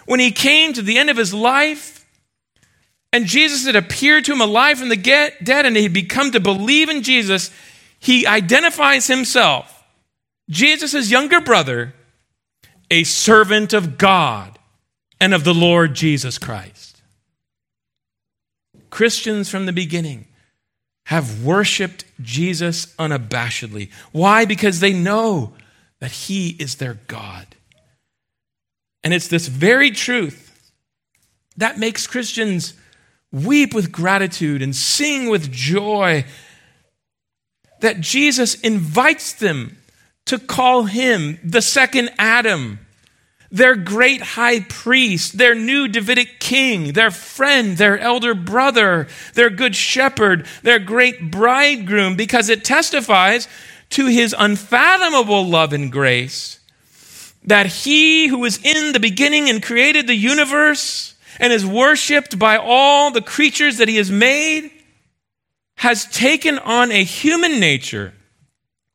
When 0.05 0.19
he 0.19 0.31
came 0.31 0.73
to 0.73 0.81
the 0.81 0.97
end 0.97 1.09
of 1.09 1.17
his 1.17 1.33
life, 1.33 2.05
and 3.11 3.25
Jesus 3.25 3.65
had 3.65 3.75
appeared 3.75 4.25
to 4.25 4.33
him 4.33 4.41
alive 4.41 4.77
from 4.77 4.89
the 4.89 4.97
dead, 4.97 5.65
and 5.65 5.75
he 5.75 5.83
had 5.83 5.93
become 5.93 6.31
to 6.31 6.39
believe 6.39 6.89
in 6.89 7.01
Jesus, 7.01 7.49
he 7.99 8.27
identifies 8.27 9.07
himself, 9.07 9.83
Jesus' 10.49 11.09
younger 11.09 11.41
brother, 11.41 11.93
a 12.91 13.03
servant 13.03 13.73
of 13.73 13.97
God 13.97 14.59
and 15.19 15.33
of 15.33 15.43
the 15.43 15.53
Lord 15.53 15.95
Jesus 15.95 16.37
Christ. 16.37 16.94
Christians 18.95 19.49
from 19.49 19.65
the 19.65 19.73
beginning 19.73 20.25
have 21.07 21.43
worshiped 21.43 22.05
Jesus 22.21 22.95
unabashedly. 22.95 23.91
Why? 24.13 24.45
Because 24.45 24.79
they 24.79 24.93
know 24.93 25.51
that 25.99 26.11
He 26.11 26.51
is 26.51 26.75
their 26.75 26.93
God. 27.07 27.45
And 29.03 29.13
it's 29.13 29.27
this 29.27 29.49
very 29.49 29.91
truth 29.91 30.71
that 31.57 31.77
makes 31.77 32.07
Christians 32.07 32.73
weep 33.33 33.73
with 33.73 33.91
gratitude 33.91 34.61
and 34.61 34.73
sing 34.73 35.27
with 35.27 35.51
joy 35.51 36.23
that 37.81 37.99
Jesus 37.99 38.55
invites 38.61 39.33
them 39.33 39.77
to 40.27 40.39
call 40.39 40.83
Him 40.83 41.37
the 41.43 41.61
second 41.61 42.11
Adam 42.17 42.79
their 43.55 43.75
great 43.77 44.21
high 44.21 44.59
priest, 44.59 45.37
their 45.37 45.55
new 45.55 45.87
Davidic 45.87 46.41
king, 46.41 46.91
their 46.91 47.09
friend, 47.09 47.77
their 47.77 47.97
elder 47.97 48.35
brother, 48.35 49.07
their 49.33 49.49
good 49.49 49.77
shepherd, 49.77 50.45
their 50.61 50.77
great 50.77 51.31
bridegroom, 51.31 52.17
because 52.17 52.49
it 52.49 52.65
testifies 52.65 53.47
to 53.91 54.07
his 54.07 54.35
unfathomable 54.37 55.47
love 55.47 55.71
and 55.71 55.89
grace 55.89 56.59
that 57.45 57.67
he 57.67 58.27
who 58.27 58.39
was 58.39 58.57
in 58.61 58.91
the 58.91 58.99
beginning 58.99 59.49
and 59.49 59.63
created 59.63 60.05
the 60.05 60.15
universe 60.15 61.15
and 61.39 61.53
is 61.53 61.65
worshiped 61.65 62.37
by 62.37 62.57
all 62.57 63.09
the 63.11 63.21
creatures 63.21 63.77
that 63.77 63.87
he 63.87 63.95
has 63.95 64.11
made 64.11 64.69
has 65.77 66.05
taken 66.07 66.59
on 66.59 66.91
a 66.91 67.03
human 67.05 67.59
nature, 67.61 68.13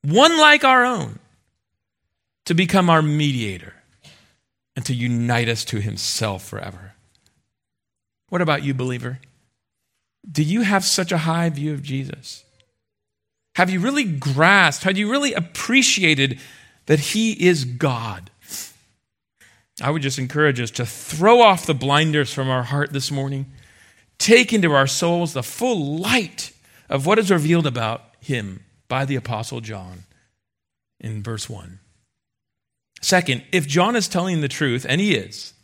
one 0.02 0.36
like 0.36 0.64
our 0.64 0.84
own, 0.84 1.18
to 2.44 2.52
become 2.52 2.90
our 2.90 3.00
mediator 3.00 3.74
and 4.76 4.84
to 4.86 4.94
unite 4.94 5.48
us 5.48 5.64
to 5.66 5.80
himself 5.80 6.44
forever. 6.44 6.94
What 8.28 8.40
about 8.40 8.62
you, 8.62 8.74
believer? 8.74 9.18
Do 10.30 10.42
you 10.42 10.62
have 10.62 10.84
such 10.84 11.12
a 11.12 11.18
high 11.18 11.48
view 11.50 11.72
of 11.72 11.82
Jesus? 11.82 12.44
Have 13.56 13.70
you 13.70 13.80
really 13.80 14.04
grasped, 14.04 14.84
have 14.84 14.96
you 14.96 15.10
really 15.10 15.34
appreciated 15.34 16.38
that 16.86 17.00
he 17.00 17.32
is 17.32 17.64
God? 17.64 18.30
I 19.82 19.90
would 19.90 20.02
just 20.02 20.18
encourage 20.18 20.60
us 20.60 20.70
to 20.72 20.86
throw 20.86 21.40
off 21.40 21.66
the 21.66 21.74
blinders 21.74 22.32
from 22.32 22.48
our 22.48 22.62
heart 22.62 22.92
this 22.92 23.10
morning, 23.10 23.46
take 24.18 24.52
into 24.52 24.72
our 24.72 24.86
souls 24.86 25.32
the 25.32 25.42
full 25.42 25.98
light 25.98 26.52
of 26.88 27.06
what 27.06 27.18
is 27.18 27.30
revealed 27.30 27.66
about 27.66 28.02
him 28.20 28.64
by 28.88 29.04
the 29.04 29.16
Apostle 29.16 29.60
John 29.60 30.04
in 31.00 31.22
verse 31.22 31.48
1. 31.48 31.79
Second, 33.00 33.42
if 33.50 33.66
John 33.66 33.96
is 33.96 34.08
telling 34.08 34.40
the 34.40 34.48
truth, 34.48 34.84
and 34.88 35.00
he 35.00 35.14
is, 35.14 35.54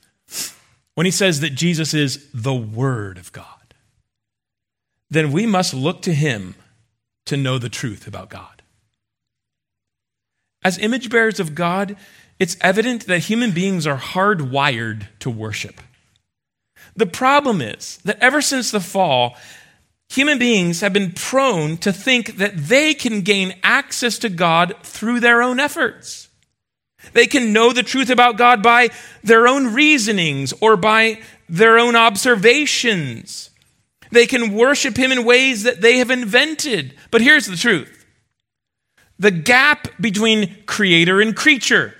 when 0.94 1.04
he 1.04 1.12
says 1.12 1.40
that 1.40 1.50
Jesus 1.54 1.92
is 1.92 2.26
the 2.32 2.54
Word 2.54 3.18
of 3.18 3.32
God, 3.32 3.74
then 5.10 5.32
we 5.32 5.46
must 5.46 5.74
look 5.74 6.02
to 6.02 6.14
him 6.14 6.54
to 7.26 7.36
know 7.36 7.58
the 7.58 7.68
truth 7.68 8.06
about 8.06 8.30
God. 8.30 8.62
As 10.64 10.78
image 10.78 11.10
bearers 11.10 11.38
of 11.38 11.54
God, 11.54 11.96
it's 12.38 12.56
evident 12.60 13.06
that 13.06 13.20
human 13.20 13.52
beings 13.52 13.86
are 13.86 13.98
hardwired 13.98 15.06
to 15.20 15.30
worship. 15.30 15.80
The 16.96 17.06
problem 17.06 17.60
is 17.60 17.98
that 17.98 18.18
ever 18.20 18.40
since 18.40 18.70
the 18.70 18.80
fall, 18.80 19.36
human 20.08 20.38
beings 20.38 20.80
have 20.80 20.92
been 20.92 21.12
prone 21.12 21.76
to 21.78 21.92
think 21.92 22.38
that 22.38 22.56
they 22.56 22.94
can 22.94 23.20
gain 23.20 23.54
access 23.62 24.18
to 24.20 24.28
God 24.28 24.74
through 24.82 25.20
their 25.20 25.42
own 25.42 25.60
efforts. 25.60 26.28
They 27.12 27.26
can 27.26 27.52
know 27.52 27.72
the 27.72 27.82
truth 27.82 28.10
about 28.10 28.36
God 28.36 28.62
by 28.62 28.90
their 29.22 29.48
own 29.48 29.74
reasonings 29.74 30.52
or 30.60 30.76
by 30.76 31.20
their 31.48 31.78
own 31.78 31.96
observations. 31.96 33.50
They 34.10 34.26
can 34.26 34.54
worship 34.54 34.96
Him 34.96 35.12
in 35.12 35.24
ways 35.24 35.62
that 35.64 35.80
they 35.80 35.98
have 35.98 36.10
invented. 36.10 36.94
But 37.10 37.22
here's 37.22 37.46
the 37.46 37.56
truth 37.56 37.92
the 39.18 39.30
gap 39.30 39.88
between 40.00 40.64
creator 40.66 41.20
and 41.20 41.34
creature, 41.34 41.94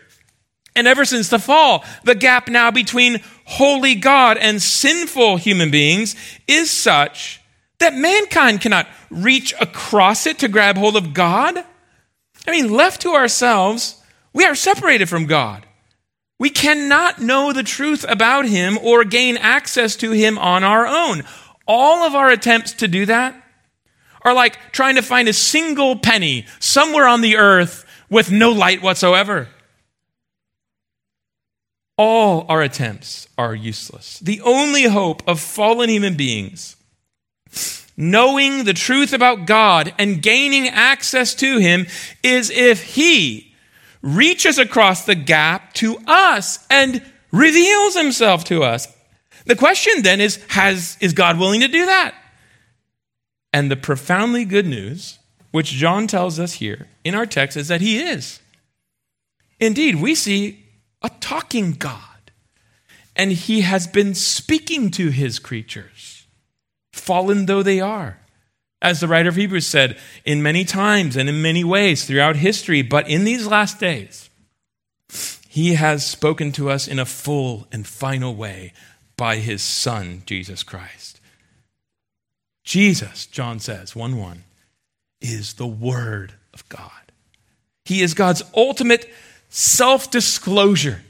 and 0.75 0.87
ever 0.87 1.05
since 1.05 1.29
the 1.29 1.39
fall, 1.39 1.85
the 2.05 2.15
gap 2.15 2.49
now 2.49 2.71
between 2.71 3.23
holy 3.45 3.95
God 3.95 4.37
and 4.37 4.61
sinful 4.61 5.39
human 5.39 5.71
beings 5.71 6.15
is 6.47 6.71
such 6.71 7.41
that 7.79 7.95
mankind 7.95 8.61
cannot 8.61 8.89
reach 9.11 9.55
across 9.61 10.27
it 10.27 10.39
to 10.41 10.49
grab 10.49 10.77
hold 10.77 10.97
of 10.97 11.15
God. 11.15 11.57
I 12.47 12.51
mean, 12.51 12.73
left 12.73 13.03
to 13.03 13.13
ourselves, 13.13 13.96
we 14.37 14.45
are 14.45 14.55
separated 14.55 15.09
from 15.09 15.24
God. 15.24 15.64
We 16.39 16.51
cannot 16.51 17.22
know 17.22 17.55
the 17.55 17.62
truth 17.62 18.05
about 18.07 18.45
Him 18.45 18.76
or 18.82 19.03
gain 19.03 19.39
access 19.39 19.97
to 19.97 20.11
Him 20.11 20.37
on 20.37 20.62
our 20.62 20.87
own. 20.87 21.22
All 21.66 22.03
of 22.03 22.14
our 22.14 22.28
attempts 22.28 22.74
to 22.74 22.87
do 22.87 23.07
that 23.07 23.34
are 24.20 24.34
like 24.34 24.59
trying 24.72 24.97
to 24.97 25.03
find 25.03 25.26
a 25.26 25.32
single 25.32 25.97
penny 25.97 26.45
somewhere 26.61 27.07
on 27.07 27.22
the 27.22 27.37
earth 27.37 27.87
with 28.11 28.30
no 28.30 28.53
light 28.53 28.82
whatsoever. 28.82 29.49
All 31.97 32.45
our 32.51 32.61
attempts 32.61 33.30
are 33.39 33.55
useless. 33.55 34.18
The 34.18 34.43
only 34.43 34.82
hope 34.82 35.26
of 35.26 35.41
fallen 35.41 35.89
human 35.89 36.14
beings, 36.14 36.76
knowing 37.97 38.64
the 38.64 38.74
truth 38.74 39.14
about 39.14 39.47
God 39.47 39.95
and 39.97 40.22
gaining 40.22 40.68
access 40.68 41.34
to 41.37 41.57
Him, 41.57 41.87
is 42.22 42.51
if 42.51 42.82
He 42.82 43.56
reaches 44.07 44.59
across 44.59 45.05
the 45.05 45.15
gap 45.15 45.75
to 45.75 45.99
us 46.07 46.65
and 46.71 47.03
reveals 47.33 47.97
Himself 47.97 48.45
to 48.45 48.63
us. 48.63 48.89
The 49.45 49.57
question 49.57 50.03
then 50.03 50.21
is 50.21 50.43
has, 50.49 50.97
Is 51.01 51.13
God 51.13 51.39
willing 51.39 51.61
to 51.61 51.69
do 51.69 51.85
that? 51.87 52.15
And 53.53 53.71
the 53.71 53.77
profoundly 53.77 54.45
good 54.45 54.67
news, 54.67 55.19
which 55.51 55.73
John 55.73 56.07
tells 56.07 56.39
us 56.39 56.55
here 56.55 56.89
in 57.05 57.15
our 57.15 57.27
text, 57.27 57.57
is 57.57 57.69
that 57.69 57.81
He 57.81 57.99
is. 57.99 58.41
Indeed, 59.59 59.97
we 59.97 60.15
see 60.15 60.65
a 61.03 61.11
talking 61.21 61.73
God. 61.73 62.01
And 63.15 63.33
he 63.33 63.63
has 63.63 63.87
been 63.87 64.15
speaking 64.15 64.91
to 64.93 65.09
his 65.09 65.39
creatures, 65.39 66.27
fallen 66.93 67.47
though 67.47 67.63
they 67.63 67.81
are. 67.81 68.19
As 68.83 69.01
the 69.01 69.09
writer 69.09 69.29
of 69.29 69.37
Hebrews 69.37 69.66
said, 69.66 69.99
in 70.24 70.43
many 70.43 70.64
times 70.64 71.16
and 71.16 71.29
in 71.29 71.41
many 71.41 71.64
ways 71.64 72.05
throughout 72.05 72.37
history, 72.37 72.83
but 72.83 73.09
in 73.09 73.24
these 73.24 73.47
last 73.47 73.81
days, 73.81 74.29
he 75.49 75.74
has 75.74 76.05
spoken 76.05 76.53
to 76.53 76.68
us 76.68 76.87
in 76.87 76.99
a 76.99 77.07
full 77.07 77.66
and 77.72 77.87
final 77.87 78.35
way 78.35 78.72
by 79.16 79.37
his 79.37 79.62
Son, 79.62 80.22
Jesus 80.27 80.62
Christ. 80.62 81.20
Jesus, 82.64 83.27
John 83.27 83.61
says, 83.61 83.97
1 83.97 84.18
1, 84.18 84.45
is 85.20 85.55
the 85.55 85.66
Word 85.66 86.35
of 86.53 86.68
God. 86.68 86.91
He 87.85 88.03
is 88.03 88.12
God's 88.12 88.43
ultimate 88.55 89.09
self 89.49 90.11
disclosure 90.11 91.03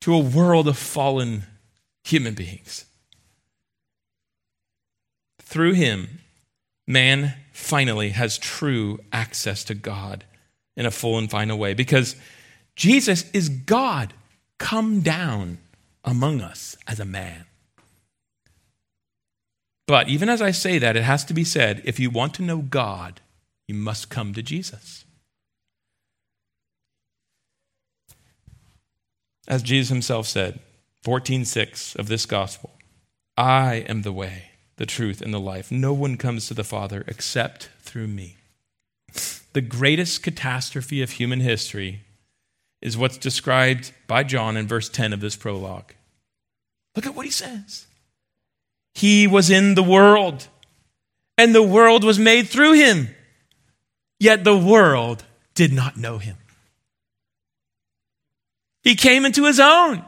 to 0.00 0.14
a 0.14 0.18
world 0.18 0.68
of 0.68 0.78
fallen 0.78 1.42
human 2.04 2.34
beings. 2.34 2.84
Through 5.42 5.72
him, 5.72 6.20
man 6.86 7.34
finally 7.52 8.10
has 8.10 8.38
true 8.38 9.00
access 9.12 9.64
to 9.64 9.74
God 9.74 10.24
in 10.76 10.86
a 10.86 10.90
full 10.90 11.18
and 11.18 11.30
final 11.30 11.58
way 11.58 11.74
because 11.74 12.16
Jesus 12.76 13.28
is 13.32 13.48
God 13.48 14.12
come 14.58 15.00
down 15.00 15.58
among 16.04 16.40
us 16.40 16.76
as 16.86 17.00
a 17.00 17.04
man. 17.04 17.44
But 19.86 20.08
even 20.08 20.28
as 20.28 20.42
I 20.42 20.50
say 20.50 20.78
that, 20.78 20.96
it 20.96 21.02
has 21.02 21.24
to 21.26 21.34
be 21.34 21.44
said 21.44 21.82
if 21.84 22.00
you 22.00 22.10
want 22.10 22.34
to 22.34 22.42
know 22.42 22.58
God, 22.58 23.20
you 23.68 23.74
must 23.74 24.10
come 24.10 24.34
to 24.34 24.42
Jesus. 24.42 25.04
As 29.48 29.62
Jesus 29.62 29.90
himself 29.90 30.26
said, 30.26 30.60
14:6 31.04 31.94
of 31.94 32.08
this 32.08 32.26
gospel, 32.26 32.72
I 33.36 33.76
am 33.88 34.02
the 34.02 34.12
way, 34.12 34.50
the 34.76 34.86
truth 34.86 35.20
and 35.20 35.32
the 35.32 35.40
life. 35.40 35.70
No 35.72 35.92
one 35.92 36.16
comes 36.16 36.48
to 36.48 36.54
the 36.54 36.64
Father 36.64 37.04
except 37.06 37.70
through 37.80 38.08
me. 38.08 38.36
The 39.52 39.60
greatest 39.60 40.22
catastrophe 40.22 41.02
of 41.02 41.12
human 41.12 41.40
history 41.40 42.00
is 42.82 42.96
what's 42.96 43.16
described 43.16 43.92
by 44.06 44.22
John 44.22 44.56
in 44.56 44.66
verse 44.66 44.88
10 44.88 45.12
of 45.12 45.20
this 45.20 45.36
prologue. 45.36 45.94
Look 46.94 47.06
at 47.06 47.14
what 47.14 47.24
he 47.26 47.32
says. 47.32 47.86
He 48.94 49.26
was 49.26 49.50
in 49.50 49.74
the 49.74 49.82
world, 49.82 50.48
and 51.36 51.54
the 51.54 51.62
world 51.62 52.04
was 52.04 52.18
made 52.18 52.48
through 52.48 52.72
him, 52.74 53.08
yet 54.18 54.44
the 54.44 54.56
world 54.56 55.24
did 55.54 55.72
not 55.72 55.96
know 55.96 56.18
him. 56.18 56.36
He 58.82 58.94
came 58.94 59.24
into 59.24 59.44
his 59.44 59.58
own. 59.58 60.04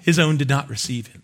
His 0.00 0.18
own 0.18 0.36
did 0.36 0.48
not 0.48 0.70
receive 0.70 1.08
him. 1.08 1.22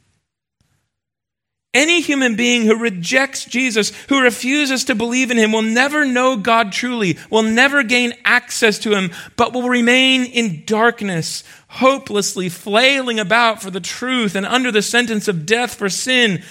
Any 1.75 2.01
human 2.01 2.37
being 2.37 2.63
who 2.63 2.79
rejects 2.79 3.45
Jesus, 3.45 3.91
who 4.09 4.23
refuses 4.23 4.85
to 4.85 4.95
believe 4.95 5.33
in 5.33 5.37
him, 5.37 5.51
will 5.51 5.63
never 5.63 6.05
know 6.05 6.37
God 6.37 6.71
truly, 6.71 7.19
will 7.31 7.43
never 7.43 7.83
gain 7.83 8.15
access 8.25 8.79
to 8.81 8.95
him, 8.95 9.11
but 9.37 9.53
will 9.53 9.69
remain 9.69 10.25
in 10.25 10.65
darkness, 10.65 11.43
hopelessly 11.69 12.49
flailing 12.49 13.19
about 13.19 13.61
for 13.61 13.73
the 13.73 13.81
truth 13.81 14.37
and 14.37 14.47
under 14.47 14.71
the 14.71 14.83
sentence 14.83 15.27
of 15.27 15.45
death 15.45 15.75
for 15.75 15.89
sin, 15.89 16.45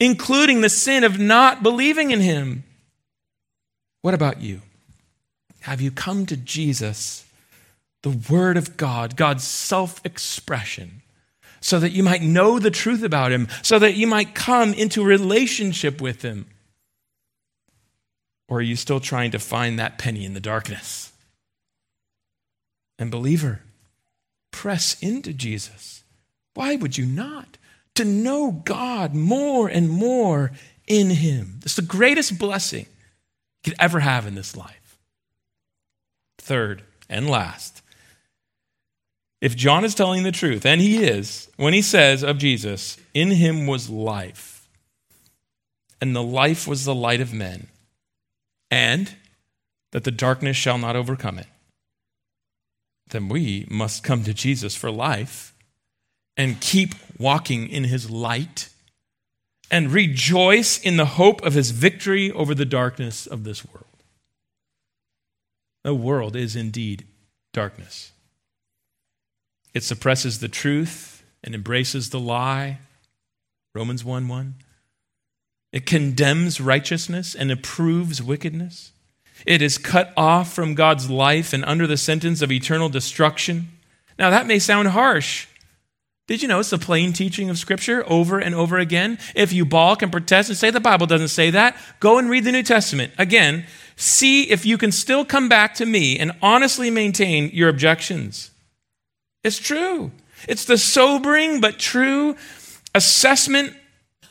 including 0.00 0.62
the 0.62 0.70
sin 0.70 1.04
of 1.04 1.18
not 1.18 1.62
believing 1.62 2.10
in 2.10 2.20
him. 2.20 2.64
What 4.00 4.14
about 4.14 4.40
you? 4.40 4.62
Have 5.60 5.82
you 5.82 5.90
come 5.90 6.24
to 6.26 6.36
Jesus 6.36 7.26
the 8.02 8.32
Word 8.32 8.56
of 8.56 8.76
God, 8.76 9.16
God's 9.16 9.42
self 9.42 10.00
expression, 10.04 11.02
so 11.66 11.80
that 11.80 11.90
you 11.90 12.04
might 12.04 12.22
know 12.22 12.60
the 12.60 12.70
truth 12.70 13.02
about 13.02 13.32
Him, 13.32 13.48
so 13.60 13.76
that 13.80 13.96
you 13.96 14.06
might 14.06 14.36
come 14.36 14.72
into 14.72 15.02
relationship 15.02 16.00
with 16.00 16.22
Him? 16.22 16.46
Or 18.46 18.58
are 18.58 18.62
you 18.62 18.76
still 18.76 19.00
trying 19.00 19.32
to 19.32 19.40
find 19.40 19.76
that 19.76 19.98
penny 19.98 20.24
in 20.24 20.32
the 20.32 20.38
darkness? 20.38 21.12
And, 23.00 23.10
believer, 23.10 23.62
press 24.52 24.96
into 25.02 25.32
Jesus. 25.32 26.04
Why 26.54 26.76
would 26.76 26.96
you 26.96 27.04
not? 27.04 27.58
To 27.96 28.04
know 28.04 28.52
God 28.64 29.16
more 29.16 29.66
and 29.66 29.90
more 29.90 30.52
in 30.86 31.10
Him. 31.10 31.58
It's 31.64 31.74
the 31.74 31.82
greatest 31.82 32.38
blessing 32.38 32.86
you 33.64 33.72
could 33.72 33.80
ever 33.80 33.98
have 33.98 34.24
in 34.24 34.36
this 34.36 34.56
life. 34.56 34.98
Third 36.38 36.84
and 37.08 37.28
last, 37.28 37.82
if 39.40 39.56
John 39.56 39.84
is 39.84 39.94
telling 39.94 40.22
the 40.22 40.32
truth, 40.32 40.64
and 40.64 40.80
he 40.80 41.04
is, 41.04 41.48
when 41.56 41.74
he 41.74 41.82
says 41.82 42.22
of 42.22 42.38
Jesus, 42.38 42.96
in 43.12 43.32
him 43.32 43.66
was 43.66 43.90
life, 43.90 44.68
and 46.00 46.14
the 46.14 46.22
life 46.22 46.66
was 46.66 46.84
the 46.84 46.94
light 46.94 47.20
of 47.20 47.34
men, 47.34 47.68
and 48.70 49.14
that 49.92 50.04
the 50.04 50.10
darkness 50.10 50.56
shall 50.56 50.78
not 50.78 50.96
overcome 50.96 51.38
it, 51.38 51.46
then 53.10 53.28
we 53.28 53.66
must 53.70 54.02
come 54.02 54.24
to 54.24 54.34
Jesus 54.34 54.74
for 54.74 54.90
life 54.90 55.54
and 56.36 56.60
keep 56.60 56.94
walking 57.18 57.68
in 57.68 57.84
his 57.84 58.10
light 58.10 58.68
and 59.70 59.92
rejoice 59.92 60.78
in 60.78 60.96
the 60.96 61.04
hope 61.04 61.42
of 61.42 61.54
his 61.54 61.70
victory 61.70 62.30
over 62.32 62.54
the 62.54 62.64
darkness 62.64 63.26
of 63.26 63.44
this 63.44 63.64
world. 63.64 63.84
The 65.84 65.94
world 65.94 66.36
is 66.36 66.56
indeed 66.56 67.06
darkness. 67.52 68.12
It 69.76 69.84
suppresses 69.84 70.40
the 70.40 70.48
truth 70.48 71.22
and 71.44 71.54
embraces 71.54 72.08
the 72.08 72.18
lie. 72.18 72.78
Romans 73.74 74.02
1 74.02 74.26
1. 74.26 74.54
It 75.70 75.84
condemns 75.84 76.62
righteousness 76.62 77.34
and 77.34 77.52
approves 77.52 78.22
wickedness. 78.22 78.92
It 79.44 79.60
is 79.60 79.76
cut 79.76 80.14
off 80.16 80.50
from 80.50 80.76
God's 80.76 81.10
life 81.10 81.52
and 81.52 81.62
under 81.62 81.86
the 81.86 81.98
sentence 81.98 82.40
of 82.40 82.50
eternal 82.50 82.88
destruction. 82.88 83.68
Now, 84.18 84.30
that 84.30 84.46
may 84.46 84.58
sound 84.58 84.88
harsh. 84.88 85.46
Did 86.26 86.40
you 86.40 86.48
know 86.48 86.60
it's 86.60 86.70
the 86.70 86.78
plain 86.78 87.12
teaching 87.12 87.50
of 87.50 87.58
Scripture 87.58 88.02
over 88.10 88.38
and 88.38 88.54
over 88.54 88.78
again? 88.78 89.18
If 89.34 89.52
you 89.52 89.66
balk 89.66 90.00
and 90.00 90.10
protest 90.10 90.48
and 90.48 90.56
say 90.56 90.70
the 90.70 90.80
Bible 90.80 91.06
doesn't 91.06 91.28
say 91.28 91.50
that, 91.50 91.76
go 92.00 92.16
and 92.16 92.30
read 92.30 92.44
the 92.44 92.52
New 92.52 92.62
Testament. 92.62 93.12
Again, 93.18 93.66
see 93.94 94.44
if 94.44 94.64
you 94.64 94.78
can 94.78 94.90
still 94.90 95.26
come 95.26 95.50
back 95.50 95.74
to 95.74 95.84
me 95.84 96.18
and 96.18 96.32
honestly 96.40 96.88
maintain 96.88 97.50
your 97.52 97.68
objections. 97.68 98.52
It's 99.46 99.60
true. 99.60 100.10
It's 100.48 100.64
the 100.64 100.76
sobering 100.76 101.60
but 101.60 101.78
true 101.78 102.34
assessment 102.96 103.76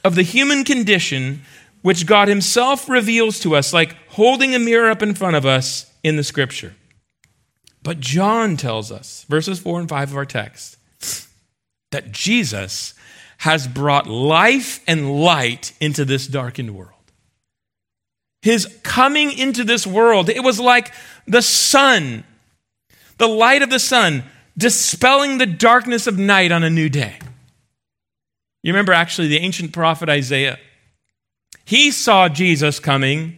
of 0.03 0.15
the 0.15 0.23
human 0.23 0.65
condition 0.65 1.43
which 1.81 2.05
God 2.05 2.27
Himself 2.27 2.89
reveals 2.89 3.39
to 3.39 3.55
us, 3.55 3.71
like 3.71 3.95
holding 4.09 4.53
a 4.53 4.59
mirror 4.59 4.89
up 4.89 5.01
in 5.01 5.13
front 5.13 5.37
of 5.37 5.45
us 5.45 5.89
in 6.03 6.17
the 6.17 6.23
Scripture. 6.23 6.75
But 7.81 8.01
John 8.01 8.57
tells 8.57 8.91
us, 8.91 9.25
verses 9.29 9.57
4 9.57 9.79
and 9.79 9.87
5 9.87 10.11
of 10.11 10.17
our 10.17 10.25
text, 10.25 10.75
that 11.91 12.11
Jesus 12.11 12.93
has 13.37 13.69
brought 13.69 14.07
life 14.07 14.83
and 14.85 15.23
light 15.23 15.71
into 15.79 16.03
this 16.03 16.27
darkened 16.27 16.75
world. 16.75 16.91
His 18.41 18.67
coming 18.83 19.31
into 19.31 19.63
this 19.63 19.87
world, 19.87 20.27
it 20.29 20.43
was 20.43 20.59
like 20.59 20.91
the 21.25 21.41
sun, 21.41 22.25
the 23.17 23.29
light 23.29 23.61
of 23.61 23.69
the 23.69 23.79
sun, 23.79 24.25
dispelling 24.57 25.37
the 25.37 25.45
darkness 25.45 26.07
of 26.07 26.17
night 26.17 26.51
on 26.51 26.63
a 26.63 26.69
new 26.69 26.89
day. 26.89 27.19
You 28.63 28.73
remember 28.73 28.93
actually 28.93 29.27
the 29.27 29.37
ancient 29.37 29.73
prophet 29.73 30.09
Isaiah. 30.09 30.57
He 31.65 31.91
saw 31.91 32.29
Jesus 32.29 32.79
coming 32.79 33.37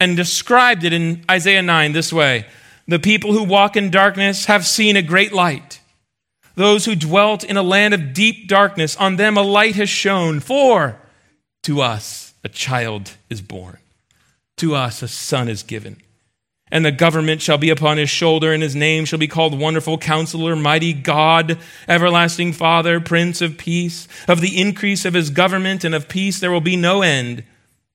and 0.00 0.16
described 0.16 0.84
it 0.84 0.92
in 0.92 1.24
Isaiah 1.30 1.62
9 1.62 1.92
this 1.92 2.12
way 2.12 2.46
The 2.88 2.98
people 2.98 3.32
who 3.32 3.44
walk 3.44 3.76
in 3.76 3.90
darkness 3.90 4.46
have 4.46 4.66
seen 4.66 4.96
a 4.96 5.02
great 5.02 5.32
light. 5.32 5.80
Those 6.56 6.84
who 6.84 6.94
dwelt 6.94 7.42
in 7.42 7.56
a 7.56 7.62
land 7.62 7.94
of 7.94 8.12
deep 8.12 8.48
darkness, 8.48 8.96
on 8.96 9.16
them 9.16 9.36
a 9.36 9.42
light 9.42 9.74
has 9.74 9.88
shone. 9.88 10.40
For 10.40 11.00
to 11.64 11.80
us 11.80 12.34
a 12.44 12.48
child 12.48 13.12
is 13.28 13.40
born, 13.40 13.78
to 14.58 14.74
us 14.74 15.02
a 15.02 15.08
son 15.08 15.48
is 15.48 15.62
given. 15.62 15.96
And 16.74 16.84
the 16.84 16.90
government 16.90 17.40
shall 17.40 17.56
be 17.56 17.70
upon 17.70 17.98
his 17.98 18.10
shoulder, 18.10 18.52
and 18.52 18.60
his 18.60 18.74
name 18.74 19.04
shall 19.04 19.20
be 19.20 19.28
called 19.28 19.56
Wonderful 19.56 19.96
Counselor, 19.96 20.56
Mighty 20.56 20.92
God, 20.92 21.56
Everlasting 21.86 22.52
Father, 22.52 22.98
Prince 22.98 23.40
of 23.40 23.56
Peace. 23.56 24.08
Of 24.26 24.40
the 24.40 24.60
increase 24.60 25.04
of 25.04 25.14
his 25.14 25.30
government 25.30 25.84
and 25.84 25.94
of 25.94 26.08
peace 26.08 26.40
there 26.40 26.50
will 26.50 26.60
be 26.60 26.74
no 26.74 27.02
end 27.02 27.44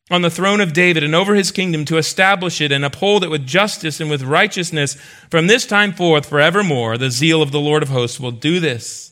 on 0.09 0.21
the 0.21 0.29
throne 0.29 0.61
of 0.61 0.71
David 0.71 1.03
and 1.03 1.13
over 1.13 1.35
his 1.35 1.51
kingdom 1.51 1.83
to 1.85 1.97
establish 1.97 2.61
it 2.61 2.71
and 2.71 2.85
uphold 2.85 3.25
it 3.25 3.29
with 3.29 3.45
justice 3.45 3.99
and 3.99 4.09
with 4.09 4.23
righteousness 4.23 4.95
from 5.29 5.47
this 5.47 5.65
time 5.65 5.91
forth 5.91 6.25
forevermore. 6.25 6.97
The 6.97 7.11
zeal 7.11 7.41
of 7.41 7.51
the 7.51 7.59
Lord 7.59 7.83
of 7.83 7.89
hosts 7.89 8.17
will 8.17 8.31
do 8.31 8.61
this. 8.61 9.11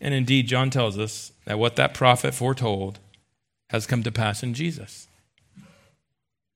And 0.00 0.14
indeed, 0.14 0.46
John 0.46 0.70
tells 0.70 0.96
us 0.96 1.32
that 1.46 1.58
what 1.58 1.74
that 1.74 1.94
prophet 1.94 2.32
foretold 2.32 3.00
has 3.70 3.88
come 3.88 4.04
to 4.04 4.12
pass 4.12 4.44
in 4.44 4.54
Jesus. 4.54 5.07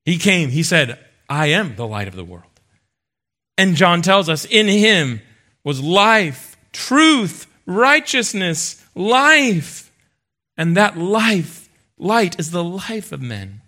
He 0.04 0.18
came, 0.18 0.50
he 0.50 0.62
said, 0.62 0.98
I 1.28 1.46
am 1.46 1.76
the 1.76 1.86
light 1.86 2.08
of 2.08 2.16
the 2.16 2.24
world. 2.24 2.44
And 3.56 3.76
John 3.76 4.02
tells 4.02 4.28
us 4.28 4.44
in 4.44 4.66
him 4.66 5.20
was 5.64 5.80
life, 5.80 6.56
truth, 6.72 7.46
righteousness, 7.66 8.84
life. 8.94 9.92
And 10.56 10.76
that 10.76 10.98
life 10.98 11.62
Light 12.02 12.36
is 12.40 12.50
the 12.50 12.64
life 12.64 13.12
of 13.12 13.22
men. 13.22 13.60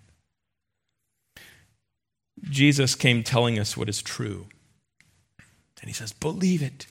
Jesus 2.43 2.93
came 2.93 3.23
telling 3.23 3.57
us 3.57 3.77
what 3.77 3.87
is 3.87 4.01
true. 4.01 4.47
And 5.79 5.87
he 5.87 5.93
says, 5.93 6.11
believe 6.11 6.61
it. 6.61 6.85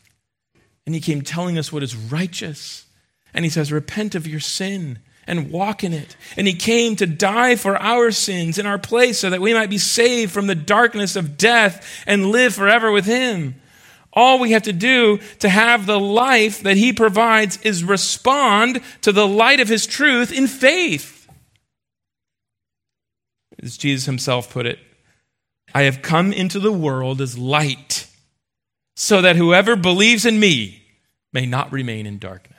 And 0.87 0.95
he 0.95 1.03
came 1.03 1.21
telling 1.21 1.59
us 1.59 1.71
what 1.71 1.83
is 1.83 1.95
righteous. 1.95 2.87
And 3.35 3.45
he 3.45 3.51
says, 3.51 3.71
repent 3.71 4.15
of 4.15 4.27
your 4.27 4.41
sin 4.41 5.01
and 5.27 5.51
walk 5.51 5.85
in 5.85 5.93
it. 5.93 6.17
And 6.37 6.47
he 6.47 6.55
came 6.55 6.97
to 6.97 7.07
die 7.07 7.57
for 7.57 7.77
our 7.77 8.11
sins 8.11 8.59
in 8.59 8.67
our 8.67 8.79
place 8.79 9.19
so 9.19 9.31
that 9.31 9.41
we 9.41 9.55
might 9.55 9.71
be 9.71 9.79
saved 9.79 10.33
from 10.33 10.47
the 10.47 10.55
darkness 10.55 11.17
of 11.17 11.37
death 11.37 12.05
and 12.07 12.31
live 12.31 12.55
forever 12.55 12.93
with 12.93 13.07
him. 13.07 13.55
All 14.13 14.39
we 14.39 14.53
have 14.53 14.63
to 14.63 14.73
do 14.73 15.19
to 15.41 15.49
have 15.49 15.87
the 15.87 15.99
life 15.99 16.63
that 16.63 16.77
he 16.77 16.93
provides 16.93 17.59
is 17.63 17.83
respond 17.83 18.81
to 19.03 19.13
the 19.13 19.27
light 19.27 19.61
of 19.61 19.69
his 19.69 19.87
truth 19.87 20.33
in 20.33 20.47
faith. 20.47 21.29
As 23.61 23.77
Jesus 23.77 24.07
himself 24.07 24.51
put 24.51 24.67
it, 24.67 24.79
I 25.75 25.83
have 25.83 26.03
come 26.03 26.33
into 26.33 26.61
the 26.61 26.73
world 26.73 27.21
as 27.21 27.37
light, 27.37 28.07
so 28.95 29.23
that 29.23 29.35
whoever 29.35 29.75
believes 29.75 30.25
in 30.25 30.39
me 30.39 30.83
may 31.33 31.47
not 31.47 31.73
remain 31.73 32.07
in 32.07 32.19
darkness. 32.19 32.54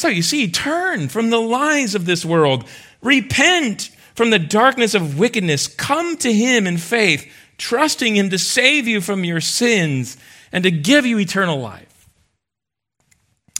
So 0.00 0.08
you 0.08 0.22
see, 0.22 0.50
turn 0.50 1.10
from 1.10 1.28
the 1.28 1.38
lies 1.38 1.94
of 1.94 2.06
this 2.06 2.24
world, 2.24 2.64
repent 3.02 3.90
from 4.14 4.30
the 4.30 4.38
darkness 4.38 4.94
of 4.94 5.18
wickedness, 5.18 5.66
come 5.66 6.16
to 6.16 6.32
him 6.32 6.66
in 6.66 6.78
faith, 6.78 7.30
trusting 7.58 8.16
him 8.16 8.30
to 8.30 8.38
save 8.38 8.88
you 8.88 9.02
from 9.02 9.24
your 9.24 9.42
sins 9.42 10.16
and 10.52 10.64
to 10.64 10.70
give 10.70 11.04
you 11.04 11.18
eternal 11.18 11.60
life. 11.60 12.08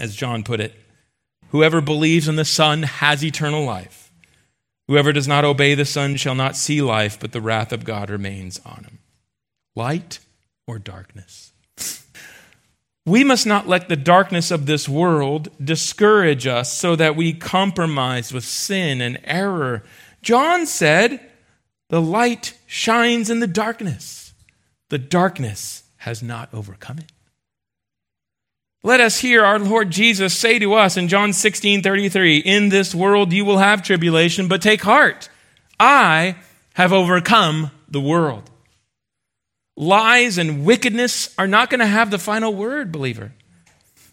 As 0.00 0.16
John 0.16 0.42
put 0.42 0.60
it, 0.60 0.74
whoever 1.50 1.82
believes 1.82 2.26
in 2.26 2.36
the 2.36 2.46
Son 2.46 2.84
has 2.84 3.22
eternal 3.22 3.66
life. 3.66 4.10
Whoever 4.88 5.12
does 5.12 5.28
not 5.28 5.44
obey 5.44 5.74
the 5.74 5.84
Son 5.84 6.16
shall 6.16 6.34
not 6.34 6.56
see 6.56 6.80
life, 6.80 7.20
but 7.20 7.32
the 7.32 7.42
wrath 7.42 7.70
of 7.70 7.84
God 7.84 8.08
remains 8.08 8.58
on 8.64 8.84
him. 8.84 8.98
Light 9.76 10.20
or 10.66 10.78
darkness? 10.78 11.49
We 13.06 13.24
must 13.24 13.46
not 13.46 13.66
let 13.66 13.88
the 13.88 13.96
darkness 13.96 14.50
of 14.50 14.66
this 14.66 14.88
world 14.88 15.48
discourage 15.62 16.46
us 16.46 16.76
so 16.76 16.96
that 16.96 17.16
we 17.16 17.32
compromise 17.32 18.32
with 18.32 18.44
sin 18.44 19.00
and 19.00 19.18
error. 19.24 19.82
John 20.22 20.66
said, 20.66 21.20
The 21.88 22.00
light 22.00 22.58
shines 22.66 23.30
in 23.30 23.40
the 23.40 23.46
darkness, 23.46 24.34
the 24.90 24.98
darkness 24.98 25.84
has 25.98 26.22
not 26.22 26.52
overcome 26.52 26.98
it. 26.98 27.12
Let 28.82 29.00
us 29.00 29.18
hear 29.18 29.44
our 29.44 29.58
Lord 29.58 29.90
Jesus 29.90 30.36
say 30.36 30.58
to 30.58 30.72
us 30.74 30.96
in 30.96 31.08
John 31.08 31.32
16 31.32 31.82
33, 31.82 32.38
In 32.38 32.70
this 32.70 32.94
world 32.94 33.32
you 33.32 33.44
will 33.44 33.58
have 33.58 33.82
tribulation, 33.82 34.48
but 34.48 34.62
take 34.62 34.82
heart. 34.82 35.28
I 35.78 36.36
have 36.74 36.92
overcome 36.92 37.70
the 37.88 38.00
world. 38.00 38.49
Lies 39.80 40.36
and 40.36 40.66
wickedness 40.66 41.34
are 41.38 41.48
not 41.48 41.70
going 41.70 41.80
to 41.80 41.86
have 41.86 42.10
the 42.10 42.18
final 42.18 42.52
word, 42.52 42.92
believer. 42.92 43.32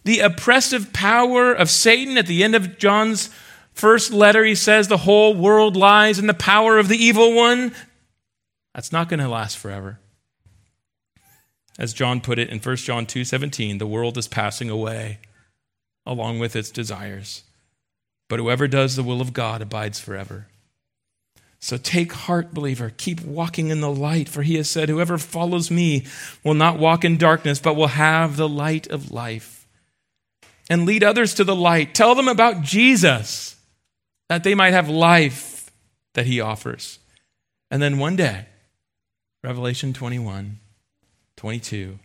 The 0.02 0.20
oppressive 0.20 0.94
power 0.94 1.52
of 1.52 1.68
Satan 1.68 2.16
at 2.16 2.26
the 2.26 2.42
end 2.42 2.54
of 2.54 2.78
John's 2.78 3.28
first 3.74 4.10
letter, 4.10 4.46
he 4.46 4.54
says, 4.54 4.88
The 4.88 4.96
whole 4.96 5.34
world 5.34 5.76
lies 5.76 6.18
in 6.18 6.26
the 6.26 6.32
power 6.32 6.78
of 6.78 6.88
the 6.88 6.96
evil 6.96 7.34
one. 7.34 7.74
That's 8.74 8.92
not 8.92 9.10
going 9.10 9.20
to 9.20 9.28
last 9.28 9.58
forever. 9.58 9.98
As 11.78 11.92
John 11.92 12.22
put 12.22 12.38
it 12.38 12.48
in 12.48 12.60
1 12.60 12.76
John 12.76 13.04
2:17, 13.04 13.78
the 13.78 13.86
world 13.86 14.16
is 14.16 14.26
passing 14.26 14.70
away 14.70 15.18
along 16.06 16.38
with 16.38 16.56
its 16.56 16.70
desires. 16.70 17.42
But 18.26 18.38
whoever 18.38 18.68
does 18.68 18.96
the 18.96 19.02
will 19.02 19.20
of 19.20 19.34
God 19.34 19.60
abides 19.60 20.00
forever. 20.00 20.46
So 21.60 21.76
take 21.76 22.12
heart, 22.12 22.54
believer. 22.54 22.92
Keep 22.96 23.22
walking 23.22 23.68
in 23.68 23.80
the 23.80 23.90
light, 23.90 24.28
for 24.28 24.42
he 24.42 24.54
has 24.56 24.70
said, 24.70 24.88
Whoever 24.88 25.18
follows 25.18 25.70
me 25.70 26.06
will 26.44 26.54
not 26.54 26.78
walk 26.78 27.04
in 27.04 27.16
darkness, 27.16 27.58
but 27.58 27.74
will 27.74 27.88
have 27.88 28.36
the 28.36 28.48
light 28.48 28.86
of 28.86 29.10
life. 29.10 29.66
And 30.70 30.86
lead 30.86 31.02
others 31.02 31.34
to 31.34 31.44
the 31.44 31.56
light. 31.56 31.94
Tell 31.94 32.14
them 32.14 32.28
about 32.28 32.62
Jesus, 32.62 33.56
that 34.28 34.44
they 34.44 34.54
might 34.54 34.72
have 34.72 34.88
life 34.88 35.70
that 36.14 36.26
he 36.26 36.40
offers. 36.40 36.98
And 37.70 37.82
then 37.82 37.98
one 37.98 38.16
day, 38.16 38.46
Revelation 39.42 39.92
21, 39.92 40.58
22, 41.36 41.98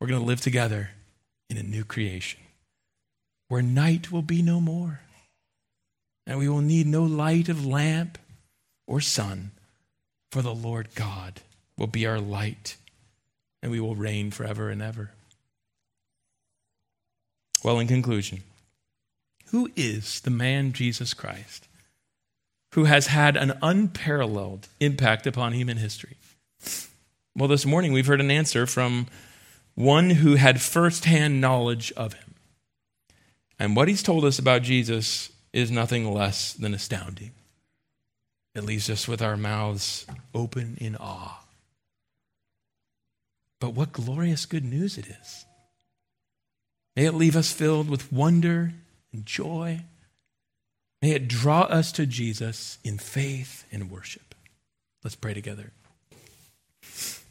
we're 0.00 0.06
going 0.06 0.20
to 0.20 0.26
live 0.26 0.40
together 0.40 0.90
in 1.50 1.56
a 1.56 1.62
new 1.62 1.84
creation 1.84 2.40
where 3.48 3.62
night 3.62 4.10
will 4.10 4.22
be 4.22 4.40
no 4.40 4.60
more. 4.60 5.00
And 6.26 6.38
we 6.38 6.48
will 6.48 6.60
need 6.60 6.86
no 6.86 7.02
light 7.02 7.48
of 7.48 7.66
lamp 7.66 8.16
or 8.92 9.00
sun, 9.00 9.52
for 10.30 10.42
the 10.42 10.54
Lord 10.54 10.86
God 10.94 11.40
will 11.78 11.86
be 11.86 12.06
our 12.06 12.20
light, 12.20 12.76
and 13.62 13.72
we 13.72 13.80
will 13.80 13.96
reign 13.96 14.30
forever 14.30 14.68
and 14.68 14.82
ever. 14.82 15.12
Well, 17.64 17.78
in 17.78 17.88
conclusion, 17.88 18.42
who 19.46 19.70
is 19.76 20.20
the 20.20 20.30
man 20.30 20.74
Jesus 20.74 21.14
Christ 21.14 21.68
who 22.74 22.84
has 22.84 23.06
had 23.06 23.34
an 23.34 23.58
unparalleled 23.62 24.68
impact 24.78 25.26
upon 25.26 25.54
human 25.54 25.78
history? 25.78 26.16
Well, 27.34 27.48
this 27.48 27.64
morning 27.64 27.94
we've 27.94 28.06
heard 28.06 28.20
an 28.20 28.30
answer 28.30 28.66
from 28.66 29.06
one 29.74 30.10
who 30.10 30.34
had 30.34 30.60
firsthand 30.60 31.40
knowledge 31.40 31.92
of 31.96 32.12
him. 32.12 32.34
And 33.58 33.74
what 33.74 33.88
he's 33.88 34.02
told 34.02 34.26
us 34.26 34.38
about 34.38 34.60
Jesus 34.60 35.32
is 35.54 35.70
nothing 35.70 36.12
less 36.12 36.52
than 36.52 36.74
astounding. 36.74 37.30
It 38.54 38.64
leaves 38.64 38.90
us 38.90 39.08
with 39.08 39.22
our 39.22 39.36
mouths 39.36 40.06
open 40.34 40.76
in 40.80 40.96
awe. 40.96 41.42
But 43.60 43.74
what 43.74 43.92
glorious 43.92 44.44
good 44.44 44.64
news 44.64 44.98
it 44.98 45.06
is. 45.06 45.46
May 46.94 47.06
it 47.06 47.14
leave 47.14 47.36
us 47.36 47.52
filled 47.52 47.88
with 47.88 48.12
wonder 48.12 48.74
and 49.12 49.24
joy. 49.24 49.82
May 51.00 51.12
it 51.12 51.28
draw 51.28 51.62
us 51.62 51.92
to 51.92 52.04
Jesus 52.04 52.78
in 52.84 52.98
faith 52.98 53.64
and 53.72 53.90
worship. 53.90 54.34
Let's 55.02 55.16
pray 55.16 55.32
together. 55.32 55.70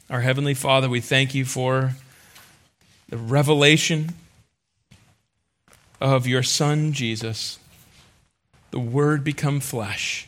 Our 0.10 0.22
Heavenly 0.22 0.56
Father, 0.56 0.90
we 0.90 1.02
thank 1.02 1.36
you 1.36 1.46
for 1.46 1.94
the 3.10 3.18
revelation 3.18 4.16
of 6.00 6.26
your 6.26 6.44
Son, 6.44 6.94
Jesus, 6.94 7.60
the 8.72 8.80
Word 8.80 9.24
become 9.24 9.60
flesh 9.60 10.28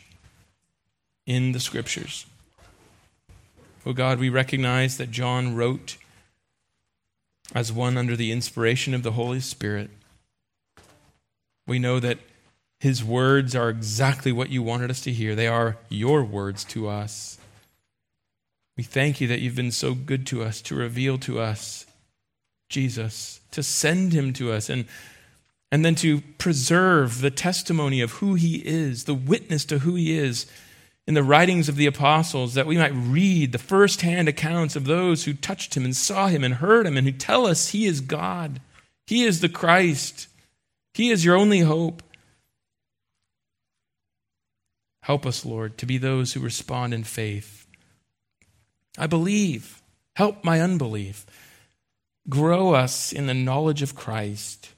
in 1.26 1.52
the 1.52 1.60
Scriptures. 1.60 2.26
Oh 3.86 3.92
God, 3.92 4.18
we 4.18 4.28
recognize 4.28 4.96
that 4.96 5.10
John 5.10 5.54
wrote 5.54 5.96
as 7.54 7.72
one 7.72 7.98
under 7.98 8.16
the 8.16 8.32
inspiration 8.32 8.94
of 8.94 9.02
the 9.02 9.12
Holy 9.12 9.40
Spirit. 9.40 9.90
We 11.66 11.78
know 11.78 12.00
that 12.00 12.18
his 12.80 13.04
words 13.04 13.54
are 13.54 13.70
exactly 13.70 14.32
what 14.32 14.50
you 14.50 14.62
wanted 14.62 14.90
us 14.90 15.00
to 15.02 15.12
hear. 15.12 15.34
They 15.34 15.46
are 15.46 15.76
your 15.88 16.24
words 16.24 16.64
to 16.64 16.88
us. 16.88 17.38
We 18.76 18.82
thank 18.82 19.20
you 19.20 19.28
that 19.28 19.40
you've 19.40 19.54
been 19.54 19.70
so 19.70 19.94
good 19.94 20.26
to 20.28 20.42
us 20.42 20.60
to 20.62 20.74
reveal 20.74 21.16
to 21.18 21.38
us 21.40 21.86
Jesus, 22.68 23.40
to 23.52 23.62
send 23.62 24.12
him 24.12 24.32
to 24.32 24.50
us, 24.50 24.68
and, 24.68 24.86
and 25.70 25.84
then 25.84 25.94
to 25.96 26.22
preserve 26.38 27.20
the 27.20 27.30
testimony 27.30 28.00
of 28.00 28.12
who 28.12 28.34
he 28.34 28.56
is, 28.56 29.04
the 29.04 29.14
witness 29.14 29.64
to 29.66 29.80
who 29.80 29.94
he 29.94 30.16
is 30.16 30.46
in 31.06 31.14
the 31.14 31.22
writings 31.22 31.68
of 31.68 31.76
the 31.76 31.86
apostles, 31.86 32.54
that 32.54 32.66
we 32.66 32.78
might 32.78 32.94
read 32.94 33.52
the 33.52 33.58
firsthand 33.58 34.28
accounts 34.28 34.74
of 34.74 34.84
those 34.84 35.24
who 35.24 35.34
touched 35.34 35.76
him 35.76 35.84
and 35.84 35.94
saw 35.94 36.28
him 36.28 36.42
and 36.42 36.54
heard 36.54 36.86
him 36.86 36.96
and 36.96 37.06
who 37.06 37.12
tell 37.12 37.46
us 37.46 37.68
he 37.68 37.84
is 37.84 38.00
God. 38.00 38.60
He 39.06 39.24
is 39.24 39.40
the 39.40 39.50
Christ. 39.50 40.28
He 40.94 41.10
is 41.10 41.24
your 41.24 41.36
only 41.36 41.60
hope. 41.60 42.02
Help 45.02 45.26
us, 45.26 45.44
Lord, 45.44 45.76
to 45.78 45.86
be 45.86 45.98
those 45.98 46.32
who 46.32 46.40
respond 46.40 46.94
in 46.94 47.04
faith. 47.04 47.66
I 48.96 49.06
believe. 49.06 49.82
Help 50.16 50.42
my 50.42 50.60
unbelief. 50.60 51.26
Grow 52.30 52.72
us 52.72 53.12
in 53.12 53.26
the 53.26 53.34
knowledge 53.34 53.82
of 53.82 53.94
Christ. 53.94 54.70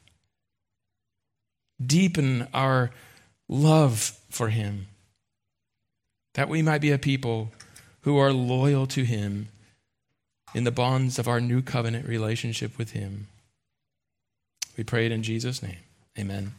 Deepen 1.85 2.49
our 2.53 2.91
love 3.49 4.19
for 4.29 4.49
him 4.49 4.89
that 6.37 6.51
we 6.51 6.61
might 6.61 6.83
be 6.83 6.93
a 6.93 6.99
people 6.99 7.51
who 8.03 8.19
are 8.19 8.31
loyal 8.31 8.87
to 8.87 9.05
Him 9.05 9.49
in 10.55 10.65
the 10.65 10.71
bonds 10.71 11.19
of 11.19 11.27
our 11.27 11.41
new 11.41 11.63
covenant 11.63 12.07
relationship 12.07 12.77
with 12.77 12.93
Him. 12.93 13.29
We 14.77 14.85
pray 14.85 15.07
it 15.07 15.13
in 15.13 15.23
Jesus' 15.23 15.63
name. 15.63 15.79
Amen. 16.19 16.53